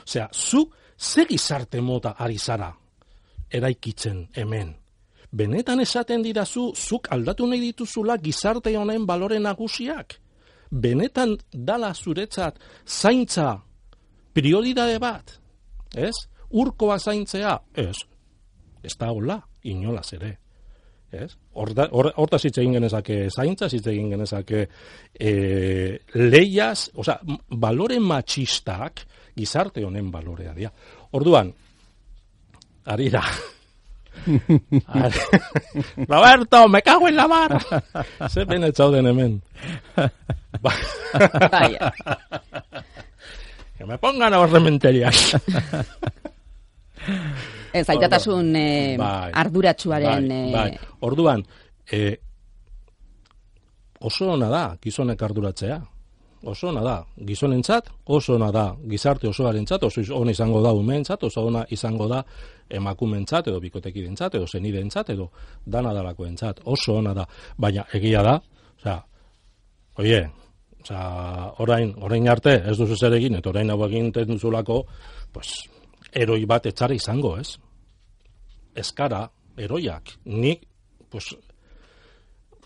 Osea, 0.03 0.29
zu 0.31 0.69
ze 0.95 1.25
gizarte 1.25 1.81
mota 1.81 2.13
ari 2.17 2.37
zara 2.37 2.75
eraikitzen 3.49 4.27
hemen. 4.35 4.75
Benetan 5.31 5.79
esaten 5.79 6.21
dirazu, 6.21 6.73
zuk 6.75 7.07
aldatu 7.11 7.47
nahi 7.47 7.59
dituzula 7.59 8.17
gizarte 8.17 8.77
honen 8.77 9.05
balore 9.05 9.39
nagusiak. 9.39 10.19
Benetan 10.69 11.35
dala 11.51 11.93
zuretzat 11.93 12.59
zaintza 12.85 13.63
prioridade 14.37 14.99
bat, 15.01 15.37
ez? 15.97 16.13
Urkoa 16.57 16.99
zaintzea, 16.99 17.55
ez? 17.75 17.95
Ez 18.85 18.93
da 18.99 19.09
hola, 19.11 19.39
inolaz 19.67 20.11
ere. 20.17 20.37
Ez? 21.11 21.31
Horta 21.55 22.37
zitze 22.37 22.61
egin 22.61 22.77
genezake 22.77 23.21
zaintza, 23.31 23.69
zitze 23.71 23.93
egin 23.93 24.11
genezake 24.13 24.65
e, 25.13 25.31
leiaz, 26.19 26.89
oza, 26.99 27.17
balore 27.49 27.99
matxistak 28.03 29.05
gizarte 29.37 29.85
honen 29.87 30.11
balorea 30.11 30.53
dira. 30.53 30.71
Orduan, 31.17 31.53
ari 32.91 33.07
da, 33.13 33.23
Roberto, 36.07 36.67
me 36.67 36.81
cago 36.81 37.07
en 37.07 37.15
la 37.15 37.27
mar. 37.27 37.57
Ze 38.29 38.45
bene 38.45 38.71
txauden 38.71 39.05
hemen. 39.07 39.41
Vaya. 41.51 41.93
Que 43.77 43.85
me 43.85 43.97
pongan 43.97 44.33
a 44.33 44.45
rementerias. 44.45 45.35
Ez, 47.73 47.89
aitatasun 47.93 48.55
eh, 48.55 48.95
Bai. 48.97 49.31
arduratsuaren... 49.33 50.27
Bai, 50.27 50.47
eh, 50.47 50.51
bai. 50.53 50.71
Orduan, 51.01 51.45
eh, 51.91 52.17
oso 53.99 54.31
ona 54.33 54.49
da 54.49 54.63
gizonek 54.81 55.21
arduratzea. 55.21 55.79
Oso 56.47 56.67
ona 56.69 56.81
da 56.81 57.05
gizonentzat, 57.25 57.89
oso 58.13 58.35
ona 58.35 58.51
da 58.51 58.75
gizarte 58.85 59.27
osoarentzat, 59.27 59.83
oso 59.83 60.01
ona 60.15 60.31
izango 60.31 60.61
da 60.61 60.71
umeentzat, 60.71 61.23
oso 61.23 61.41
ona 61.47 61.65
izango 61.69 62.07
da 62.07 62.21
emakumentzat 62.69 63.47
edo 63.47 63.59
bikotekidentzat 63.59 64.35
edo 64.35 64.45
zenidentzat 64.47 65.09
edo 65.09 65.31
dana 65.65 65.93
dalakoentzat. 65.93 66.61
Oso 66.65 66.99
ona 67.01 67.13
da, 67.17 67.25
baina 67.57 67.87
egia 67.93 68.21
da, 68.23 68.37
osea, 68.77 68.99
oie, 69.97 70.21
osea, 70.87 71.53
orain, 71.59 71.93
orain 72.01 72.29
arte 72.29 72.61
ez 72.65 72.77
duzu 72.77 72.95
zer 72.95 73.13
egin 73.13 73.35
eta 73.35 73.49
orain 73.49 73.69
hau 73.69 73.83
egin 73.87 74.11
duzulako, 74.11 74.85
pues 75.31 75.67
eroi 76.13 76.45
bat 76.45 76.65
etxara 76.65 76.95
izango, 76.95 77.37
ez? 77.37 77.57
Eskara, 78.75 79.29
eroiak, 79.57 80.17
nik, 80.25 80.63
pues, 81.09 81.35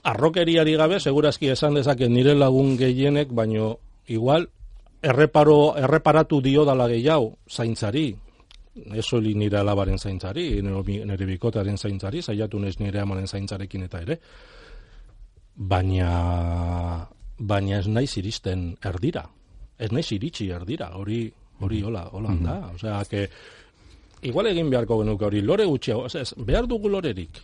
arrokeriari 0.04 0.76
gabe, 0.76 1.00
segurazki 1.00 1.50
esan 1.50 1.76
dezaket 1.76 2.10
nire 2.10 2.36
lagun 2.36 2.78
gehienek, 2.78 3.32
baino, 3.32 3.78
igual, 4.08 4.50
erreparo, 5.02 5.76
erreparatu 5.78 6.42
dio 6.42 6.66
dala 6.66 6.88
gehiago, 6.88 7.38
zaintzari, 7.50 8.10
ez 8.96 9.06
hori 9.12 9.34
nire 9.36 9.58
alabaren 9.60 10.00
zaintzari, 10.00 10.62
nire 10.62 11.26
bikotaren 11.26 11.78
zaintzari, 11.78 12.22
saiatu 12.22 12.60
nez 12.60 12.78
nire 12.80 13.02
amaren 13.02 13.28
zaintzarekin 13.28 13.88
eta 13.88 14.02
ere, 14.02 14.20
baina, 15.56 17.08
baina 17.42 17.80
ez 17.80 17.88
naiz 17.88 18.12
iristen 18.22 18.72
erdira, 18.86 19.26
ez 19.82 19.92
naiz 19.92 20.08
iritsi 20.14 20.50
erdira, 20.54 20.92
hori, 20.98 21.26
hori 21.62 21.82
hola, 21.82 22.06
hola 22.14 22.36
da, 22.42 22.58
osea, 22.76 23.02
que, 23.10 23.28
igual 24.30 24.52
egin 24.52 24.70
beharko 24.70 25.00
genuke 25.02 25.26
hori, 25.26 25.42
lore 25.42 25.66
gutxiago, 25.66 26.06
ez, 26.06 26.34
behar 26.38 26.68
dugu 26.70 26.92
lorerik, 26.94 27.42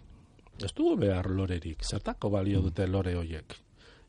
ez 0.61 0.73
dugu 0.73 0.95
behar 1.01 1.31
lorerik, 1.33 1.81
zertako 1.83 2.29
balio 2.33 2.61
dute 2.61 2.87
lore 2.87 3.15
hoiek, 3.17 3.57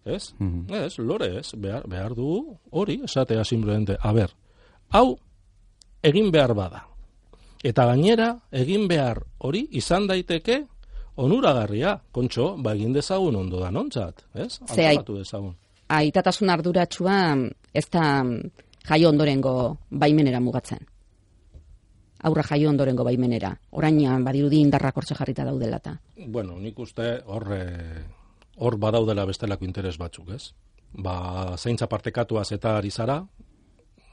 ez? 0.05 0.35
Ez, 0.81 0.99
lore 0.99 1.33
ez, 1.41 1.53
behar, 1.57 1.89
behar 1.89 2.15
dugu 2.17 2.59
hori, 2.71 3.01
esatea 3.09 3.45
simplemente, 3.45 3.97
a 4.01 4.13
ber, 4.13 4.35
hau 4.91 5.19
egin 6.03 6.31
behar 6.33 6.55
bada. 6.55 6.85
Eta 7.65 7.89
gainera, 7.89 8.35
egin 8.55 8.87
behar 8.89 9.25
hori 9.43 9.65
izan 9.81 10.07
daiteke 10.07 10.61
onuragarria, 11.19 11.97
kontxo, 12.15 12.53
ba 12.63 12.77
egin 12.77 12.93
dezagun 12.95 13.41
ondo 13.41 13.59
da 13.59 13.73
nontzat, 13.75 14.23
ez? 14.35 14.61
Ze 14.69 14.93
dezagun. 15.09 15.57
Aitatasun 15.89 16.51
arduratsua 16.51 17.17
ez 17.75 17.87
da 17.91 18.05
jaio 18.89 19.09
ondorengo 19.09 19.79
baimenera 19.91 20.41
mugatzen. 20.41 20.81
Aurra 22.29 22.43
jaio 22.43 22.71
ondorengo 22.71 23.05
baimenera. 23.05 23.53
Orain 23.71 24.01
badirudi 24.25 24.61
indarrak 24.61 24.97
hortxe 24.97 25.15
jarrita 25.15 25.45
daudelata. 25.47 25.99
Bueno, 26.27 26.59
nik 26.59 26.79
uste 26.79 27.21
hor 27.27 27.53
eh, 27.55 28.03
hor 28.59 28.79
badaudela 28.79 29.25
bestelako 29.25 29.65
interes 29.65 29.97
batzuk, 29.99 30.33
ez? 30.35 30.51
Ba, 30.93 31.55
zeintza 31.57 31.87
partekatuaz 31.87 32.51
eta 32.57 32.77
ari 32.79 32.91
zara, 32.91 33.21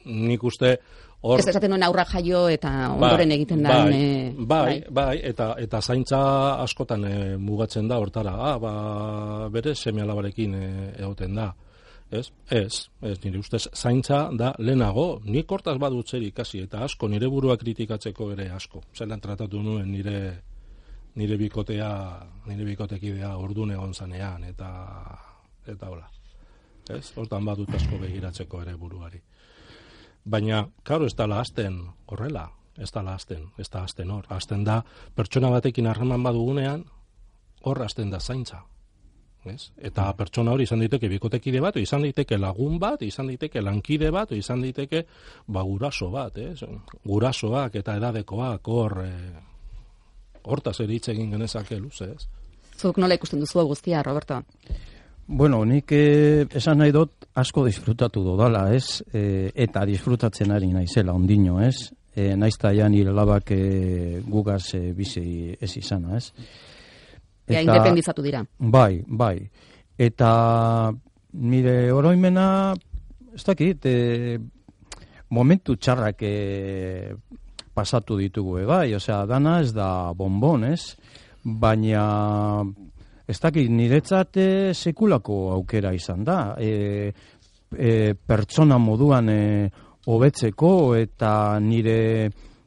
nik 0.05 0.43
uste 0.43 0.75
hor... 1.21 1.39
Ez 1.39 1.47
esaten 1.49 1.71
nuen 1.73 1.83
aurra 1.87 2.05
jaio 2.09 2.45
eta 2.51 2.71
ondoren 2.93 3.31
egiten 3.33 3.63
da. 3.65 3.81
bai, 3.85 4.35
bai, 4.37 4.75
bai, 4.89 5.15
eta, 5.31 5.53
eta 5.61 5.81
zaintza 5.81 6.19
askotan 6.61 7.05
eh, 7.09 7.37
mugatzen 7.41 7.87
da 7.89 7.97
hortara, 8.01 8.35
ah, 8.51 8.57
ba, 8.61 8.73
bere 9.53 9.73
seme 9.75 10.03
alabarekin 10.05 10.55
eh, 10.59 10.89
egoten 10.99 11.41
da. 11.41 11.53
Ez, 12.11 12.29
ez, 12.53 12.89
ez, 13.01 13.15
nire 13.23 13.39
ustez 13.41 13.65
zaintza 13.73 14.29
da 14.37 14.51
lehenago, 14.59 15.21
nik 15.25 15.51
hortaz 15.51 15.77
badut 15.81 16.07
zer 16.07 16.23
ikasi, 16.23 16.61
eta 16.67 16.83
asko, 16.85 17.09
nire 17.09 17.27
burua 17.27 17.57
kritikatzeko 17.57 18.29
ere 18.35 18.49
asko. 18.53 18.83
Zelan 18.93 19.23
tratatu 19.23 19.61
nuen 19.63 19.89
nire 19.91 20.19
nire 21.15 21.37
bikotea, 21.37 21.89
nire 22.45 22.65
bikotekidea 22.67 23.35
ordun 23.39 23.71
egon 23.71 23.93
zanean, 23.93 24.43
eta, 24.43 24.69
eta 25.67 25.89
hola. 25.89 26.09
Ez, 26.91 27.13
hortan 27.17 27.47
badut 27.47 27.71
asko 27.73 27.97
begiratzeko 28.01 28.61
ere 28.61 28.75
buruari. 28.77 29.21
Baina, 30.25 30.65
karo, 30.83 31.07
ez 31.07 31.15
dala 31.15 31.39
hasten 31.41 31.79
horrela, 32.11 32.49
ez 32.77 32.91
dala 32.91 33.15
hasten, 33.15 33.47
ez 33.57 33.69
da 33.69 33.83
hasten 33.85 34.11
hor. 34.11 34.27
Hasten 34.29 34.63
da, 34.67 34.81
pertsona 35.15 35.49
batekin 35.53 35.87
harreman 35.87 36.23
badugunean, 36.25 36.85
hor 37.63 37.81
hasten 37.81 38.11
da 38.11 38.19
zaintza. 38.19 38.65
Ez? 39.51 39.69
Eta 39.77 40.07
pertsona 40.17 40.53
hori 40.55 40.65
izan 40.65 40.81
daiteke 40.81 41.09
bikotekide 41.11 41.61
bat, 41.61 41.75
o 41.77 41.83
izan 41.83 42.05
daiteke 42.05 42.37
lagun 42.41 42.79
bat, 42.81 43.03
izan 43.05 43.29
daiteke 43.31 43.61
lankide 43.61 44.11
bat, 44.11 44.31
o 44.31 44.39
izan 44.39 44.63
daiteke 44.65 45.05
ba, 45.47 45.63
guraso 45.63 46.09
bat, 46.13 46.37
ez? 46.41 46.63
Gurasoak 47.05 47.77
eta 47.81 47.97
edadekoak 47.99 48.71
hor, 48.73 48.97
e, 49.05 49.11
hortaz 50.45 50.79
ere 50.81 50.97
hitz 50.97 51.09
egin 51.13 51.31
genezake 51.35 51.79
luze, 51.79 52.11
ez? 52.15 52.27
Zuk 52.75 52.97
nola 52.99 53.15
ikusten 53.15 53.39
duzu 53.39 53.63
guztia, 53.67 54.03
Roberto? 54.03 54.41
Bueno, 55.27 55.63
nik 55.65 55.89
eh, 55.95 56.45
esan 56.53 56.77
nahi 56.83 56.91
dut 56.93 57.25
asko 57.41 57.63
disfrutatu 57.65 58.21
dodala, 58.23 58.67
ez? 58.75 59.01
E, 59.09 59.49
eta 59.65 59.85
disfrutatzen 59.89 60.53
ari 60.53 60.69
naizela 60.73 61.15
ondino, 61.17 61.57
ez? 61.65 61.89
E, 62.15 62.35
naizta 62.37 62.71
ja 62.75 62.87
nire 62.89 63.11
labak 63.11 63.51
e, 63.51 64.21
gugaz 64.27 64.75
e, 64.77 64.91
bizi 64.93 65.55
ez 65.59 65.71
izana, 65.81 66.19
ez? 66.19 66.29
Ja, 67.47 67.61
independizatu 67.61 68.23
dira. 68.25 68.41
Bai, 68.57 69.03
bai. 69.05 69.37
Eta 69.97 70.91
nire 71.45 71.91
oroimena, 71.93 72.73
ez 73.35 73.43
dakit, 73.45 73.85
e, 73.85 74.39
momentu 75.29 75.75
txarrak 75.77 76.23
e, 76.25 76.33
pasatu 77.75 78.17
ditugu, 78.17 78.59
e, 78.63 78.65
bai, 78.65 78.95
osea, 78.95 79.25
dana 79.29 79.59
ez 79.61 79.71
da 79.75 80.11
bonbon, 80.17 80.65
ez? 80.71 80.95
Baina, 81.43 82.63
ez 83.27 83.39
dakit, 83.39 83.69
niretzat 83.69 84.41
e, 84.41 84.49
sekulako 84.73 85.51
aukera 85.53 85.93
izan 85.93 86.25
da. 86.25 86.39
E, 86.57 87.13
e, 87.77 88.13
pertsona 88.15 88.79
moduan 88.81 89.29
e, 89.29 89.41
hobetzeko 90.05 90.95
eta 90.97 91.59
nire 91.61 91.99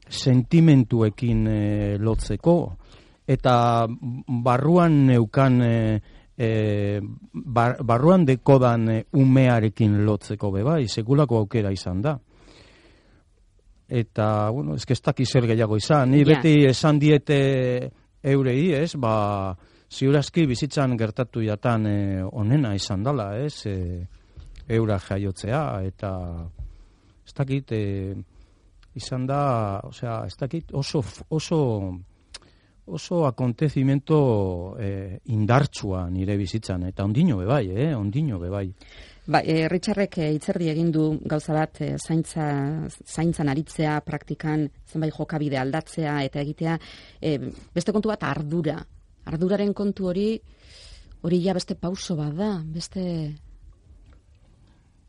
sentimentuekin 0.09 1.47
e, 1.47 1.62
lotzeko 2.01 2.59
eta 3.29 3.87
barruan 4.45 5.07
neukan 5.07 5.61
e, 5.62 5.75
e, 6.38 7.01
bar, 7.33 7.77
barruan 7.85 8.25
dekodan 8.25 8.88
e, 8.88 8.99
umearekin 9.21 10.01
lotzeko 10.07 10.51
be 10.55 10.64
bai, 10.64 10.87
sekulako 10.88 11.43
aukera 11.43 11.73
izan 11.75 12.01
da. 12.03 12.17
Eta, 13.88 14.51
bueno, 14.53 14.75
ez 14.77 14.85
ez 14.88 15.01
daki 15.01 15.25
zer 15.25 15.47
gehiago 15.49 15.77
izan. 15.77 16.11
Ni 16.12 16.25
beti 16.25 16.64
esan 16.69 16.99
diete 17.01 17.91
eurei, 18.23 18.73
ez, 18.77 18.95
ba, 18.97 19.57
ziurazki 19.88 20.47
bizitzan 20.47 20.97
gertatu 20.97 21.43
jatan 21.45 21.87
e, 21.87 21.99
onena 22.25 22.75
izan 22.77 23.03
dala, 23.03 23.31
ez, 23.41 23.67
e, 23.67 24.07
eura 24.69 24.99
jaiotzea, 25.01 25.62
eta 25.88 26.12
ez 27.25 27.35
dakit, 27.37 27.73
e, 27.73 28.14
izan 28.97 29.27
da, 29.29 29.41
osea, 29.88 30.23
ez 30.27 30.37
dakit 30.37 30.73
oso, 30.77 31.03
oso, 31.29 31.59
oso 32.90 33.27
akontezimento 33.27 34.77
eh, 34.79 35.20
indartsua 35.35 36.09
nire 36.11 36.37
bizitzan, 36.37 36.88
eta 36.88 37.05
ondino 37.05 37.37
bebai, 37.37 37.68
eh, 37.70 37.94
ondino 37.94 38.38
bebai. 38.38 38.72
Ba, 39.29 39.42
e, 39.44 39.68
Richardrek 39.68 40.16
e, 40.24 40.31
itzerdi 40.33 40.70
egin 40.72 40.88
du 40.88 41.03
gauza 41.29 41.53
bat 41.53 41.83
e, 41.85 41.90
zaintza, 42.01 42.46
zaintzan 43.05 43.51
aritzea, 43.53 43.98
praktikan 44.07 44.62
zenbait 44.88 45.12
jokabide 45.12 45.59
aldatzea 45.61 46.14
eta 46.24 46.40
egitea, 46.40 46.79
e, 47.20 47.35
beste 47.74 47.92
kontu 47.92 48.09
bat 48.09 48.24
ardura. 48.24 48.79
Arduraren 49.29 49.74
kontu 49.77 50.09
hori, 50.09 50.31
hori 51.20 51.42
ja 51.44 51.53
beste 51.53 51.77
pauso 51.77 52.16
bat 52.16 52.33
da, 52.40 52.55
beste... 52.64 53.05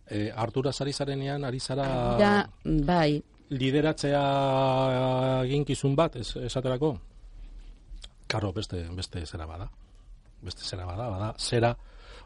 E, 0.10 0.26
ardura 0.36 0.74
zari 0.74 0.92
zarenean, 0.92 1.48
ari 1.48 1.64
zara... 1.64 1.88
Ja, 2.20 2.34
bai. 2.66 3.22
Lideratzea 3.56 4.24
eginkizun 5.46 5.96
bat, 5.96 6.20
es, 6.20 6.34
esaterako? 6.36 6.98
Karo, 8.30 8.52
beste, 8.54 8.84
beste 8.94 9.26
zera 9.26 9.48
bada. 9.50 9.66
Beste 10.46 10.62
zera 10.62 10.86
bada, 10.86 11.08
bada, 11.10 11.32
zera 11.40 11.72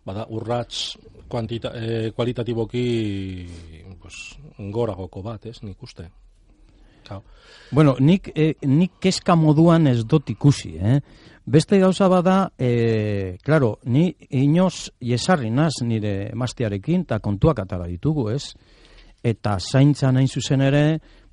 bada 0.04 0.26
urrats 0.36 0.98
kuantita, 1.32 1.72
e, 1.80 2.12
kualitatiboki 2.12 2.84
pues, 4.02 4.18
goragoko 4.58 5.24
bat, 5.24 5.48
ez, 5.48 5.62
nik 5.64 5.82
uste. 5.84 6.10
Kao. 7.08 7.24
Bueno, 7.72 7.96
nik, 8.00 8.30
e, 8.36 8.54
nik 8.68 9.00
keska 9.00 9.38
moduan 9.40 9.88
ez 9.88 10.04
dut 10.04 10.30
ikusi, 10.36 10.76
eh? 10.76 11.00
Beste 11.46 11.80
gauza 11.80 12.08
bada, 12.12 12.52
e, 12.60 13.38
claro, 13.44 13.78
ni 13.88 14.10
inoz 14.30 14.92
jesarri 15.00 15.52
naz 15.52 15.82
nire 15.88 16.30
emastiarekin, 16.34 17.08
eta 17.08 17.20
kontuak 17.24 17.64
atara 17.64 17.88
ditugu, 17.88 18.30
ez? 18.36 18.54
Eta 19.24 19.56
zaintza 19.60 20.12
nain 20.12 20.28
zuzen 20.28 20.68
ere, 20.68 20.86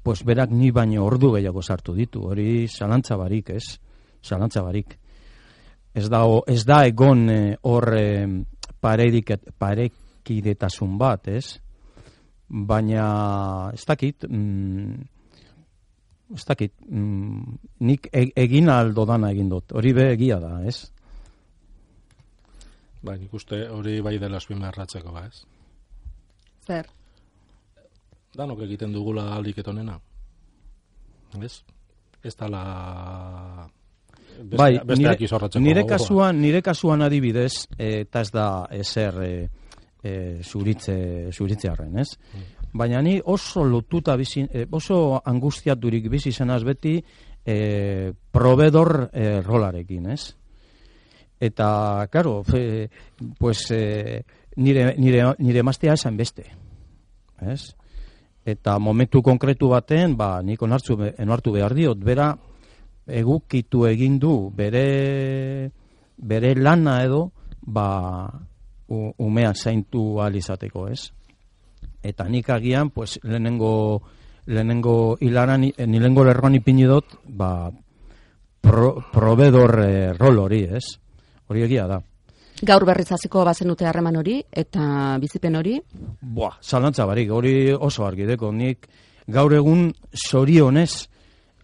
pues 0.03 0.23
berak 0.25 0.55
ni 0.55 0.71
baino 0.71 1.05
ordu 1.11 1.35
gehiago 1.35 1.63
sartu 1.63 1.95
ditu, 1.95 2.29
hori 2.31 2.69
zalantza 2.69 3.19
barik, 3.19 3.57
ez? 3.59 3.81
Zalantza 4.23 4.63
barik. 4.63 4.99
Ez 5.95 6.09
da, 6.09 6.23
ez 6.47 6.63
da 6.65 6.85
egon 6.87 7.25
hor 7.67 7.89
paredik, 8.81 9.33
parekidetasun 9.59 10.99
bat, 10.99 11.29
ez? 11.29 11.59
Baina, 12.51 13.71
ez 13.75 13.85
dakit, 13.87 14.27
mm, 14.29 15.03
ez 16.35 16.45
dakit, 16.47 16.75
mm, 16.89 17.59
nik 17.87 18.09
e, 18.13 18.27
egin 18.37 18.71
aldo 18.71 19.05
dana 19.07 19.31
egin 19.31 19.49
dut, 19.49 19.73
hori 19.73 19.93
be 19.95 20.11
egia 20.15 20.41
da, 20.43 20.57
ez? 20.67 20.91
Ba, 23.03 23.17
nik 23.17 23.33
uste 23.35 23.63
hori 23.71 24.01
bai 24.05 24.19
dela 24.19 24.37
espi 24.37 24.55
erratzeko, 24.55 25.13
ba, 25.13 25.27
ez? 25.27 25.45
Zer? 26.67 26.91
Danok 28.37 28.61
egiten 28.67 28.93
dugula 28.93 29.33
aldiketonena. 29.35 29.99
Ez? 31.41 31.63
Ez 32.23 32.35
la 32.39 33.71
beste, 34.51 34.59
bai, 34.59 34.99
nire, 34.99 35.17
nire 35.63 35.85
kasuan, 35.89 36.41
nire 36.41 36.63
kasuan 36.63 37.03
adibidez, 37.07 37.67
eta 37.79 38.25
ez 38.25 38.31
da 38.35 38.47
ezer 38.75 39.21
e, 39.25 39.33
e, 40.03 40.13
zuritze, 40.43 41.31
zuritzearen, 41.33 41.99
ez? 42.03 42.09
Mm. 42.35 42.49
Baina 42.73 43.01
ni 43.03 43.17
oso 43.25 43.65
lotuta 43.67 44.15
bizi, 44.17 44.45
oso 44.71 45.21
angustiaturik 45.25 46.07
bizi 46.11 46.33
zenaz 46.33 46.63
beti 46.65 46.99
e, 47.45 48.13
provedor 48.31 49.09
e, 49.13 49.41
rolarekin, 49.43 50.11
ez? 50.13 50.23
Eta, 51.41 52.07
karo, 52.13 52.43
fe, 52.45 52.91
pues, 53.39 53.71
e, 53.73 54.23
nire, 54.57 54.95
nire, 54.99 55.25
nire 55.39 55.63
maztea 55.65 55.97
esan 55.97 56.19
beste, 56.21 56.45
ez? 57.41 57.73
Eta 58.45 58.79
momentu 58.79 59.23
konkretu 59.23 59.71
baten, 59.73 60.17
ba, 60.17 60.39
nik 60.45 60.63
onartu, 60.63 60.97
onartu 60.97 61.53
behar 61.57 61.75
diot, 61.77 61.99
bera, 62.05 62.35
egukitu 63.11 63.85
egin 63.87 64.19
du 64.19 64.51
bere 64.55 65.71
bere 66.17 66.55
lana 66.55 67.03
edo 67.05 67.31
ba 67.61 68.31
umea 68.91 69.55
zaintu 69.55 70.21
alizateko, 70.21 70.89
ez? 70.89 71.13
Eta 72.03 72.27
nik 72.29 72.49
agian, 72.51 72.91
pues, 72.91 73.21
lehenengo 73.23 74.03
lehenengo 74.47 75.17
hilaran, 75.21 75.69
nilengo 75.87 76.25
lerroan 76.25 76.57
ipini 76.59 76.89
dut, 76.89 77.21
ba, 77.27 77.71
pro, 78.61 78.97
provedor 79.13 79.77
eh, 79.85 80.13
rol 80.17 80.41
hori, 80.43 80.65
ez? 80.65 80.85
Hori 81.47 81.63
egia 81.67 81.87
da. 81.87 82.01
Gaur 82.67 82.85
berrizaziko 82.85 83.45
bazenute 83.47 83.87
harreman 83.89 84.19
hori, 84.21 84.41
eta 84.51 85.17
bizipen 85.21 85.57
hori? 85.57 85.79
Boa, 86.21 86.51
zalantza 86.61 87.07
barik, 87.09 87.31
hori 87.33 87.73
oso 87.73 88.05
argideko. 88.05 88.51
Nik 88.53 88.89
gaur 89.31 89.55
egun 89.57 89.89
sorionez, 90.13 91.07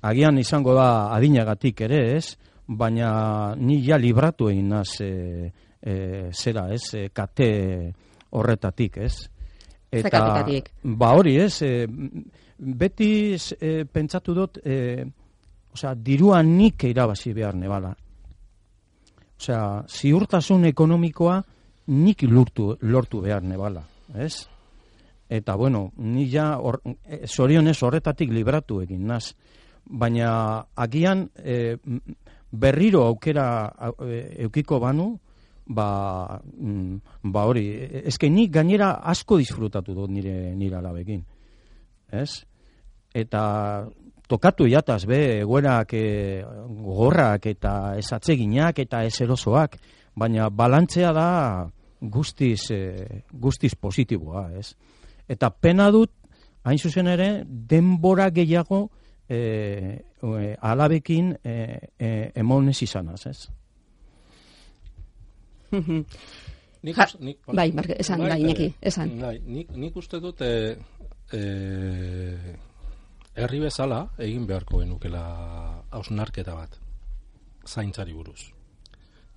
agian 0.09 0.38
izango 0.38 0.75
da 0.77 1.12
adinagatik 1.14 1.81
ere, 1.87 2.03
ez? 2.16 2.37
Baina 2.66 3.55
ni 3.59 3.79
ja 3.87 3.99
libratu 3.99 4.51
egin 4.51 4.69
naz 4.75 5.01
e, 5.01 5.53
e, 5.81 5.95
zera, 6.33 6.69
ez? 6.75 6.83
E, 6.95 7.09
kate 7.14 7.49
horretatik, 8.31 8.99
ez? 9.07 9.14
Eta, 9.90 10.45
ba 10.83 11.12
hori, 11.14 11.37
ez? 11.40 11.61
E, 11.62 11.87
beti 12.57 13.11
e, 13.37 13.85
pentsatu 13.85 14.35
dut, 14.35 14.59
e, 14.64 15.05
osea, 15.77 15.95
dirua 15.95 16.42
nik 16.42 16.88
irabazi 16.88 17.33
behar 17.37 17.55
nebala. 17.55 17.95
Osea, 19.37 19.62
ziurtasun 19.87 20.64
ekonomikoa 20.73 21.38
nik 21.92 22.25
lortu, 22.27 22.73
lortu 22.83 23.23
behar 23.23 23.45
nebala, 23.47 23.85
ez? 24.16 24.47
Eta, 25.29 25.57
bueno, 25.59 25.90
ni 25.99 26.29
ja, 26.31 26.57
or, 26.62 26.81
zorionez 27.27 27.77
horretatik 27.83 28.31
libratu 28.31 28.81
egin 28.85 29.07
naz 29.11 29.35
baina 29.87 30.66
agian 30.75 31.29
e, 31.37 31.77
berriro 32.51 33.05
aukera 33.07 33.72
e, 34.03 34.44
eukiko 34.46 34.81
banu, 34.81 35.12
ba, 35.66 36.40
mm, 36.42 37.22
ba 37.33 37.44
hori, 37.46 37.66
ezke 38.07 38.31
nik 38.31 38.53
gainera 38.55 38.96
asko 39.03 39.38
disfrutatu 39.38 39.94
dut 39.94 40.11
nire, 40.11 40.55
nire 40.55 40.77
alabekin. 40.79 41.22
Ez? 42.12 42.44
Eta 43.14 43.87
tokatu 44.29 44.66
jataz 44.70 45.05
be, 45.07 45.40
egoerak 45.40 45.94
e, 45.94 46.07
gorrak 46.83 47.46
eta 47.51 47.96
esatzeginak 47.99 48.79
eta 48.83 49.05
eserosoak, 49.07 49.79
baina 50.16 50.51
balantzea 50.51 51.12
da 51.12 51.31
guztiz, 52.01 52.70
e, 52.70 53.22
guztiz 53.33 53.75
positiboa, 53.75 54.51
ez? 54.59 54.75
Eta 55.29 55.51
pena 55.51 55.90
dut, 55.90 56.12
hain 56.66 56.79
zuzen 56.79 57.09
ere, 57.11 57.31
denbora 57.46 58.29
gehiago, 58.31 58.87
e, 59.29 59.39
e, 60.23 60.57
alabekin 60.61 61.37
e, 61.43 61.55
e, 61.99 62.11
emonez 62.35 62.83
izanaz, 62.83 63.27
ez? 63.27 63.49
nik, 66.87 66.97
nik, 67.21 67.39
bai, 67.47 67.73
marke, 67.73 67.97
esan, 67.99 68.23
bai, 68.23 68.43
bai, 68.43 68.71
esan. 68.81 69.17
Bai, 69.21 69.37
nik, 69.45 69.73
nik 69.75 69.97
uste 69.99 70.21
dut 70.23 70.41
e, 70.47 70.77
e, 71.33 71.41
herri 73.37 73.61
bezala 73.61 74.03
egin 74.23 74.47
beharko 74.49 74.81
genukela 74.85 75.23
hausnarketa 75.91 76.55
bat 76.57 76.79
zaintzari 77.67 78.15
buruz. 78.15 78.53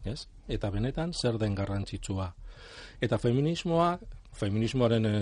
Ez? 0.06 0.28
Eta 0.48 0.70
benetan 0.72 1.12
zer 1.14 1.38
den 1.42 1.56
garrantzitsua. 1.56 2.30
Eta 3.02 3.18
feminismoa, 3.18 3.98
feminismoaren 4.40 5.06
e, 5.06 5.16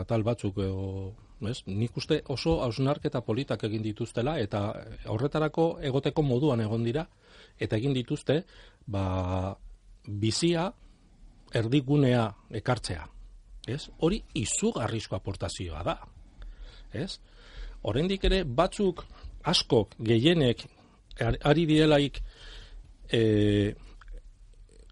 atal 0.00 0.24
batzuk 0.24 0.62
e, 0.62 0.70
ez? 1.48 1.62
Nik 1.66 1.96
uste 1.96 2.22
oso 2.32 2.60
hausnarketa 2.62 3.22
politak 3.26 3.64
egin 3.68 3.82
dituztela 3.82 4.38
eta 4.40 4.62
horretarako 5.10 5.66
egoteko 5.82 6.22
moduan 6.22 6.60
egon 6.60 6.84
dira 6.84 7.06
eta 7.58 7.76
egin 7.76 7.94
dituzte 7.94 8.42
ba, 8.86 9.56
bizia 10.06 10.70
erdigunea 11.54 12.26
ekartzea. 12.62 13.06
Ez? 13.68 13.88
Hori 14.02 14.22
izugarrizko 14.34 15.16
aportazioa 15.16 15.82
da. 15.86 15.96
Ez? 16.92 17.18
Oraindik 17.88 18.24
ere 18.24 18.42
batzuk 18.44 19.04
askok 19.48 19.96
gehienek 19.98 20.64
ari 21.20 21.66
direlaik 21.66 22.20
e, 23.12 23.74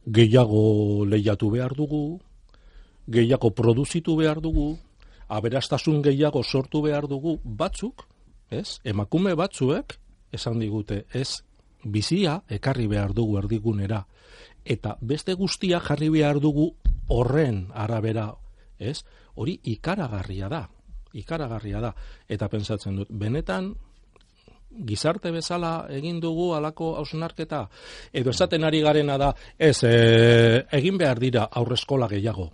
gehiago 0.06 1.04
lehiatu 1.06 1.50
behar 1.50 1.74
dugu, 1.76 2.20
gehiago 3.08 3.50
produzitu 3.54 4.16
behar 4.16 4.40
dugu, 4.40 4.76
aberastasun 5.30 6.02
gehiago 6.02 6.42
sortu 6.44 6.82
behar 6.82 7.06
dugu 7.08 7.38
batzuk, 7.44 8.06
ez? 8.50 8.80
Emakume 8.84 9.34
batzuek 9.38 9.96
esan 10.32 10.58
digute, 10.58 11.04
ez 11.14 11.42
bizia 11.84 12.40
ekarri 12.48 12.86
behar 12.90 13.14
dugu 13.16 13.38
erdigunera 13.38 14.04
eta 14.64 14.96
beste 15.00 15.34
guztia 15.34 15.80
jarri 15.80 16.10
behar 16.12 16.40
dugu 16.40 16.74
horren 17.08 17.68
arabera, 17.74 18.34
ez? 18.78 19.00
Hori 19.34 19.58
ikaragarria 19.64 20.48
da. 20.48 20.66
Ikaragarria 21.16 21.80
da 21.80 21.94
eta 22.28 22.48
pentsatzen 22.48 23.00
dut 23.00 23.08
benetan 23.10 23.72
gizarte 24.70 25.32
bezala 25.34 25.86
egin 25.90 26.20
dugu 26.22 26.52
alako 26.54 26.92
hausnarketa 27.00 27.64
edo 28.12 28.30
esaten 28.30 28.64
ari 28.64 28.80
garena 28.84 29.18
da 29.18 29.32
ez 29.58 29.82
e, 29.82 30.66
egin 30.78 30.98
behar 30.98 31.18
dira 31.18 31.48
aurreskola 31.50 32.06
gehiago 32.06 32.50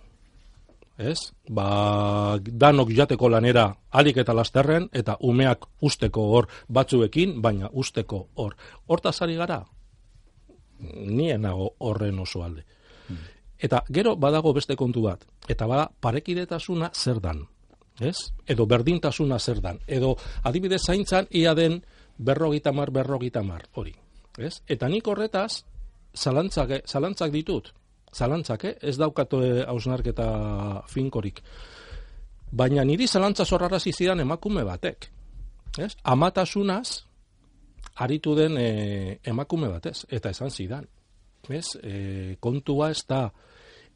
ez? 0.97 1.17
Ba, 1.49 2.37
danok 2.41 2.91
jateko 2.91 3.29
lanera 3.29 3.69
alik 3.91 4.17
eta 4.23 4.33
lasterren, 4.33 4.89
eta 4.91 5.17
umeak 5.21 5.67
usteko 5.81 6.25
hor 6.33 6.47
batzuekin, 6.67 7.41
baina 7.41 7.69
usteko 7.71 8.27
hor. 8.35 8.55
Hortaz 8.87 9.21
ari 9.21 9.37
gara, 9.37 9.61
nien 10.79 11.41
nago 11.41 11.75
horren 11.79 12.19
oso 12.19 12.43
alde. 12.43 12.65
Eta 13.57 13.81
gero 13.89 14.15
badago 14.15 14.53
beste 14.53 14.75
kontu 14.75 15.01
bat, 15.07 15.23
eta 15.47 15.65
bada 15.65 15.87
parekidetasuna 15.99 16.91
zer 16.93 17.21
dan, 17.21 17.41
ez? 17.99 18.17
Edo 18.45 18.67
berdintasuna 18.69 19.39
zer 19.39 19.61
dan, 19.61 19.79
edo 19.87 20.15
adibidez 20.43 20.83
zaintzan 20.85 21.27
ia 21.31 21.55
den 21.55 21.81
berrogita 22.17 22.71
mar, 22.71 22.91
berrogita 22.91 23.41
mar, 23.43 23.65
hori, 23.73 23.95
ez? 24.37 24.61
Eta 24.67 24.89
nik 24.89 25.07
horretaz, 25.07 25.63
zalantzak, 26.13 26.83
zalantzak 26.85 27.33
ditut, 27.33 27.73
zalantzak, 28.13 28.63
eh? 28.65 28.75
ez 28.81 28.97
daukatu 28.97 29.41
hausnarketa 29.67 30.27
finkorik. 30.87 31.41
Baina 32.51 32.83
niri 32.83 33.07
zalantza 33.07 33.45
zorrara 33.45 33.79
zidan 33.79 34.19
emakume 34.19 34.63
batek, 34.63 35.09
ez? 35.77 35.95
Amatasunaz, 36.03 37.03
aritu 37.97 38.35
den 38.35 38.57
e, 38.57 39.19
emakume 39.25 39.69
batez, 39.69 40.05
eta 40.09 40.29
esan 40.29 40.49
zidan. 40.49 40.87
Ez, 41.49 41.75
e, 41.83 42.35
kontua 42.39 42.91
ez 42.91 43.03
da 43.07 43.27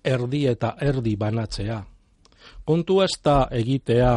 erdi 0.04 0.46
eta 0.48 0.76
erdi 0.82 1.16
banatzea. 1.16 1.82
Kontua 2.66 3.06
ez 3.06 3.18
da 3.24 3.48
egitea 3.52 4.14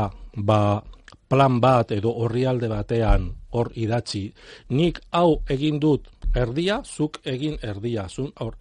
ba, 0.47 0.83
plan 1.29 1.61
bat 1.61 1.93
edo 1.93 2.13
orrialde 2.25 2.69
batean 2.69 3.31
hor 3.53 3.71
idatzi. 3.75 4.29
Nik 4.71 5.01
hau 5.11 5.43
egin 5.51 5.81
dut 5.81 6.09
erdia, 6.35 6.81
zuk 6.85 7.21
egin 7.25 7.59
erdia. 7.63 8.09
Zun, 8.09 8.33
hor, 8.41 8.57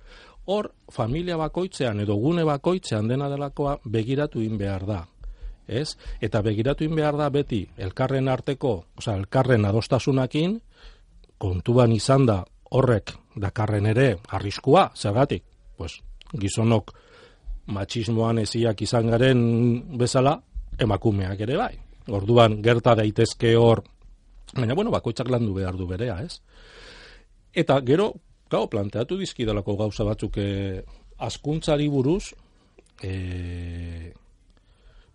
hor 0.45 0.73
familia 0.91 1.37
bakoitzean 1.37 1.99
edo 2.03 2.15
gune 2.19 2.43
bakoitzean 2.43 3.07
dena 3.07 3.29
delakoa 3.29 3.77
begiratu 3.85 4.41
in 4.41 4.57
behar 4.57 4.85
da. 4.85 5.01
Ez? 5.67 5.95
Eta 6.21 6.41
begiratu 6.43 6.83
in 6.83 6.95
behar 6.95 7.17
da 7.17 7.29
beti 7.31 7.63
elkarren 7.77 8.27
arteko, 8.27 8.73
oza, 8.97 9.15
elkarren 9.15 9.65
adostasunakin, 9.65 10.59
kontuan 11.37 11.93
izan 11.95 12.25
da 12.27 12.41
horrek 12.75 13.13
dakarren 13.35 13.85
ere 13.85 14.17
arriskua, 14.35 14.89
zergatik, 14.95 15.43
pues, 15.77 16.01
gizonok 16.33 16.91
matxismoan 17.71 18.41
eziak 18.43 18.81
izan 18.83 19.09
garen 19.13 19.39
bezala, 19.97 20.35
emakumeak 20.79 21.39
ere 21.45 21.57
bai. 21.57 21.73
Orduan 22.11 22.59
gerta 22.63 22.95
daitezke 22.99 23.55
hor, 23.55 23.83
baina 24.53 24.75
bueno, 24.75 24.91
bakoitzak 24.91 25.29
landu 25.31 25.53
behar 25.55 25.77
du 25.79 25.87
berea, 25.87 26.19
ez? 26.25 26.41
Eta 27.53 27.79
gero, 27.85 28.11
gau, 28.53 28.67
planteatu 28.69 29.17
dizkidalako 29.19 29.75
gauza 29.79 30.05
batzuk 30.07 30.37
eh, 30.41 30.83
askuntzari 31.25 31.87
buruz, 31.89 32.33
eh, 33.01 34.13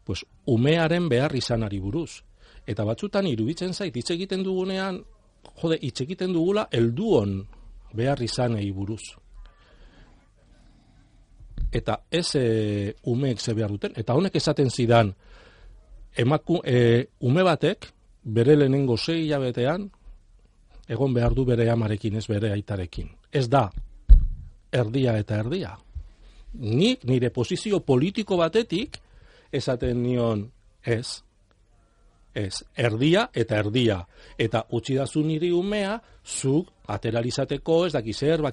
pues, 0.05 0.25
umearen 0.47 1.09
behar 1.09 1.37
izanari 1.37 1.79
buruz. 1.79 2.23
Eta 2.69 2.85
batzutan 2.85 3.27
iruditzen 3.29 3.73
zait, 3.73 3.97
hitz 3.97 4.11
egiten 4.13 4.43
dugunean, 4.45 5.01
jode, 5.63 5.79
hitz 5.81 6.03
egiten 6.05 6.35
dugula 6.35 6.67
helduon 6.73 7.41
behar 7.97 8.23
izanei 8.23 8.71
buruz. 8.73 9.03
Eta 11.73 11.99
ez 12.11 12.27
e, 12.37 12.95
umeek 13.13 13.41
ze 13.41 13.55
behar 13.57 13.73
duten, 13.73 13.93
eta 13.97 14.17
honek 14.17 14.37
esaten 14.41 14.71
zidan, 14.71 15.13
emaku, 16.17 16.63
e, 16.65 17.09
ume 17.21 17.45
batek, 17.45 17.91
bere 18.25 18.57
lehenengo 18.57 18.97
zei 18.97 19.23
hilabetean, 19.27 19.91
egon 20.89 21.15
behar 21.15 21.35
du 21.35 21.45
bere 21.45 21.69
amarekin, 21.71 22.17
ez 22.17 22.27
bere 22.27 22.53
aitarekin. 22.53 23.11
Ez 23.33 23.49
da, 23.49 23.69
erdia 24.73 25.17
eta 25.19 25.39
erdia. 25.45 25.75
Nik 26.59 27.05
nire 27.05 27.31
posizio 27.31 27.81
politiko 27.81 28.39
batetik, 28.41 28.99
esaten 29.53 30.03
nion, 30.03 30.47
ez, 30.83 31.23
Ez, 32.39 32.63
erdia 32.77 33.25
eta 33.35 33.57
erdia. 33.59 33.99
Eta 34.39 34.63
utzi 34.77 34.95
dazu 34.95 35.25
niri 35.27 35.51
umea, 35.55 35.97
zuk 36.23 36.69
ateralizateko, 36.87 37.87
ez 37.87 37.93
daki 37.97 38.13
zer, 38.13 38.45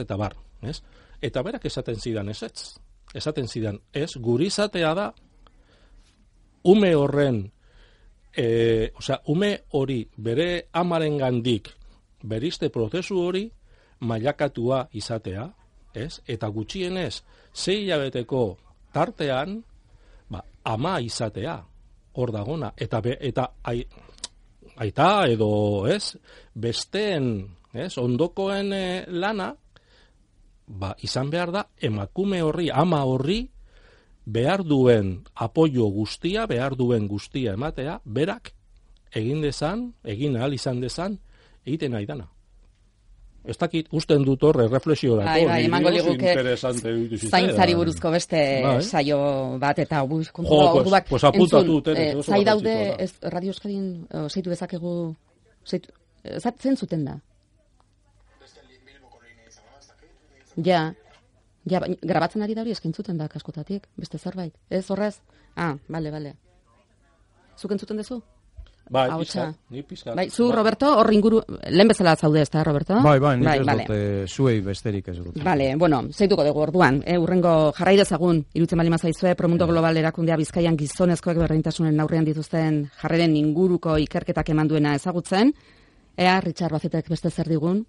eta 0.00 0.16
bar. 0.16 0.36
Ez? 0.62 0.80
Eta 1.20 1.42
berak 1.42 1.64
esaten 1.64 1.96
zidan 1.96 2.28
ez 2.28 2.42
ez. 2.42 2.78
Esaten 3.14 3.48
zidan 3.48 3.80
ez, 3.92 4.16
guri 4.16 4.46
izatea 4.46 4.94
da, 4.94 5.12
ume 6.64 6.94
horren, 6.94 7.50
e, 8.36 8.92
osea, 8.98 9.20
ume 9.32 9.52
hori 9.72 10.02
bere 10.16 10.68
amaren 10.72 11.18
gandik, 11.18 11.70
beriste 12.22 12.68
prozesu 12.70 13.18
hori, 13.20 13.46
mailakatua 14.00 14.86
izatea, 14.92 15.46
ez? 15.94 16.20
Eta 16.28 16.48
gutxienez, 16.52 17.22
zei 17.54 17.84
hilabeteko 17.84 18.42
tartean, 18.92 19.56
ba, 20.28 20.42
ama 20.64 20.98
izatea, 21.00 21.56
hor 22.16 22.32
dagona. 22.32 22.72
Eta 22.76 23.00
be, 23.00 23.16
eta 23.20 23.48
ai, 23.64 23.80
aita 24.76 25.10
edo, 25.32 25.50
ez, 25.88 26.16
besteen, 26.54 27.46
ez, 27.72 27.96
ondokoen 28.00 28.72
eh, 28.72 29.04
lana 29.08 29.52
ba, 30.66 30.94
izan 31.02 31.30
behar 31.30 31.52
da 31.52 31.66
emakume 31.78 32.42
horri, 32.42 32.70
ama 32.72 33.04
horri 33.06 33.44
behar 34.26 34.64
duen 34.66 35.20
apoio 35.34 35.86
guztia, 35.94 36.46
behar 36.50 36.76
duen 36.76 37.06
guztia 37.08 37.54
ematea, 37.54 38.00
berak 38.04 38.52
egin 39.16 39.40
dezan, 39.40 39.92
egin 40.04 40.36
ahal 40.36 40.56
izan 40.56 40.80
dezan, 40.82 41.20
egiten 41.64 41.94
nahi 41.94 42.08
dana. 42.08 42.26
Ez 43.46 43.54
dakit, 43.60 43.86
usten 43.94 44.24
dut 44.26 44.42
horre, 44.42 44.64
reflexio 44.66 45.14
dako. 45.20 45.28
Bai, 45.30 45.44
bai, 45.46 45.58
emango 45.68 45.92
liguke 45.94 46.32
zaintzari 47.30 47.76
buruzko 47.78 48.10
beste 48.10 48.40
bai. 48.64 48.80
saio 48.82 49.18
bat, 49.62 49.78
eta 49.78 50.02
buz, 50.02 50.26
kontu 50.34 50.50
jo, 50.50 50.82
pues, 50.82 51.04
pues 51.12 51.26
apuntatu, 51.30 51.78
tere, 51.86 52.08
eh, 52.10 52.24
zai 52.26 52.42
daude, 52.44 52.74
ez, 52.98 53.12
Radio 53.22 53.54
Euskadin, 53.54 53.86
zeitu 54.26 54.50
bezakegu, 54.50 54.96
zeitu, 55.62 55.94
uh, 56.26 56.54
zen 56.58 56.76
zuten 56.76 57.06
da? 57.06 57.20
Ja, 60.64 60.94
ja, 61.66 61.82
grabatzen 62.02 62.42
ari 62.42 62.54
da 62.54 62.64
hori 62.64 62.74
eskintzuten 62.76 63.18
da 63.18 63.28
kaskotatik, 63.28 63.88
beste 63.96 64.18
zerbait. 64.18 64.54
Ez 64.70 64.86
horrez? 64.90 65.18
Ah, 65.56 65.74
bale, 65.88 66.10
bale. 66.14 66.36
Zuk 67.56 67.72
entzuten 67.72 67.96
dezu? 67.96 68.22
Bai, 68.88 69.08
pizkat, 69.18 69.56
ni 69.74 69.82
pizkat. 69.82 70.14
Bai, 70.14 70.28
zu, 70.30 70.52
Roberto, 70.54 70.86
hor 71.00 71.08
inguru, 71.10 71.40
lehen 71.74 71.88
bezala 71.90 72.12
zaude 72.14 72.44
ez 72.44 72.50
da, 72.52 72.62
Roberto? 72.62 73.00
Bai, 73.02 73.16
bai, 73.18 73.32
nik 73.40 73.48
bai, 73.48 73.56
ez 73.58 73.66
vale. 73.66 73.86
dut, 73.88 73.96
e, 73.96 74.26
zuei 74.28 74.60
besterik 74.62 75.08
ez 75.10 75.16
dut. 75.18 75.40
Bale, 75.42 75.72
bueno, 75.74 76.04
zeituko 76.12 76.44
dugu 76.46 76.62
orduan, 76.68 77.00
e, 77.02 77.16
urrengo 77.18 77.72
jarrai 77.74 77.96
dezagun, 77.98 78.44
irutzen 78.54 78.78
bali 78.78 78.92
mazaizue, 78.94 79.34
Promundo 79.34 79.66
Global 79.66 79.98
erakundea 79.98 80.38
bizkaian 80.38 80.78
gizonezkoek 80.78 81.42
berreintasunen 81.42 81.98
aurrean 82.00 82.28
dituzten 82.28 82.84
jarreren 83.00 83.34
inguruko 83.36 83.98
ikerketak 84.06 84.54
eman 84.54 84.70
duena 84.70 84.94
ezagutzen, 84.94 85.50
ea, 86.16 86.38
Richard 86.46 86.78
Bazetek 86.78 87.10
beste 87.10 87.30
zer 87.34 87.50
digun? 87.50 87.82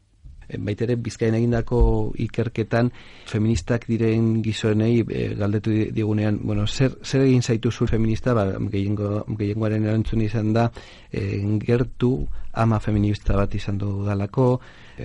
Baitere 0.56 0.96
bizkaien 0.96 1.36
egindako 1.36 1.80
ikerketan 2.24 2.92
feministak 3.28 3.88
diren 3.90 4.42
gizonei 4.44 5.04
e, 5.04 5.28
galdetu 5.36 5.74
digunean, 5.94 6.40
bueno, 6.44 6.68
zer, 6.68 6.98
zer 7.04 7.26
egin 7.26 7.44
zaitu 7.44 7.72
zu 7.72 7.88
feminista, 7.88 8.34
ba, 8.34 8.48
gehiengo, 8.72 9.26
gehiengoaren 9.38 9.86
erantzun 9.86 10.24
izan 10.24 10.54
da, 10.54 10.70
e, 11.12 11.42
gertu 11.64 12.28
ama 12.54 12.80
feminista 12.80 13.36
bat 13.38 13.54
izan 13.56 13.78
du 13.78 14.04
dalako, 14.06 14.60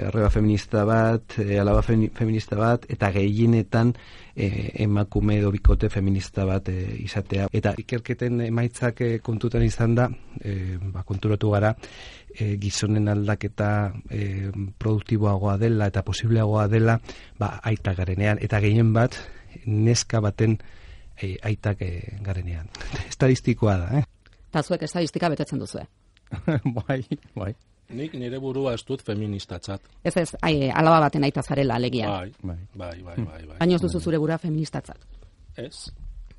arreba 0.06 0.30
feminista 0.30 0.84
bat, 0.88 1.38
e, 1.38 1.58
alaba 1.60 1.82
feminista 1.82 2.56
bat, 2.56 2.86
eta 2.90 3.10
gehienetan 3.12 3.92
e, 4.34 4.72
emakume 4.84 5.38
edo 5.38 5.50
bikote 5.52 5.90
feminista 5.92 6.46
bat 6.48 6.68
e, 6.72 6.76
izatea. 7.04 7.48
Eta 7.52 7.74
ikerketen 7.78 8.40
emaitzak 8.46 9.02
e, 9.04 9.10
kontutan 9.24 9.64
izan 9.66 9.96
da, 9.98 10.08
e, 10.40 10.78
ba, 10.92 11.04
konturatu 11.08 11.52
gara, 11.52 11.74
e, 12.32 12.56
gizonen 12.62 13.10
aldaketa 13.12 13.70
e, 14.10 14.50
produktiboagoa 14.78 15.58
dela 15.60 15.90
eta 15.92 16.04
posibleagoa 16.06 16.68
dela, 16.72 16.98
ba, 17.38 17.54
aita 17.62 17.94
garenean. 17.98 18.40
Eta 18.40 18.62
gehien 18.64 18.94
bat, 18.96 19.18
neska 19.66 20.22
baten 20.24 20.58
e, 21.16 21.36
aitak 21.42 21.82
e, 21.84 21.92
garenean. 22.24 22.70
Estadistikoa 23.12 23.76
da, 23.84 24.00
eh? 24.00 24.06
Eta 24.52 24.62
zuek 24.62 24.82
estadistika 24.84 25.30
betetzen 25.32 25.60
duzu, 25.62 25.80
bai, 26.80 27.02
bai. 27.36 27.54
Nik 27.92 28.14
nire 28.16 28.38
burua 28.40 28.72
ez 28.76 28.84
dut 28.88 29.02
feministatzat. 29.04 29.82
Ez 30.04 30.14
ez, 30.16 30.30
ai, 30.40 30.70
alaba 30.70 31.00
baten 31.08 31.24
aita 31.24 31.42
zarela 31.42 31.76
alegia. 31.76 32.08
Bai, 32.08 32.32
bai, 32.42 32.56
bai, 32.74 33.02
bai, 33.02 33.16
bai. 33.16 33.42
bai. 33.46 33.58
Baina 33.58 33.76
ez 33.76 33.82
duzu 33.82 34.00
zure 34.00 34.20
gura 34.22 34.38
feministatzat. 34.38 35.04
Ez, 35.60 35.90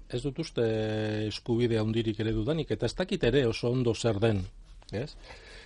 ez 0.10 0.22
dut 0.24 0.40
uste 0.40 0.66
eskubide 1.28 1.80
handirik 1.82 2.20
ere 2.24 2.34
dudanik, 2.34 2.72
eta 2.74 2.90
ez 2.90 2.96
dakit 2.98 3.24
ere 3.30 3.46
oso 3.48 3.70
ondo 3.72 3.94
zer 3.94 4.20
den, 4.24 4.42
ez? 4.92 5.12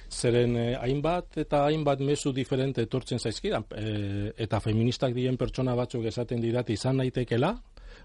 Zeren 0.08 0.56
eh, 0.56 0.74
hainbat 0.80 1.38
eta 1.44 1.66
hainbat 1.68 2.00
mezu 2.00 2.32
diferente 2.36 2.86
etortzen 2.88 3.20
zaizkidan, 3.20 3.66
e, 3.76 4.32
eta 4.46 4.62
feministak 4.64 5.16
dien 5.16 5.36
pertsona 5.38 5.76
batzuk 5.76 6.06
esaten 6.08 6.40
didate 6.42 6.74
izan 6.74 7.02
naitekela, 7.02 7.54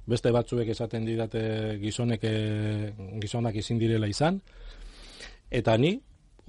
beste 0.06 0.32
batzuek 0.34 0.72
esaten 0.74 1.06
didate 1.06 1.42
gizonek, 1.78 2.24
gizonak 3.22 3.58
izin 3.60 3.78
direla 3.78 4.08
izan, 4.10 4.40
eta 5.50 5.76
ni, 5.78 5.94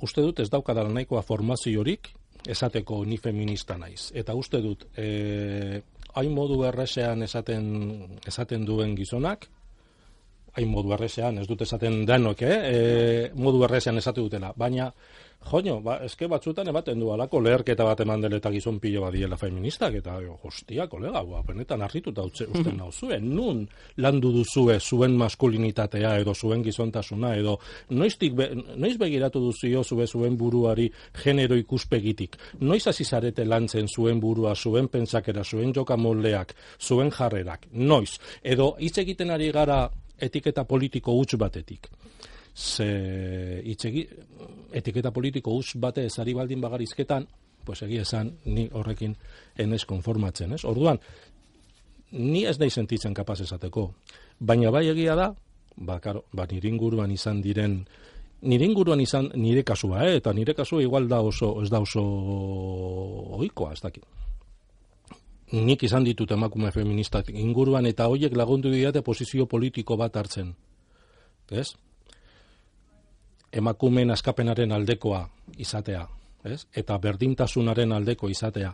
uste 0.01 0.21
dut 0.21 0.39
ez 0.39 0.49
daukadala 0.49 0.89
nahikoa 0.89 1.21
formaziorik 1.21 2.09
esateko 2.47 3.03
ni 3.05 3.17
feminista 3.17 3.77
naiz. 3.77 4.11
Eta 4.13 4.35
uste 4.35 4.61
dut, 4.61 4.87
e, 4.97 5.81
hain 6.13 6.31
modu 6.33 6.63
erresean 6.67 7.23
esaten, 7.23 7.67
esaten 8.27 8.65
duen 8.65 8.95
gizonak, 8.95 9.47
hain 10.53 10.69
modu 10.69 10.93
errezean, 10.93 11.39
ez 11.41 11.47
dut 11.49 11.63
esaten 11.65 12.03
denok, 12.05 12.43
eh? 12.45 12.57
E, 12.69 12.81
modu 13.35 13.63
errezean 13.65 13.97
esatu 13.97 14.27
dutela, 14.27 14.51
baina 14.55 14.91
Joño, 15.43 15.81
ba, 15.83 15.97
eske 16.05 16.27
batzutan 16.31 16.67
ematen 16.71 16.99
du 16.99 17.09
alako 17.13 17.41
leherketa 17.43 17.83
bat 17.85 17.99
eman 18.03 18.21
dela 18.23 18.37
eta 18.39 18.51
gizon 18.53 18.79
pilo 18.79 19.01
badiela 19.03 19.37
feministak, 19.37 19.97
eta 19.99 20.15
hostia, 20.47 20.87
kolega, 20.87 21.23
ba, 21.27 21.41
benetan 21.47 21.83
harrituta 21.83 22.23
utze, 22.25 22.47
usten 22.53 22.77
nau 22.79 22.91
zuen, 22.91 23.27
nun 23.35 23.63
landu 23.97 24.31
duzue 24.33 24.79
zuen 24.79 25.17
maskulinitatea 25.19 26.15
edo 26.23 26.33
zuen 26.33 26.63
gizontasuna, 26.63 27.35
edo 27.39 27.57
noiztik 27.91 28.37
be, 28.39 28.49
noiz 28.75 28.95
begiratu 29.01 29.41
duzio 29.43 29.83
zue 29.83 30.07
zuen 30.07 30.37
buruari 30.37 30.89
genero 31.23 31.57
ikuspegitik, 31.59 32.37
noiz 32.61 32.85
hasi 32.87 33.05
zarete 33.05 33.45
lantzen 33.45 33.87
zuen 33.87 34.21
burua, 34.23 34.55
zuen 34.55 34.87
pentsakera, 34.87 35.43
zuen 35.43 35.73
jokamoldeak, 35.75 36.55
zuen 36.79 37.11
jarrerak, 37.11 37.67
noiz, 37.73 38.17
edo 38.41 38.73
hitz 38.79 38.97
egiten 39.03 39.33
ari 39.35 39.51
gara 39.51 39.83
etiketa 40.23 40.63
politiko 40.63 41.13
huts 41.19 41.35
batetik 41.37 41.89
ze 42.55 43.61
itxegi, 43.65 44.07
etiketa 44.71 45.11
politiko 45.11 45.55
us 45.57 45.73
bate 45.75 46.05
ezari 46.05 46.33
baldin 46.33 46.61
bagarizketan, 46.61 47.27
pues 47.65 47.81
egia 47.81 48.01
esan, 48.01 48.37
ni 48.45 48.69
horrekin 48.71 49.15
enez 49.57 49.85
konformatzen, 49.85 50.53
ez? 50.53 50.63
Orduan, 50.65 50.99
ni 52.11 52.45
ez 52.45 52.59
nahi 52.59 52.69
sentitzen 52.69 53.13
kapaz 53.13 53.41
esateko, 53.41 53.93
baina 54.39 54.71
bai 54.71 54.87
egia 54.91 55.15
da, 55.15 55.33
ba, 55.75 55.99
karo, 55.99 56.25
ba, 56.33 56.45
nire 56.51 56.69
inguruan 56.69 57.11
izan 57.11 57.41
diren, 57.41 57.79
nire 58.43 58.65
inguruan 58.65 59.01
izan 59.01 59.31
nire 59.35 59.63
kasua, 59.63 60.03
eh? 60.07 60.17
eta 60.19 60.33
nire 60.33 60.53
kasua 60.53 60.83
igual 60.83 61.07
da 61.07 61.21
oso, 61.21 61.55
ez 61.63 61.69
da 61.71 61.79
oso 61.81 62.03
oikoa, 63.39 63.73
ez 63.73 63.81
dakit. 63.81 64.03
Nik 65.53 65.83
izan 65.85 66.03
ditut 66.03 66.31
emakume 66.33 66.71
feministak 66.73 67.29
inguruan 67.29 67.85
eta 67.85 68.07
hoiek 68.09 68.35
lagundu 68.35 68.71
diate 68.73 69.03
posizio 69.05 69.45
politiko 69.45 69.97
bat 69.97 70.15
hartzen. 70.17 70.53
Ez? 71.51 71.75
Emakumeen 73.53 74.11
askapenaren 74.13 74.71
aldekoa 74.71 75.21
izatea, 75.61 76.03
ez? 76.49 76.63
Eta 76.73 76.97
berdintasunaren 76.97 77.93
aldeko 77.93 78.29
izatea. 78.29 78.73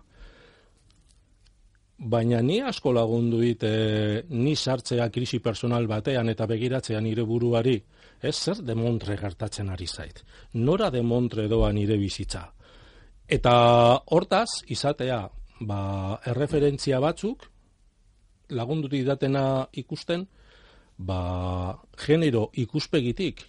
Baina 2.00 2.40
ni 2.42 2.62
asko 2.64 2.94
lagundu 2.96 3.42
dit 3.44 3.64
e, 3.68 4.24
ni 4.30 4.56
sartzea 4.56 5.10
krisi 5.12 5.42
personal 5.44 5.88
batean 5.88 6.30
eta 6.32 6.48
begiratzea 6.48 7.02
nire 7.04 7.26
buruari, 7.28 7.76
ez 8.22 8.36
zer 8.36 8.62
demontre 8.64 9.18
gertatzen 9.20 9.70
ari 9.70 9.88
zait. 9.88 10.24
Nora 10.54 10.90
demontre 10.90 11.48
doa 11.52 11.74
nire 11.76 11.98
bizitza. 12.00 12.46
Eta 13.28 13.54
hortaz, 14.16 14.64
izatea, 14.72 15.20
ba, 15.60 15.82
erreferentzia 16.26 17.02
batzuk, 17.04 17.44
lagundu 18.56 18.88
didatena 18.88 19.68
ikusten, 19.84 20.24
ba, 20.98 21.20
genero 22.00 22.48
ikuspegitik, 22.64 23.44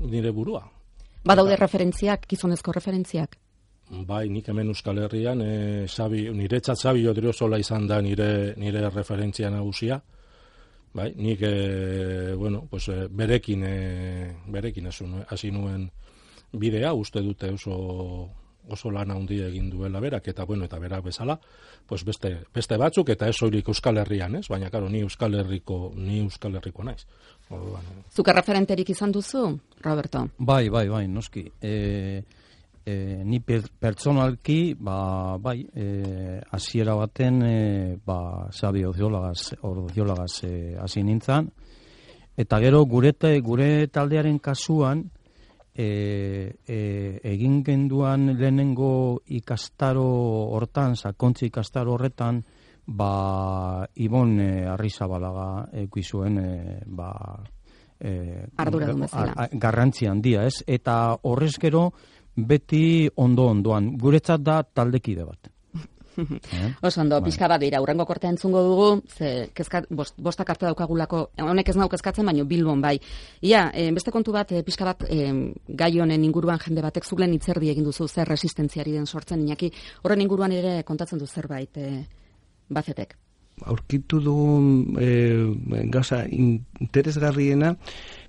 nire 0.00 0.30
burua. 0.30 0.64
Badaude 1.24 1.54
Eta, 1.54 1.64
referentziak, 1.64 2.26
gizonezko 2.28 2.72
referentziak? 2.72 3.36
Bai, 4.06 4.28
nik 4.30 4.48
hemen 4.48 4.70
Euskal 4.70 5.02
Herrian, 5.02 5.42
e, 5.42 5.86
sabi, 5.88 6.28
nire 6.32 6.60
txatzabi 6.60 7.08
odriozola 7.10 7.58
izan 7.58 7.88
da 7.90 8.00
nire, 8.00 8.54
nire 8.56 8.86
referentzia 8.88 9.50
nagusia. 9.50 10.00
Bai, 10.94 11.10
nik, 11.16 11.42
e, 11.42 12.34
bueno, 12.38 12.64
pues, 12.70 12.88
e, 12.88 13.06
berekin, 13.10 13.64
e, 13.66 13.74
berekin 14.46 14.86
hasi 14.90 15.50
nuen 15.50 15.90
bidea, 16.52 16.94
uste 16.94 17.20
dute 17.22 17.50
oso 17.52 18.30
oso 18.68 18.90
lana 18.90 19.14
handia 19.14 19.48
egin 19.48 19.70
duela 19.70 20.00
berak 20.00 20.28
eta 20.28 20.44
bueno 20.44 20.64
eta 20.64 20.78
berak 20.78 21.04
bezala 21.04 21.38
pues 21.86 22.04
beste, 22.04 22.44
beste 22.54 22.76
batzuk 22.76 23.08
eta 23.08 23.28
ez 23.28 23.36
soilik 23.36 23.68
Euskal 23.68 23.98
Herrian, 23.98 24.36
ez? 24.36 24.46
Baina 24.48 24.70
claro, 24.70 24.88
ni 24.88 25.00
Euskal 25.00 25.34
Herriko 25.34 25.92
ni 25.96 26.20
Euskal 26.20 26.56
Herriko 26.56 26.84
naiz. 26.84 27.06
Zuka 28.10 28.32
referenterik 28.34 28.90
izan 28.90 29.12
duzu, 29.14 29.46
Roberto? 29.82 30.26
Bai, 30.38 30.68
bai, 30.68 30.88
bai, 30.88 31.06
noski. 31.08 31.44
E, 31.62 32.22
e, 32.84 33.22
ni 33.24 33.40
pertsonalki, 33.40 34.74
ba, 34.78 35.36
bai, 35.38 35.66
e, 35.74 36.40
asiera 36.50 36.94
baten, 36.94 37.42
e, 37.42 37.96
ba, 38.04 38.48
sabi 38.50 38.84
ordiolagaz, 38.84 39.54
ordiolagaz 39.62 40.44
e, 40.44 40.76
hasi 40.78 41.02
nintzen, 41.06 41.50
eta 42.36 42.60
gero 42.62 42.84
gurete, 42.86 43.32
gure 43.46 43.86
taldearen 43.88 44.38
kasuan, 44.38 45.04
e, 45.74 46.54
e, 46.66 46.78
egin 47.32 47.62
genduan 47.64 48.34
lehenengo 48.34 49.22
ikastaro 49.26 50.06
hortan, 50.56 50.96
sakontzi 50.96 51.50
ikastaro 51.50 51.94
horretan, 51.94 52.42
ba, 52.90 53.86
Ibon 53.94 54.34
e, 54.40 54.50
Arrizabalaga 54.66 55.68
ekuizuen 55.84 56.38
e, 56.42 56.50
ba, 56.86 57.12
e, 58.00 58.46
Ardura 58.58 58.94
garrantzi 59.52 60.10
handia, 60.10 60.44
ez? 60.48 60.64
Eta 60.66 61.16
horrez 61.22 61.54
gero 61.62 61.90
beti 62.34 63.08
ondo 63.16 63.48
ondoan, 63.52 63.94
guretzat 64.00 64.42
da 64.42 64.62
taldekide 64.64 65.24
bat. 65.28 65.50
Eh? 66.20 66.74
Oso 66.84 67.00
ondo, 67.00 67.16
bai. 67.20 67.30
pixka 67.30 67.46
bat 67.48 67.60
dira, 67.62 67.78
urrengo 67.80 68.04
korte 68.04 68.26
entzungo 68.28 68.60
dugu, 68.66 68.88
ze, 69.08 69.46
kezka, 69.56 69.84
bost, 69.88 70.18
bostak 70.20 70.50
arte 70.52 70.66
daukagulako, 70.66 71.20
honek 71.46 71.70
ez 71.70 71.76
nau 71.78 71.86
kezkatzen, 71.88 72.26
baino 72.26 72.44
bilbon 72.44 72.82
bai. 72.82 72.96
Ia, 73.46 73.70
e, 73.72 73.86
beste 73.94 74.12
kontu 74.12 74.34
bat, 74.34 74.50
e, 74.52 74.60
pixka 74.66 74.84
bat, 74.84 75.06
e, 75.08 75.30
gai 75.80 75.92
honen 76.02 76.26
inguruan 76.26 76.60
jende 76.60 76.82
batek 76.84 77.06
zuglen 77.06 77.32
itzerdi 77.38 77.70
egin 77.72 77.86
duzu, 77.86 78.08
zer 78.08 78.28
resistentziari 78.28 78.98
den 78.98 79.06
sortzen, 79.06 79.46
inaki, 79.46 79.70
horren 80.02 80.26
inguruan 80.26 80.52
ere 80.52 80.82
kontatzen 80.84 81.22
du 81.22 81.30
zerbait, 81.30 81.78
e, 81.78 82.04
bazetek. 82.70 83.16
Aurkitu 83.68 84.22
dugun 84.24 84.96
e, 84.96 85.08
gauza 85.92 86.22
interesgarriena, 86.30 87.74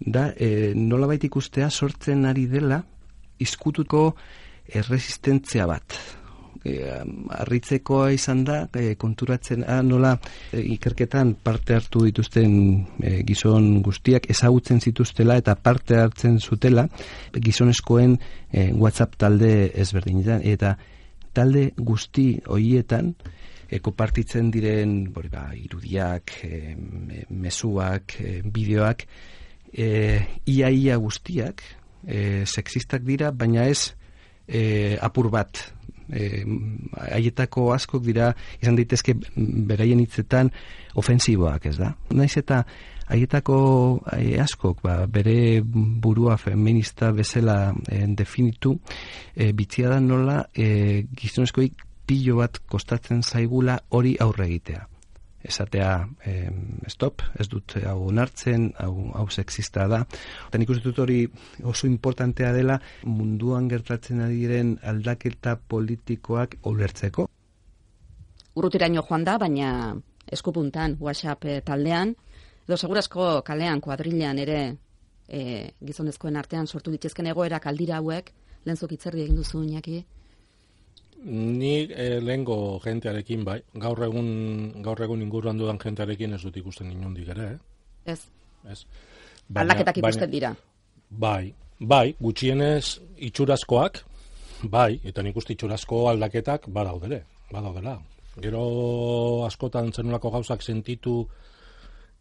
da, 0.03 0.33
e, 0.35 0.73
nola 0.75 1.07
ikustea 1.15 1.69
sortzen 1.69 2.25
ari 2.25 2.47
dela, 2.51 2.81
izkutuko 3.39 4.09
erresistentzia 4.67 5.65
bat 5.67 5.95
e, 6.63 6.77
arritzekoa 7.41 8.11
izan 8.15 8.43
da 8.45 8.61
e, 8.77 8.95
konturatzen 8.99 9.65
a, 9.65 9.79
ah, 9.79 9.81
nola 9.85 10.13
e, 10.51 10.61
ikerketan 10.75 11.35
parte 11.43 11.75
hartu 11.77 12.05
dituzten 12.07 12.53
e, 13.01 13.21
gizon 13.27 13.81
guztiak 13.85 14.29
ezagutzen 14.31 14.81
zituztela 14.81 15.37
eta 15.41 15.55
parte 15.55 15.97
hartzen 15.99 16.39
zutela 16.39 16.87
gizonezkoen 17.33 18.17
e, 18.51 18.71
WhatsApp 18.73 19.17
talde 19.17 19.53
ezberdinetan 19.83 20.45
eta 20.53 20.75
talde 21.33 21.71
guzti 21.77 22.33
hoietan 22.47 23.15
eko 23.71 23.93
partitzen 23.95 24.51
diren 24.51 24.97
bori, 25.13 25.29
ba, 25.31 25.49
irudiak, 25.55 26.33
e, 26.43 26.75
mezuak, 27.29 28.17
e, 28.19 28.41
bideoak, 28.43 29.05
e, 29.71 29.87
ia 30.51 30.69
ia 30.69 30.97
guztiak, 30.99 31.63
e, 32.05 32.43
sexistak 32.45 33.05
dira, 33.07 33.31
baina 33.31 33.67
ez 33.71 33.93
e, 34.47 34.97
apur 34.99 35.31
bat 35.31 35.63
eh, 36.11 36.43
aietako 37.15 37.71
askok 37.75 38.03
dira 38.05 38.31
izan 38.61 38.77
daitezke 38.79 39.15
beraien 39.35 40.01
hitzetan 40.03 40.51
ofensiboak, 40.99 41.67
ez 41.71 41.77
da? 41.79 41.93
Naiz 42.17 42.33
eta 42.39 42.61
aietako 43.11 43.57
eh, 44.15 44.39
askok 44.43 44.83
ba, 44.85 44.97
bere 45.07 45.61
burua 45.63 46.37
feminista 46.41 47.11
bezala 47.15 47.73
eh, 47.87 48.05
definitu 48.07 48.77
eh, 49.35 49.51
bitzia 49.53 49.91
da 49.91 49.99
nola 50.03 50.41
eh, 50.53 51.07
gizonezkoik 51.15 51.87
pilo 52.07 52.37
bat 52.41 52.59
kostatzen 52.67 53.23
zaigula 53.23 53.79
hori 53.89 54.15
aurre 54.19 54.45
egitea 54.45 54.87
esatea 55.43 56.07
eh, 56.25 56.51
stop, 56.87 57.21
ez 57.39 57.47
dut 57.49 57.75
hau 57.81 57.97
onartzen, 58.09 58.67
hau, 58.77 59.09
hau 59.17 59.27
sexista 59.29 59.87
da. 59.89 60.03
Eta 60.47 60.59
nik 60.61 60.69
dut 60.83 60.99
hori 61.01 61.23
oso 61.65 61.87
importantea 61.87 62.51
dela 62.53 62.77
munduan 63.03 63.67
gertatzen 63.69 64.21
diren 64.29 64.75
aldaketa 64.83 65.55
politikoak 65.57 66.59
ulertzeko. 66.69 67.27
Urrutiraino 68.53 69.01
joan 69.07 69.25
da, 69.25 69.37
baina 69.41 69.95
eskupuntan, 70.31 70.97
WhatsApp 70.99 71.45
eh, 71.45 71.61
taldean, 71.65 72.13
edo 72.67 72.77
segurasko 72.77 73.41
kalean, 73.43 73.81
kuadrilean 73.81 74.39
ere 74.39 74.59
e, 75.27 75.71
gizonezkoen 75.83 76.37
artean 76.37 76.67
sortu 76.67 76.91
ditzezken 76.93 77.31
egoera 77.31 77.59
kaldira 77.59 77.97
hauek, 77.97 78.31
lehen 78.65 78.93
itzerdi 78.95 79.25
egin 79.25 79.39
duzu, 79.39 79.63
Iñaki? 79.63 80.03
Ni 81.23 81.85
e, 81.85 82.19
lehengo 82.19 82.79
jentearekin 82.81 83.43
bai, 83.45 83.59
gaur 83.77 83.99
egun, 84.07 84.29
gaur 84.81 85.01
egun 85.05 85.21
inguruan 85.21 85.59
dudan 85.59 85.77
jentearekin 85.81 86.33
ez 86.33 86.41
dut 86.41 86.55
ikusten 86.57 86.89
inundik 86.89 87.29
ere, 87.29 87.49
eh? 87.53 88.13
Ez. 88.13 88.23
Ez. 88.65 88.79
Baina, 89.47 89.67
Aldaketak 89.67 89.99
ikusten 90.01 90.31
dira. 90.31 90.55
Bai, 91.09 91.53
bai, 91.77 92.15
gutxienez 92.17 92.97
itxurazkoak, 93.29 94.01
bai, 94.63 94.95
eta 95.05 95.21
nik 95.21 95.37
uste 95.37 95.53
itxurazko 95.53 96.07
aldaketak 96.09 96.65
badaudere, 96.73 97.21
badaudela. 97.51 97.99
Gero 98.41 98.65
askotan 99.45 99.93
zenulako 99.93 100.31
gauzak 100.39 100.65
sentitu, 100.65 101.19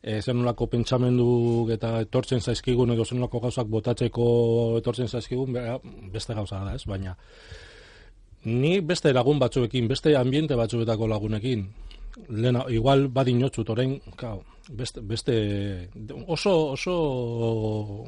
e, 0.03 0.21
zenulako 0.21 0.67
pentsamendu 0.67 1.31
eta 1.73 1.95
etortzen 2.05 2.45
zaizkigun 2.45 2.93
edo 2.93 3.09
zenulako 3.09 3.41
gauzak 3.47 3.73
botatzeko 3.73 4.29
etortzen 4.83 5.09
zaizkigun, 5.09 5.57
beste 6.13 6.37
gauza 6.37 6.61
da 6.67 6.77
ez, 6.77 6.85
baina 6.85 7.17
ni 8.45 8.81
beste 8.81 9.13
lagun 9.13 9.39
batzuekin, 9.39 9.89
beste 9.89 10.17
ambiente 10.17 10.57
batzuetako 10.57 11.09
lagunekin, 11.09 11.67
lena, 12.29 12.65
igual 12.69 13.09
badinotzut 13.09 13.71
orain, 13.71 14.01
kao, 14.17 14.43
beste, 14.71 15.01
beste 15.01 15.35
oso, 16.27 16.73
oso 16.73 18.05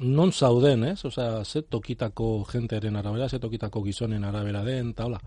non 0.00 0.32
zauden, 0.32 0.84
ez? 0.84 1.04
Osea, 1.04 1.44
ze 1.44 1.62
tokitako 1.62 2.44
jentearen 2.52 2.96
arabera, 2.96 3.28
ze 3.28 3.38
tokitako 3.38 3.82
gizonen 3.82 4.24
arabera 4.24 4.64
den, 4.64 4.90
eta 4.90 5.04
hola. 5.04 5.20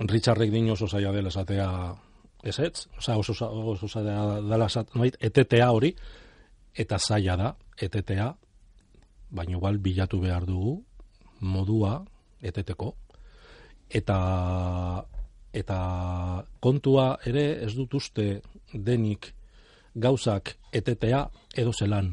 Richardrek 0.00 0.50
din 0.50 0.70
oso 0.70 0.88
zaila 0.88 1.12
dela 1.12 1.28
esatea 1.28 1.70
ez 2.42 2.58
ez, 2.58 2.86
osea, 2.98 3.16
oso, 3.16 3.34
oso 3.74 3.88
zaila 3.88 4.40
dela 4.40 4.66
esatea, 4.66 5.10
etetea 5.20 5.70
hori, 5.70 5.94
eta 6.74 6.98
zaila 6.98 7.36
da, 7.36 7.56
etetea, 7.76 8.34
baina 9.30 9.58
igual 9.58 9.78
bilatu 9.78 10.20
behar 10.20 10.46
dugu, 10.46 10.80
modua, 11.40 11.98
eteteko, 12.42 12.94
eta 13.90 14.18
eta 15.52 15.78
kontua 16.62 17.16
ere 17.26 17.64
ez 17.64 17.72
dut 17.74 17.94
uste 17.98 18.26
denik 18.72 19.32
gauzak 19.94 20.54
etetea 20.72 21.24
edo 21.56 21.72
zelan. 21.72 22.12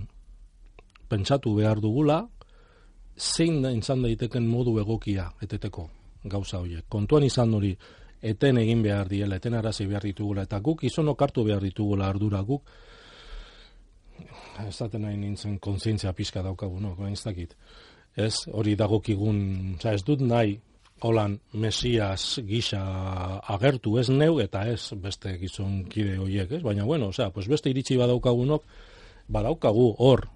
Pentsatu 1.07 1.53
behar 1.55 1.79
dugula, 1.79 2.23
zein 3.17 3.61
da 3.61 3.71
izan 3.71 4.01
daiteken 4.01 4.47
modu 4.47 4.79
egokia 4.81 5.29
eteteko 5.41 5.89
gauza 6.23 6.59
horiek. 6.59 6.85
Kontuan 6.89 7.23
izan 7.23 7.53
hori, 7.53 7.71
eten 8.21 8.57
egin 8.57 8.81
behar 8.83 9.07
diela, 9.07 9.37
eten 9.37 9.53
arazi 9.53 9.85
behar 9.85 10.03
ditugula, 10.09 10.43
eta 10.49 10.59
guk 10.59 10.83
izonok 10.83 11.21
hartu 11.21 11.43
behar 11.45 11.61
ditugula 11.63 12.09
ardura 12.09 12.41
guk, 12.41 12.69
ez 14.65 14.77
daten 14.79 15.05
nahi 15.05 15.17
nintzen 15.17 15.59
kontzientzia 15.59 16.13
pizka 16.13 16.41
daukagu, 16.41 16.79
no, 16.81 16.95
ez 17.07 17.21
dakit. 17.23 17.53
Ez, 18.17 18.47
hori 18.49 18.73
dagokigun, 18.75 19.39
oza, 19.77 19.93
ez 19.93 20.03
dut 20.03 20.23
nahi, 20.25 20.57
holan 21.05 21.37
mesias 21.53 22.39
gisa 22.47 22.81
agertu 23.53 23.97
ez 24.01 24.07
neu 24.09 24.39
eta 24.41 24.63
ez 24.69 24.93
beste 24.97 25.35
gizon 25.37 25.83
kide 25.91 26.17
horiek, 26.17 26.51
ez? 26.51 26.61
Baina 26.65 26.85
bueno, 26.85 27.11
osea, 27.13 27.29
pues 27.31 27.47
beste 27.47 27.69
iritsi 27.69 27.97
badaukagunok 27.97 28.65
badaukagu 29.27 29.91
hor 29.99 30.27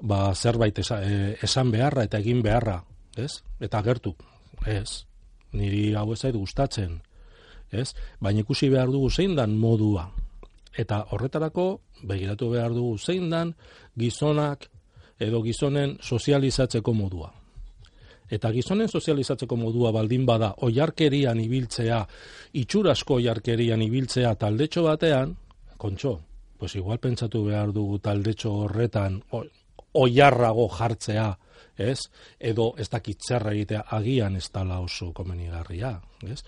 ba 0.00 0.34
zerbait 0.34 0.78
e, 0.78 1.36
esan 1.42 1.70
beharra 1.72 2.04
eta 2.04 2.18
egin 2.18 2.42
beharra, 2.42 2.82
ez? 3.16 3.42
Eta 3.60 3.80
agertu, 3.80 4.14
ez? 4.66 5.04
Niri 5.54 5.94
hau 5.94 6.12
ez 6.12 6.20
zait 6.20 6.36
gustatzen, 6.36 7.00
ez? 7.72 7.94
Baina 8.20 8.44
ikusi 8.44 8.68
behar 8.70 8.90
dugu 8.92 9.10
zein 9.10 9.34
dan 9.34 9.56
modua. 9.58 10.10
Eta 10.76 11.04
horretarako 11.10 11.80
begiratu 12.02 12.50
behar 12.50 12.74
dugu 12.74 12.98
zein 12.98 13.30
dan 13.30 13.54
gizonak 13.98 14.68
edo 15.20 15.42
gizonen 15.42 15.96
sozializatzeko 16.00 16.92
modua. 16.94 17.32
Eta 18.30 18.50
gizonen 18.52 18.88
sozializatzeko 18.88 19.56
modua 19.56 19.92
baldin 19.92 20.24
bada 20.26 20.54
oiarkerian 20.66 21.40
ibiltzea, 21.40 22.00
itxurasko 22.54 23.20
oiarkerian 23.20 23.82
ibiltzea 23.82 24.34
taldetxo 24.34 24.84
batean, 24.88 25.36
kontxo, 25.76 26.20
pues 26.58 26.74
igual 26.76 26.98
pentsatu 26.98 27.44
behar 27.44 27.72
dugu 27.72 27.98
taldetxo 27.98 28.52
horretan 28.64 29.20
oiarrago 29.94 30.68
jartzea, 30.68 31.28
ez? 31.76 31.98
Edo 32.38 32.72
ez 32.78 32.88
dakit 32.90 33.20
zerra 33.28 33.52
egitea 33.52 33.84
agian 33.96 34.36
ez 34.36 34.48
tala 34.50 34.80
oso 34.80 35.12
komenigarria, 35.12 35.98
ez? 36.22 36.40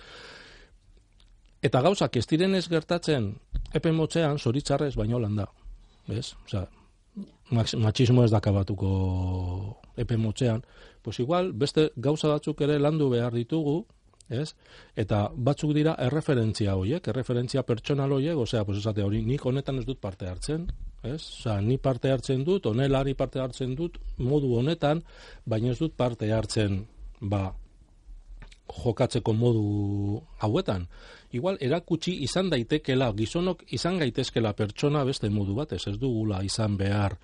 Eta 1.62 1.82
gauzak 1.82 2.16
ez 2.16 2.26
diren 2.30 2.54
ez 2.54 2.66
gertatzen 2.68 3.32
epe 3.74 3.92
motzean 3.92 4.38
zoritzarrez 4.38 4.94
baino 4.96 5.18
landa, 5.20 5.46
ez? 6.08 6.32
Osea, 6.46 6.66
machismo 7.50 8.24
ez 8.24 8.30
dakabatuko 8.30 8.88
epe 9.96 10.16
motzean, 10.16 10.64
pues 11.02 11.20
igual 11.20 11.52
beste 11.52 11.90
gauza 11.96 12.28
batzuk 12.28 12.60
ere 12.66 12.78
landu 12.78 13.08
behar 13.10 13.32
ditugu, 13.32 13.84
ez? 14.28 14.54
Eta 14.98 15.26
batzuk 15.34 15.72
dira 15.76 15.94
erreferentzia 16.02 16.74
horiek, 16.76 17.08
erreferentzia 17.08 17.62
pertsonal 17.66 18.12
horiek, 18.12 18.36
osea, 18.36 18.64
pues 18.64 18.80
esate 18.82 19.04
hori, 19.04 19.22
nik 19.22 19.44
honetan 19.46 19.78
ez 19.78 19.86
dut 19.86 20.00
parte 20.02 20.26
hartzen, 20.28 20.66
ez? 21.02 21.20
Osea, 21.20 21.60
ni 21.60 21.78
parte 21.78 22.10
hartzen 22.10 22.44
dut, 22.44 22.66
honelari 22.66 23.14
parte 23.14 23.40
hartzen 23.40 23.76
dut, 23.78 24.00
modu 24.18 24.56
honetan, 24.58 25.04
baina 25.46 25.70
ez 25.72 25.78
dut 25.78 25.94
parte 25.96 26.32
hartzen, 26.32 26.82
ba, 27.20 27.48
jokatzeko 28.66 29.32
modu 29.32 30.22
hauetan. 30.42 30.88
Igual 31.34 31.58
erakutsi 31.60 32.12
izan 32.22 32.50
daitekela, 32.50 33.10
gizonok 33.16 33.64
izan 33.74 33.98
gaitezkela 33.98 34.52
pertsona 34.54 35.02
beste 35.04 35.30
modu 35.30 35.56
batez, 35.56 35.82
ez 35.90 35.96
dugula 35.98 36.42
izan 36.46 36.76
behar 36.76 37.16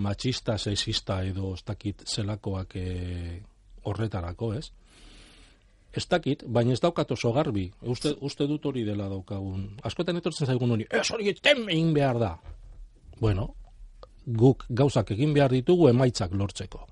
machista, 0.00 0.56
sexista 0.58 1.20
edo 1.24 1.52
ez 1.54 1.64
dakit 1.66 2.04
zelakoak 2.08 2.76
e, 2.76 3.40
horretarako, 3.84 4.52
ez? 4.54 4.70
Ez 5.92 6.06
dakit, 6.06 6.44
baina 6.46 6.72
ez 6.72 6.80
daukat 6.80 7.10
oso 7.12 7.32
garbi, 7.34 7.66
uste, 7.82 8.14
uste 8.20 8.46
dut 8.46 8.66
hori 8.66 8.84
dela 8.86 9.08
daukagun. 9.10 9.66
Askotan 9.82 10.20
etortzen 10.20 10.46
zaigun 10.46 10.76
hori, 10.76 10.86
ez 10.90 11.08
hori 11.10 11.32
egin 11.34 11.92
behar 11.94 12.20
da. 12.22 12.36
Bueno, 13.20 13.50
guk 14.24 14.64
gauzak 14.70 15.10
egin 15.10 15.34
behar 15.34 15.50
ditugu 15.50 15.90
emaitzak 15.90 16.32
lortzeko 16.32 16.86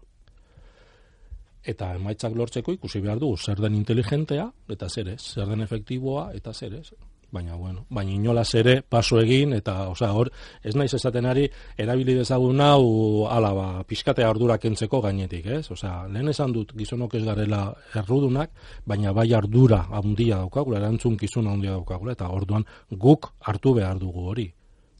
eta 1.64 1.92
emaitzak 1.94 2.34
lortzeko 2.34 2.72
ikusi 2.72 3.00
behar 3.00 3.18
dugu 3.18 3.36
zer 3.36 3.60
den 3.60 3.74
inteligentea 3.74 4.50
eta 4.68 4.88
zer 4.88 5.14
ez, 5.14 5.20
zer 5.34 5.46
den 5.48 5.62
efektiboa 5.62 6.32
eta 6.34 6.52
zer 6.52 6.74
ez. 6.74 6.92
Baina, 7.30 7.56
bueno, 7.56 7.84
baina 7.92 8.12
inola 8.12 8.42
ere 8.56 8.80
paso 8.80 9.18
egin 9.20 9.52
eta, 9.52 9.90
osea, 9.92 10.14
hor, 10.16 10.30
ez 10.64 10.72
naiz 10.74 10.94
esaten 10.96 11.26
ari, 11.28 11.42
erabili 11.76 12.14
dezagun 12.16 12.60
hau 12.64 13.26
ala 13.28 13.50
ba, 13.52 13.66
pizkatea 13.84 14.30
ardura 14.30 14.56
kentzeko 14.56 15.02
gainetik, 15.04 15.44
ez? 15.58 15.70
Osea, 15.70 16.06
lehen 16.08 16.32
esan 16.32 16.54
dut 16.56 16.72
gizonok 16.72 17.18
ez 17.18 17.24
garela 17.26 17.66
errudunak, 18.00 18.54
baina 18.86 19.12
bai 19.12 19.28
ardura 19.36 19.82
handia 19.92 20.40
daukagula, 20.40 20.80
erantzun 20.80 21.18
gizun 21.20 21.52
handia 21.52 21.76
daukagula, 21.76 22.16
eta 22.16 22.30
orduan 22.32 22.64
guk 22.96 23.28
hartu 23.44 23.74
behar 23.76 24.00
dugu 24.00 24.24
hori. 24.32 24.48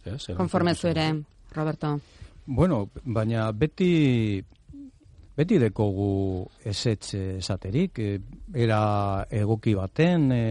Ez? 0.05 0.27
Konforme 0.37 0.77
ere, 0.85 1.09
Roberto. 1.57 1.99
Bueno, 2.45 2.91
baina 3.05 3.51
beti 3.53 4.45
beti 5.39 5.59
dekogu 5.63 6.47
esetz 6.67 7.15
esaterik, 7.39 7.99
e, 8.03 8.19
era 8.59 8.81
egoki 9.31 9.75
baten, 9.79 10.31
e, 10.35 10.45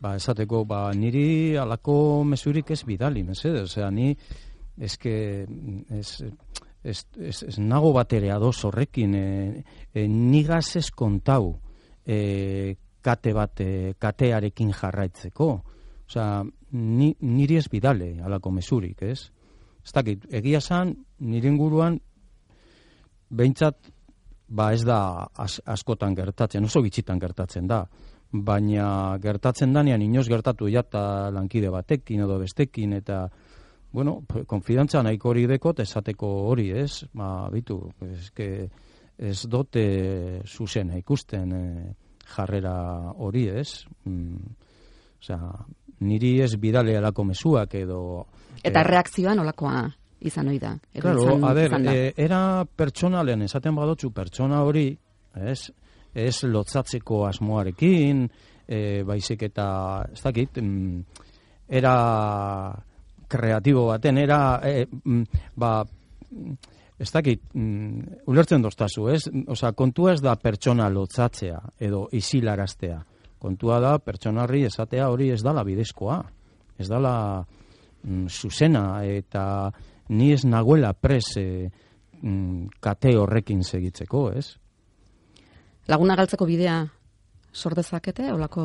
ba, 0.00 0.14
esateko, 0.16 0.64
ba, 0.64 0.86
niri 0.96 1.56
alako 1.60 2.24
mesurik 2.24 2.72
ez 2.72 2.80
bidali, 2.88 3.24
mesede, 3.26 3.66
osea, 3.68 3.90
ni, 3.92 4.14
eske, 4.80 5.14
ez, 5.98 6.08
ez, 6.82 6.98
ez, 7.20 7.36
ez 7.50 7.58
nago 7.60 7.92
bat 7.92 8.12
ere 8.16 8.32
adoz 8.32 8.56
horrekin, 8.64 9.14
e, 9.14 9.64
e, 9.92 10.06
nigaz 10.08 10.76
ez 10.80 10.88
kontau 10.96 11.58
e, 12.06 12.76
kate 13.04 13.34
bat, 13.36 13.60
e, 13.60 13.92
katearekin 14.00 14.72
jarraitzeko, 14.80 15.50
osea, 16.08 16.30
ni, 16.72 17.12
niri 17.20 17.60
ez 17.60 17.68
bidale 17.68 18.14
alako 18.24 18.56
mesurik, 18.56 19.04
ez? 19.04 19.28
Ez 19.84 19.92
dakit, 19.92 20.24
egia 20.32 20.60
zan, 20.60 20.94
nire 21.20 21.48
inguruan 21.52 22.00
behintzat 23.30 23.90
ba 24.50 24.72
ez 24.74 24.82
da 24.84 25.28
askotan 25.66 26.14
gertatzen, 26.14 26.64
oso 26.66 26.82
gitxitan 26.82 27.20
gertatzen 27.22 27.68
da, 27.70 27.84
baina 28.30 29.18
gertatzen 29.22 29.72
danean 29.72 30.02
inoz 30.02 30.26
gertatu 30.28 30.68
jata 30.70 31.30
lankide 31.34 31.70
batekin 31.70 32.24
edo 32.26 32.38
bestekin 32.38 32.92
eta 32.98 33.24
bueno, 33.92 34.20
konfidantza 34.46 35.02
nahiko 35.02 35.32
hori 35.32 35.46
dekot 35.50 35.80
esateko 35.82 36.28
hori 36.50 36.68
ez, 36.78 37.04
ba, 37.14 37.48
bitu, 37.50 37.80
eske 38.06 38.68
ez 39.18 39.38
dote 39.50 39.84
zuzena 40.46 40.96
ikusten 41.00 41.52
e, 41.52 41.64
jarrera 42.36 42.74
hori 43.18 43.48
ez, 43.50 43.82
mm, 44.06 44.52
osea, 45.20 45.50
niri 46.06 46.36
ez 46.44 46.54
bidale 46.56 46.96
alako 46.96 47.26
mesuak 47.32 47.74
edo... 47.82 48.00
Eta 48.62 48.80
e, 48.80 48.86
reakzioan 48.86 49.42
olakoa 49.42 49.82
izan 50.20 50.48
ohi 50.48 50.58
da. 50.58 50.74
Claro, 51.00 51.38
a 51.46 51.52
ver, 51.56 51.74
eh, 51.80 52.12
era 52.16 52.64
pertsonalen 52.64 53.42
esaten 53.42 53.74
badotzu 53.74 54.10
pertsona 54.12 54.62
hori, 54.66 54.88
ez, 55.34 55.70
ez 56.14 56.42
lotzatzeko 56.44 57.24
asmoarekin, 57.28 58.26
eh, 58.68 59.02
baizik 59.06 59.42
eta, 59.48 59.66
ez 60.12 60.20
dakit, 60.22 60.60
mm, 60.60 61.24
era 61.68 61.94
kreatibo 63.30 63.86
baten, 63.86 64.18
era, 64.18 64.60
eh, 64.64 64.86
mm, 64.86 65.22
ba, 65.56 65.84
ez 67.00 67.10
dakit, 67.12 67.42
mm, 67.54 68.26
ulertzen 68.26 68.62
doztazu, 68.62 69.08
ez? 69.08 69.22
Osa, 69.48 69.72
kontua 69.72 70.12
ez 70.12 70.20
da 70.20 70.36
pertsona 70.36 70.88
lotzatzea 70.90 71.60
edo 71.78 72.08
isilaraztea. 72.12 72.98
Kontua 73.40 73.78
da 73.80 73.94
pertsonarri 73.98 74.66
esatea 74.68 75.08
hori 75.08 75.30
ez 75.32 75.40
dala 75.42 75.64
bidezkoa. 75.64 76.18
Ez 76.78 76.88
dala 76.88 77.14
mm, 78.02 78.26
zuzena 78.28 79.02
eta 79.04 79.72
ni 80.10 80.32
ez 80.34 80.44
nagoela 80.44 80.92
pres 80.92 81.36
e, 81.38 81.70
kate 82.82 83.14
horrekin 83.16 83.62
segitzeko, 83.64 84.30
ez? 84.36 84.56
Laguna 85.88 86.16
galtzeko 86.18 86.46
bidea 86.46 86.82
sordezakete, 87.52 88.30
olako 88.32 88.64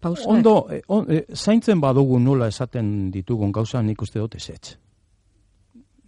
pausuak? 0.00 0.30
Ondo, 0.36 0.54
e, 0.70 0.80
e, 0.80 1.24
zaintzen 1.34 1.80
badugu 1.82 2.18
nola 2.22 2.48
esaten 2.50 3.10
ditugun 3.10 3.52
gauza 3.52 3.82
nik 3.82 4.02
uste 4.02 4.22
dut 4.22 4.38
esetz. 4.38 4.76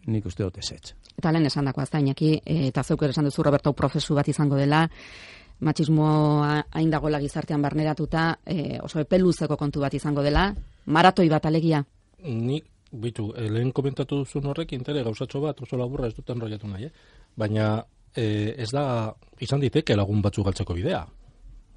Nik 0.07 0.27
uste 0.27 0.43
dut 0.43 0.59
esetz. 0.59 0.95
Eta 1.19 1.31
lehen 1.31 1.47
esan 1.47 1.69
dakoa, 1.69 1.87
zainaki, 1.87 2.35
eta 2.71 2.83
zeuker 2.83 3.13
esan 3.13 3.29
duzu 3.29 3.45
Roberto 3.45 3.73
prozesu 3.77 4.17
bat 4.19 4.29
izango 4.29 4.57
dela, 4.59 4.87
matxismoa 5.63 6.57
hain 6.75 6.91
dagoela 6.91 7.21
gizartean 7.23 7.63
barneratuta, 7.63 8.39
e, 8.47 8.79
oso 8.83 9.03
epeluzeko 9.03 9.59
kontu 9.61 9.83
bat 9.85 9.95
izango 9.95 10.25
dela, 10.25 10.49
maratoi 10.87 11.29
bat 11.31 11.47
alegia. 11.47 11.85
Nik, 12.23 12.72
bitu, 12.93 13.33
eh, 13.37 13.49
lehen 13.51 13.73
komentatu 13.73 14.23
duzun 14.23 14.47
horrek, 14.47 14.73
intere 14.77 15.03
gauzatxo 15.03 15.41
bat, 15.41 15.61
oso 15.63 15.77
laburra 15.77 16.09
ez 16.09 16.15
duten 16.15 16.41
roiatu 16.41 16.69
nahi, 16.69 16.85
eh? 16.85 16.93
baina 17.37 17.85
e, 18.15 18.55
ez 18.59 18.71
da, 18.71 19.13
izan 19.41 19.61
diteke 19.61 19.97
lagun 19.97 20.23
batzu 20.23 20.45
galtzeko 20.45 20.75
bidea. 20.77 21.03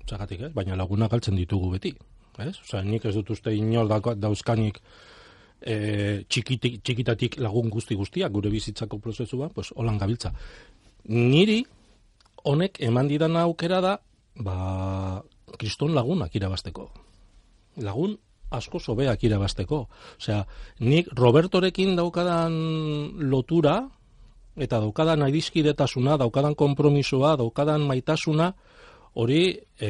Zagatik, 0.06 0.42
ez? 0.48 0.52
Baina 0.54 0.76
laguna 0.76 1.08
galtzen 1.08 1.36
ditugu 1.40 1.72
beti. 1.72 1.94
Ez? 2.38 2.58
Osa, 2.60 2.82
nik 2.84 3.06
ez 3.08 3.14
dut 3.16 3.32
uste 3.32 3.54
inor 3.56 3.88
dauzkanik 4.20 4.82
e, 5.62 5.76
txikitik, 6.28 6.82
txikitatik 6.84 7.40
lagun 7.40 7.72
guzti 7.72 7.96
guztiak 7.96 8.34
gure 8.36 8.52
bizitzako 8.52 9.00
prozesua, 9.00 9.50
pues, 9.56 9.72
holan 9.76 9.98
gabiltza. 10.02 10.34
Niri, 11.16 11.62
honek 12.44 12.82
eman 12.84 13.08
didan 13.08 13.40
aukera 13.40 13.80
da, 13.82 13.96
ba, 14.44 15.24
kriston 15.58 15.96
lagunak 15.96 16.36
irabasteko. 16.36 16.90
Lagun 17.84 18.18
asko 18.52 18.80
sobeak 18.80 19.24
irabasteko. 19.24 19.86
Osea, 20.20 20.44
nik 20.80 21.10
Robertorekin 21.16 21.96
daukadan 21.96 22.54
lotura, 23.32 23.80
eta 24.56 24.80
daukadan 24.80 25.26
aidizkidetasuna, 25.26 26.18
daukadan 26.18 26.56
kompromisoa, 26.56 27.36
daukadan 27.42 27.88
maitasuna, 27.88 28.54
hori 29.16 29.42
e, 29.80 29.90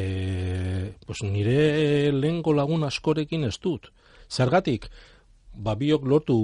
pues 1.05 1.23
nire 1.25 2.11
lehenko 2.13 2.53
lagun 2.53 2.85
askorekin 2.85 3.45
ez 3.45 3.57
dut. 3.61 3.89
Zergatik, 4.29 4.89
babiok 5.55 6.05
lortu 6.05 6.37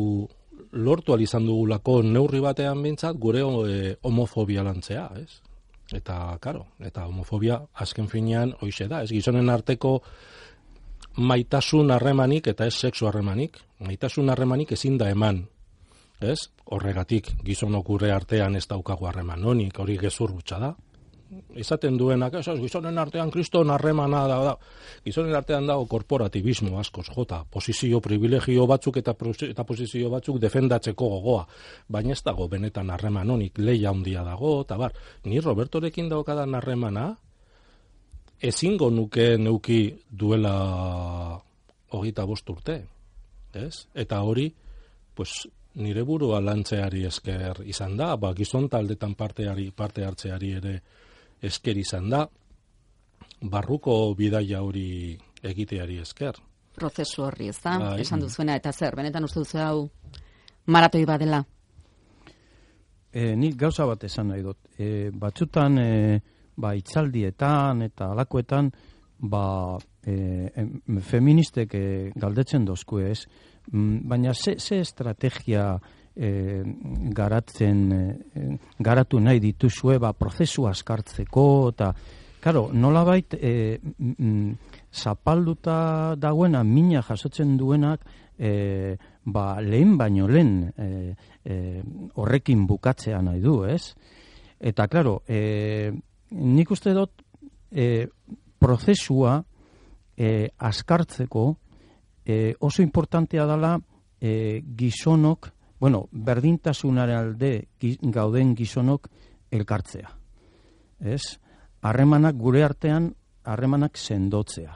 lortu 0.71 1.17
izan 1.19 1.45
dugulako 1.45 2.01
neurri 2.01 2.39
batean 2.39 2.81
bintzat 2.83 3.17
gure 3.19 3.41
e, 3.41 3.95
homofobia 4.03 4.63
lantzea, 4.63 5.09
ez? 5.19 5.41
Eta, 5.91 6.37
karo, 6.39 6.65
eta 6.79 7.05
homofobia 7.05 7.59
azken 7.73 8.07
finean 8.07 8.53
hoize 8.61 8.87
da, 8.87 9.01
ez 9.03 9.11
gizonen 9.11 9.49
arteko 9.49 9.99
maitasun 11.17 11.91
harremanik 11.91 12.47
eta 12.47 12.65
ez 12.65 12.75
sexu 12.75 13.07
harremanik, 13.07 13.57
maitasun 13.79 14.29
harremanik 14.29 14.71
ezin 14.71 14.97
da 14.97 15.09
eman, 15.09 15.43
ez? 16.21 16.39
Horregatik 16.71 17.33
gizonok 17.43 17.85
gure 17.85 18.11
artean 18.11 18.55
ez 18.55 18.67
daukagu 18.67 19.09
harreman 19.09 19.43
honik, 19.43 19.79
hori 19.79 19.97
gezur 19.97 20.33
da, 20.47 20.75
izaten 21.55 21.97
duenak, 21.97 22.33
ez, 22.39 22.47
gizonen 22.59 22.97
artean 22.99 23.31
kriston 23.31 23.69
harremana 23.71 24.25
da, 24.27 24.37
da. 24.43 24.55
Gizonen 25.05 25.35
artean 25.35 25.67
dago 25.67 25.85
korporatibismo 25.91 26.79
askoz 26.79 27.07
jota, 27.09 27.43
posizio 27.49 28.01
privilegio 28.03 28.67
batzuk 28.67 28.97
eta, 29.01 29.15
eta 29.47 29.63
posizio 29.67 30.09
batzuk 30.09 30.39
defendatzeko 30.41 31.09
gogoa, 31.15 31.45
baina 31.87 32.15
ez 32.15 32.21
dago 32.23 32.47
benetan 32.51 32.89
harreman 32.89 33.29
honik 33.29 33.59
leia 33.59 33.91
handia 33.91 34.23
dago, 34.27 34.61
eta 34.65 34.77
bar, 34.77 34.95
ni 35.25 35.39
Robertorekin 35.39 36.09
daukadan 36.09 36.55
harremana, 36.55 37.15
ezingo 38.41 38.89
nuke 38.89 39.37
neuki 39.37 39.81
duela 40.09 40.55
hogeita 41.91 42.25
bost 42.25 42.49
urte, 42.49 42.77
ez? 43.53 43.87
Eta 43.93 44.21
hori, 44.25 44.47
pues, 45.15 45.45
nire 45.75 46.03
burua 46.03 46.41
lantzeari 46.43 47.05
esker 47.07 47.61
izan 47.69 47.95
da, 47.99 48.15
ba, 48.17 48.33
gizon 48.35 48.67
taldetan 48.69 49.15
parteari, 49.15 49.69
parte 49.71 50.05
hartzeari 50.05 50.53
ere, 50.57 50.75
esker 51.41 51.77
izan 51.77 52.09
da, 52.09 52.25
barruko 53.41 54.13
bidaia 54.17 54.61
hori 54.61 55.17
egiteari 55.43 55.99
esker. 56.01 56.37
Prozesu 56.75 57.25
horri, 57.27 57.49
ez 57.51 57.59
da? 57.61 57.77
Bai. 57.79 57.95
Esan 58.01 58.21
duzuena, 58.23 58.55
eta 58.55 58.71
zer, 58.71 58.95
benetan 58.95 59.27
uste 59.27 59.41
duzu 59.43 59.59
hau 59.59 59.89
maratoi 60.71 61.03
badela? 61.05 61.41
E, 63.11 63.33
nik 63.35 63.57
gauza 63.59 63.85
bat 63.89 64.03
esan 64.07 64.31
nahi 64.31 64.43
dut. 64.45 64.57
E, 64.79 65.09
batzutan, 65.11 65.77
e, 65.77 66.21
ba, 66.61 66.75
itzaldietan 66.77 67.81
eta 67.87 68.11
alakoetan, 68.13 68.71
ba, 69.21 69.77
e, 70.05 70.51
feministek 71.07 71.73
e, 71.77 71.85
galdetzen 72.15 72.65
dozku 72.65 73.01
ez, 73.01 73.25
mm, 73.71 74.07
baina 74.09 74.33
ze, 74.33 74.57
ze 74.59 74.79
estrategia 74.79 75.75
e, 76.15 76.63
garatzen 77.13 77.91
e, 77.91 78.57
garatu 78.79 79.19
nahi 79.19 79.39
dituzue 79.39 79.97
ba 79.99 80.13
prozesu 80.13 80.67
askartzeko 80.67 81.45
eta 81.71 81.93
claro 82.41 82.69
nolabait 82.73 83.35
e, 83.37 83.79
mm, 83.79 84.51
zapalduta 84.91 86.15
dagoena 86.17 86.63
mina 86.63 87.01
jasotzen 87.01 87.55
duenak 87.57 88.05
e, 88.37 88.97
ba 89.23 89.61
lehen 89.61 89.97
baino 89.97 90.27
lehen 90.27 90.73
e, 90.77 91.15
e, 91.45 91.81
horrekin 92.15 92.65
bukatzea 92.67 93.21
nahi 93.21 93.39
du, 93.39 93.63
ez? 93.65 93.93
Eta 94.59 94.87
claro, 94.87 95.21
e, 95.27 95.91
nik 96.31 96.71
uste 96.71 96.93
dut 96.95 97.23
e, 97.71 98.07
prozesua 98.59 99.39
e, 100.17 100.49
askartzeko 100.57 101.45
e, 102.25 102.53
oso 102.59 102.81
importantea 102.81 103.45
dela 103.49 103.77
e, 104.19 104.61
gizonok 104.77 105.51
bueno, 105.81 106.05
berdintasunaren 106.11 107.17
alde 107.17 107.51
gauden 108.13 108.53
gizonok 108.53 109.07
elkartzea. 109.49 110.11
Ez? 111.01 111.39
Harremanak 111.81 112.37
gure 112.37 112.61
artean 112.61 113.07
harremanak 113.49 113.97
sendotzea. 113.97 114.75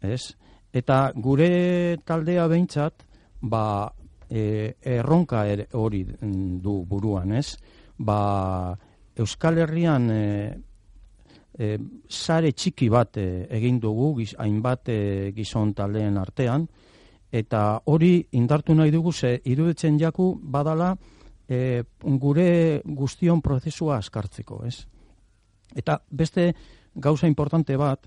Ez? 0.00 0.32
Eta 0.72 1.10
gure 1.20 1.98
taldea 2.08 2.46
behintzat, 2.48 3.04
ba, 3.44 3.92
e, 4.30 4.72
erronka 4.80 5.44
er, 5.52 5.66
hori 5.76 6.00
du 6.64 6.78
buruan, 6.88 7.36
ez? 7.36 7.58
Ba, 7.98 8.72
Euskal 9.16 9.58
Herrian 9.58 10.10
e, 10.12 10.22
e, 11.56 11.78
sare 12.08 12.52
txiki 12.52 12.88
bat 12.92 13.16
e, 13.16 13.46
egin 13.56 13.80
dugu, 13.80 14.12
giz, 14.20 14.34
hainbat 14.38 14.90
e, 14.92 14.98
gizon 15.36 15.72
taldeen 15.74 16.18
artean, 16.20 16.66
eta 17.32 17.80
hori 17.92 18.18
indartu 18.38 18.74
nahi 18.74 18.92
dugu 18.94 19.12
ze 19.12 19.40
iruditzen 19.44 19.98
jaku 19.98 20.34
badala 20.42 20.94
e, 21.48 21.82
gure 22.20 22.82
guztion 22.84 23.40
prozesua 23.42 23.98
askartzeko, 23.98 24.62
ez? 24.66 24.86
Eta 25.76 25.98
beste 26.10 26.52
gauza 26.94 27.26
importante 27.26 27.76
bat 27.76 28.06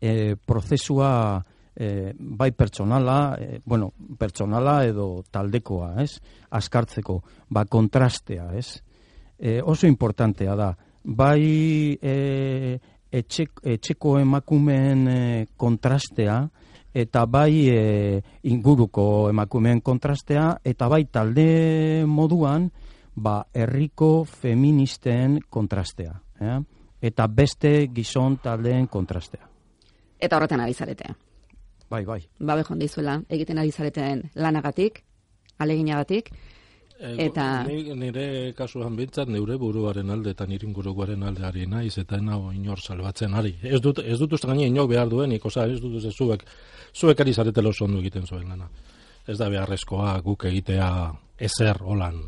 e, 0.00 0.36
prozesua 0.36 1.42
e, 1.74 2.12
bai 2.18 2.52
pertsonala, 2.52 3.36
e, 3.38 3.60
bueno, 3.64 3.92
pertsonala 4.18 4.82
edo 4.86 5.24
taldekoa, 5.30 5.94
ez? 6.02 6.20
Askartzeko, 6.50 7.22
ba 7.50 7.64
kontrastea, 7.64 8.50
ez? 8.58 8.82
E, 9.42 9.58
oso 9.58 9.88
importantea 9.90 10.54
da, 10.54 10.70
bai 11.02 11.98
e, 11.98 12.78
etxeko 13.10 14.18
emakumeen 14.20 15.08
e, 15.10 15.46
kontrastea, 15.58 16.36
eta 16.94 17.24
bai 17.26 17.66
e, 17.72 18.22
inguruko 18.46 19.28
emakumeen 19.32 19.82
kontrastea, 19.82 20.46
eta 20.62 20.88
bai 20.88 21.04
talde 21.10 22.04
moduan, 22.06 22.70
ba, 23.14 23.42
herriko 23.52 24.24
feministen 24.24 25.40
kontrastea. 25.50 26.14
Eh? 26.40 26.58
Eta 27.02 27.26
beste 27.26 27.88
gizon 27.92 28.38
taldeen 28.42 28.86
kontrastea. 28.86 29.48
Eta 30.22 30.38
horretan 30.38 30.62
ari 30.62 30.74
zarete. 30.74 31.14
Bai, 31.90 32.04
bai. 32.06 32.20
Ba, 32.38 32.54
behon 32.56 32.78
dizuela, 32.78 33.18
egiten 33.28 33.58
ari 33.58 33.72
zareten 33.72 34.22
lanagatik, 34.34 35.02
aleginagatik, 35.58 36.30
eta 37.02 37.64
nire 37.66 38.52
kasuan 38.54 38.94
bintzat 38.96 39.28
neure 39.28 39.56
buruaren 39.58 40.10
alde 40.10 40.30
eta 40.36 40.46
nire 40.46 40.66
inguruaren 40.68 41.22
alde 41.22 41.44
ari 41.44 41.66
naiz 41.66 41.96
eta 41.98 42.20
nago 42.20 42.52
inor 42.52 42.80
salbatzen 42.80 43.34
ari. 43.34 43.56
Ez 43.62 43.80
dut, 43.80 43.98
ez 43.98 44.18
dut 44.18 44.32
uste 44.32 44.46
gaine 44.46 44.68
inok 44.70 44.90
behar 44.90 45.08
duen, 45.10 45.32
ikosa, 45.32 45.66
ez 45.66 45.80
dut 45.80 45.98
uste 45.98 46.12
zuek, 46.12 46.44
zuek 46.94 47.20
ari 47.20 47.34
zaretelo 47.34 47.72
sondu 47.72 47.98
egiten 47.98 48.26
zuen 48.26 48.48
lana. 48.48 48.68
Ez 49.26 49.38
da 49.38 49.48
beharrezkoa 49.50 50.20
guk 50.22 50.46
egitea 50.50 50.88
ezer 51.38 51.82
holan. 51.82 52.22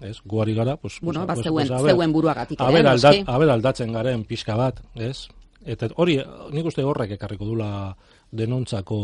Ez, 0.00 0.20
guari 0.24 0.54
gara, 0.54 0.76
pues, 0.76 1.00
bueno, 1.02 1.26
pues, 1.26 1.28
ba, 1.28 1.34
pues, 1.34 1.46
zeuen, 1.68 1.90
zeuen 1.90 2.12
buruagatik. 2.12 2.60
Aber, 2.60 2.86
aldat, 2.86 3.16
aber 3.26 3.50
aldatzen 3.50 3.92
garen 3.92 4.22
pixka 4.24 4.54
bat, 4.56 4.78
ez? 4.94 5.26
Eta 5.66 5.88
hori, 5.96 6.20
nik 6.54 6.68
uste 6.70 6.84
horrek 6.86 7.16
ekarriko 7.16 7.48
dula 7.48 7.96
denontzako 8.30 8.98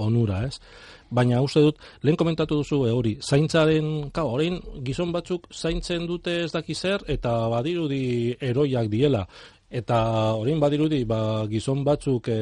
onura, 0.00 0.44
ez? 0.48 0.58
Baina 1.14 1.40
uste 1.44 1.62
dut, 1.64 1.80
lehen 2.02 2.18
komentatu 2.20 2.58
duzu 2.60 2.82
e, 2.88 2.92
hori, 2.92 3.14
zaintzaren, 3.22 4.10
ka, 4.14 4.26
orain 4.26 4.60
gizon 4.86 5.12
batzuk 5.14 5.48
zaintzen 5.52 6.08
dute 6.10 6.40
ez 6.44 6.52
daki 6.52 6.74
zer, 6.74 7.04
eta 7.16 7.34
badirudi 7.52 8.34
eroiak 8.52 8.90
diela, 8.92 9.24
eta 9.74 9.98
orain 10.38 10.60
badirudi 10.62 11.02
ba, 11.08 11.20
gizon 11.50 11.84
batzuk 11.86 12.28
e, 12.30 12.38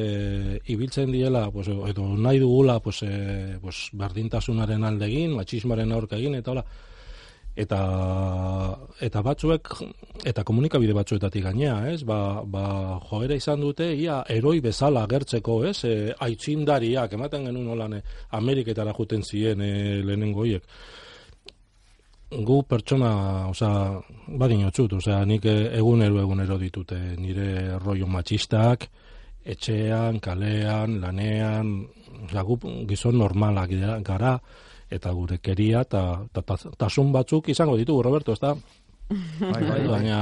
ibiltzen 0.75 1.13
diela, 1.13 1.47
pues, 1.53 1.69
edo 1.69 2.09
nahi 2.17 2.41
dugula 2.43 2.79
pues, 2.81 3.03
e, 3.07 3.59
pues, 3.63 3.89
berdintasunaren 3.97 4.85
aldegin, 4.85 5.37
matxismaren 5.39 5.93
aurkegin, 5.97 6.37
eta 6.41 6.53
hola, 6.53 6.65
eta 7.55 7.79
eta 9.05 9.21
batzuek 9.23 9.69
eta 10.25 10.45
komunikabide 10.45 10.95
batzuetatik 10.97 11.45
gainea, 11.45 11.77
ez? 11.93 12.03
Ba, 12.09 12.43
ba 12.45 12.99
joera 13.11 13.37
izan 13.37 13.61
dute 13.61 13.91
ia 13.93 14.23
eroi 14.29 14.61
bezala 14.65 15.05
agertzeko, 15.05 15.59
ez? 15.69 15.85
E, 15.85 15.95
aitzindariak 16.17 17.13
ematen 17.13 17.45
genuen 17.51 17.69
holan 17.75 17.99
Ameriketara 18.41 18.95
joeten 18.97 19.23
ziren 19.23 19.61
e, 19.61 20.03
lehenengo 20.03 20.49
hiek. 20.49 20.65
gu 22.33 22.63
pertsona, 22.65 23.49
osea, 23.51 24.01
badin 24.41 24.65
otzut, 24.65 24.95
osea, 24.97 25.19
nik 25.29 25.45
egunero 25.45 26.17
egunero 26.23 26.57
ditute 26.57 26.97
nire 27.21 27.77
rollo 27.77 28.07
matxistak, 28.09 28.87
etxean, 29.45 30.17
kalean, 30.19 30.97
lanean, 31.03 31.75
osea, 32.25 32.43
gu 32.49 32.57
gizon 32.89 33.19
normalak 33.21 33.77
gara, 34.01 34.39
eta 34.93 35.11
gure 35.13 35.39
keria, 35.39 35.81
eta 35.87 36.27
ta, 36.33 36.43
ta, 36.43 36.57
tasun 36.79 37.13
batzuk 37.13 37.49
izango 37.49 37.77
ditugu, 37.77 38.03
Roberto, 38.03 38.33
ez 38.33 38.41
da? 38.41 38.55
Bai, 38.55 39.63
bai, 39.63 39.71
bai. 39.71 39.89
Baina, 39.89 40.19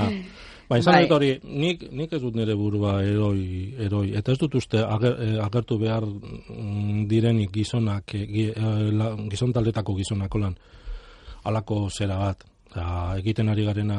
Ba, 0.70 0.78
izan 0.78 0.94
Bai. 0.94 1.02
dut 1.08 1.12
hori, 1.16 1.28
nik, 1.42 1.80
nik 1.90 2.12
ez 2.14 2.20
dut 2.22 2.36
nire 2.38 2.54
burua 2.54 3.00
eroi, 3.02 3.74
eroi, 3.82 4.12
eta 4.14 4.30
ez 4.30 4.38
dut 4.38 4.54
uste 4.54 4.78
ager, 4.78 5.16
eh, 5.18 5.32
agertu 5.42 5.78
behar 5.82 6.04
mm, 6.06 7.08
direnik 7.10 7.50
gizonak, 7.50 8.14
eh, 8.14 8.52
eh, 8.54 8.92
la- 8.94 9.16
gizon 9.32 9.50
taldetako 9.52 9.96
gizonak 9.98 10.34
lan, 10.38 10.54
alako 11.42 11.88
zera 11.90 12.18
bat. 12.22 12.44
Eta 12.70 13.16
egiten 13.18 13.48
ari 13.50 13.64
garena 13.66 13.98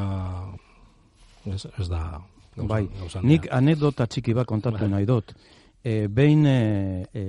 ez, 1.46 1.66
ez 1.78 1.90
da 1.90 2.22
gauza- 2.56 2.68
Bai, 2.70 2.88
gauza 3.02 3.20
nik 3.22 3.48
anekdota 3.52 4.08
txiki 4.08 4.34
bat 4.34 4.48
kontatu 4.48 4.80
Bai. 4.80 4.90
nahi 4.90 5.06
dut. 5.06 5.34
E, 5.84 6.08
behin 6.08 6.46
e, 6.46 7.06
e, 7.10 7.24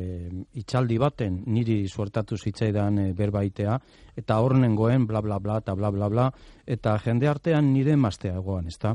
itxaldi 0.60 0.98
baten 1.00 1.38
niri 1.48 1.86
suertatu 1.88 2.36
zitzaidan 2.36 2.98
e, 3.00 3.06
berbaitea, 3.16 3.78
eta 4.16 4.36
hor 4.44 4.58
nengoen 4.60 5.06
bla 5.08 5.22
bla 5.24 5.38
bla 5.40 5.56
eta 5.62 5.74
bla 5.74 5.90
bla 5.90 6.08
bla, 6.12 6.26
eta 6.66 6.98
jende 7.00 7.28
artean 7.28 7.72
nire 7.72 7.94
emaztea 7.96 8.36
egoan, 8.36 8.68
ezta? 8.68 8.92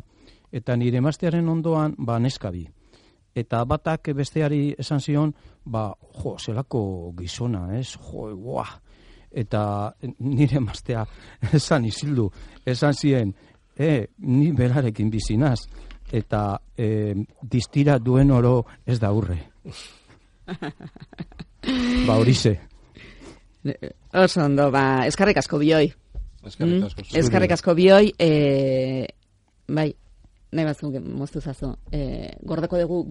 Eta 0.53 0.75
nire 0.77 1.01
emaztearen 1.01 1.49
ondoan, 1.49 1.95
ba, 1.97 2.19
neska 2.19 2.51
bi. 2.53 2.67
Eta 3.37 3.63
batak 3.65 4.11
besteari 4.17 4.75
esan 4.77 5.01
zion, 5.01 5.33
ba, 5.65 5.89
jo, 6.21 6.37
zelako 6.37 7.13
gizona, 7.17 7.67
ez? 7.79 7.97
Jo, 7.97 8.29
guau. 8.37 8.69
Eta 9.31 9.91
nire 10.19 10.61
emaztea 10.61 11.03
esan 11.57 11.85
izildu, 11.89 12.29
esan 12.65 12.93
zien, 12.93 13.33
e, 13.77 14.07
ni 14.17 14.51
berarekin 14.51 15.09
bizinaz, 15.09 15.67
eta 16.11 16.61
e, 16.77 17.13
distira 17.41 17.97
duen 17.99 18.31
oro 18.31 18.65
ez 18.85 18.99
da 18.99 19.11
urre. 19.11 19.39
ba, 22.07 22.17
horize. 22.17 22.59
Oso 24.13 24.43
ondo, 24.45 24.69
ba, 24.71 25.05
eskarrik 25.07 25.37
asko 25.41 25.59
bioi. 25.59 25.91
Eskerrik 26.47 26.83
asko. 26.87 27.03
Mm, 27.03 27.19
Eskarrik 27.19 27.51
asko 27.57 27.75
bioi, 27.75 28.13
e, 28.19 29.07
bai, 29.67 29.89
nahi 30.51 30.67
batzuk 30.69 30.99
moztu 31.03 31.41
zazu. 31.41 31.73
E, 31.91 32.31
gordeko 32.47 32.79
dugu 32.79 33.03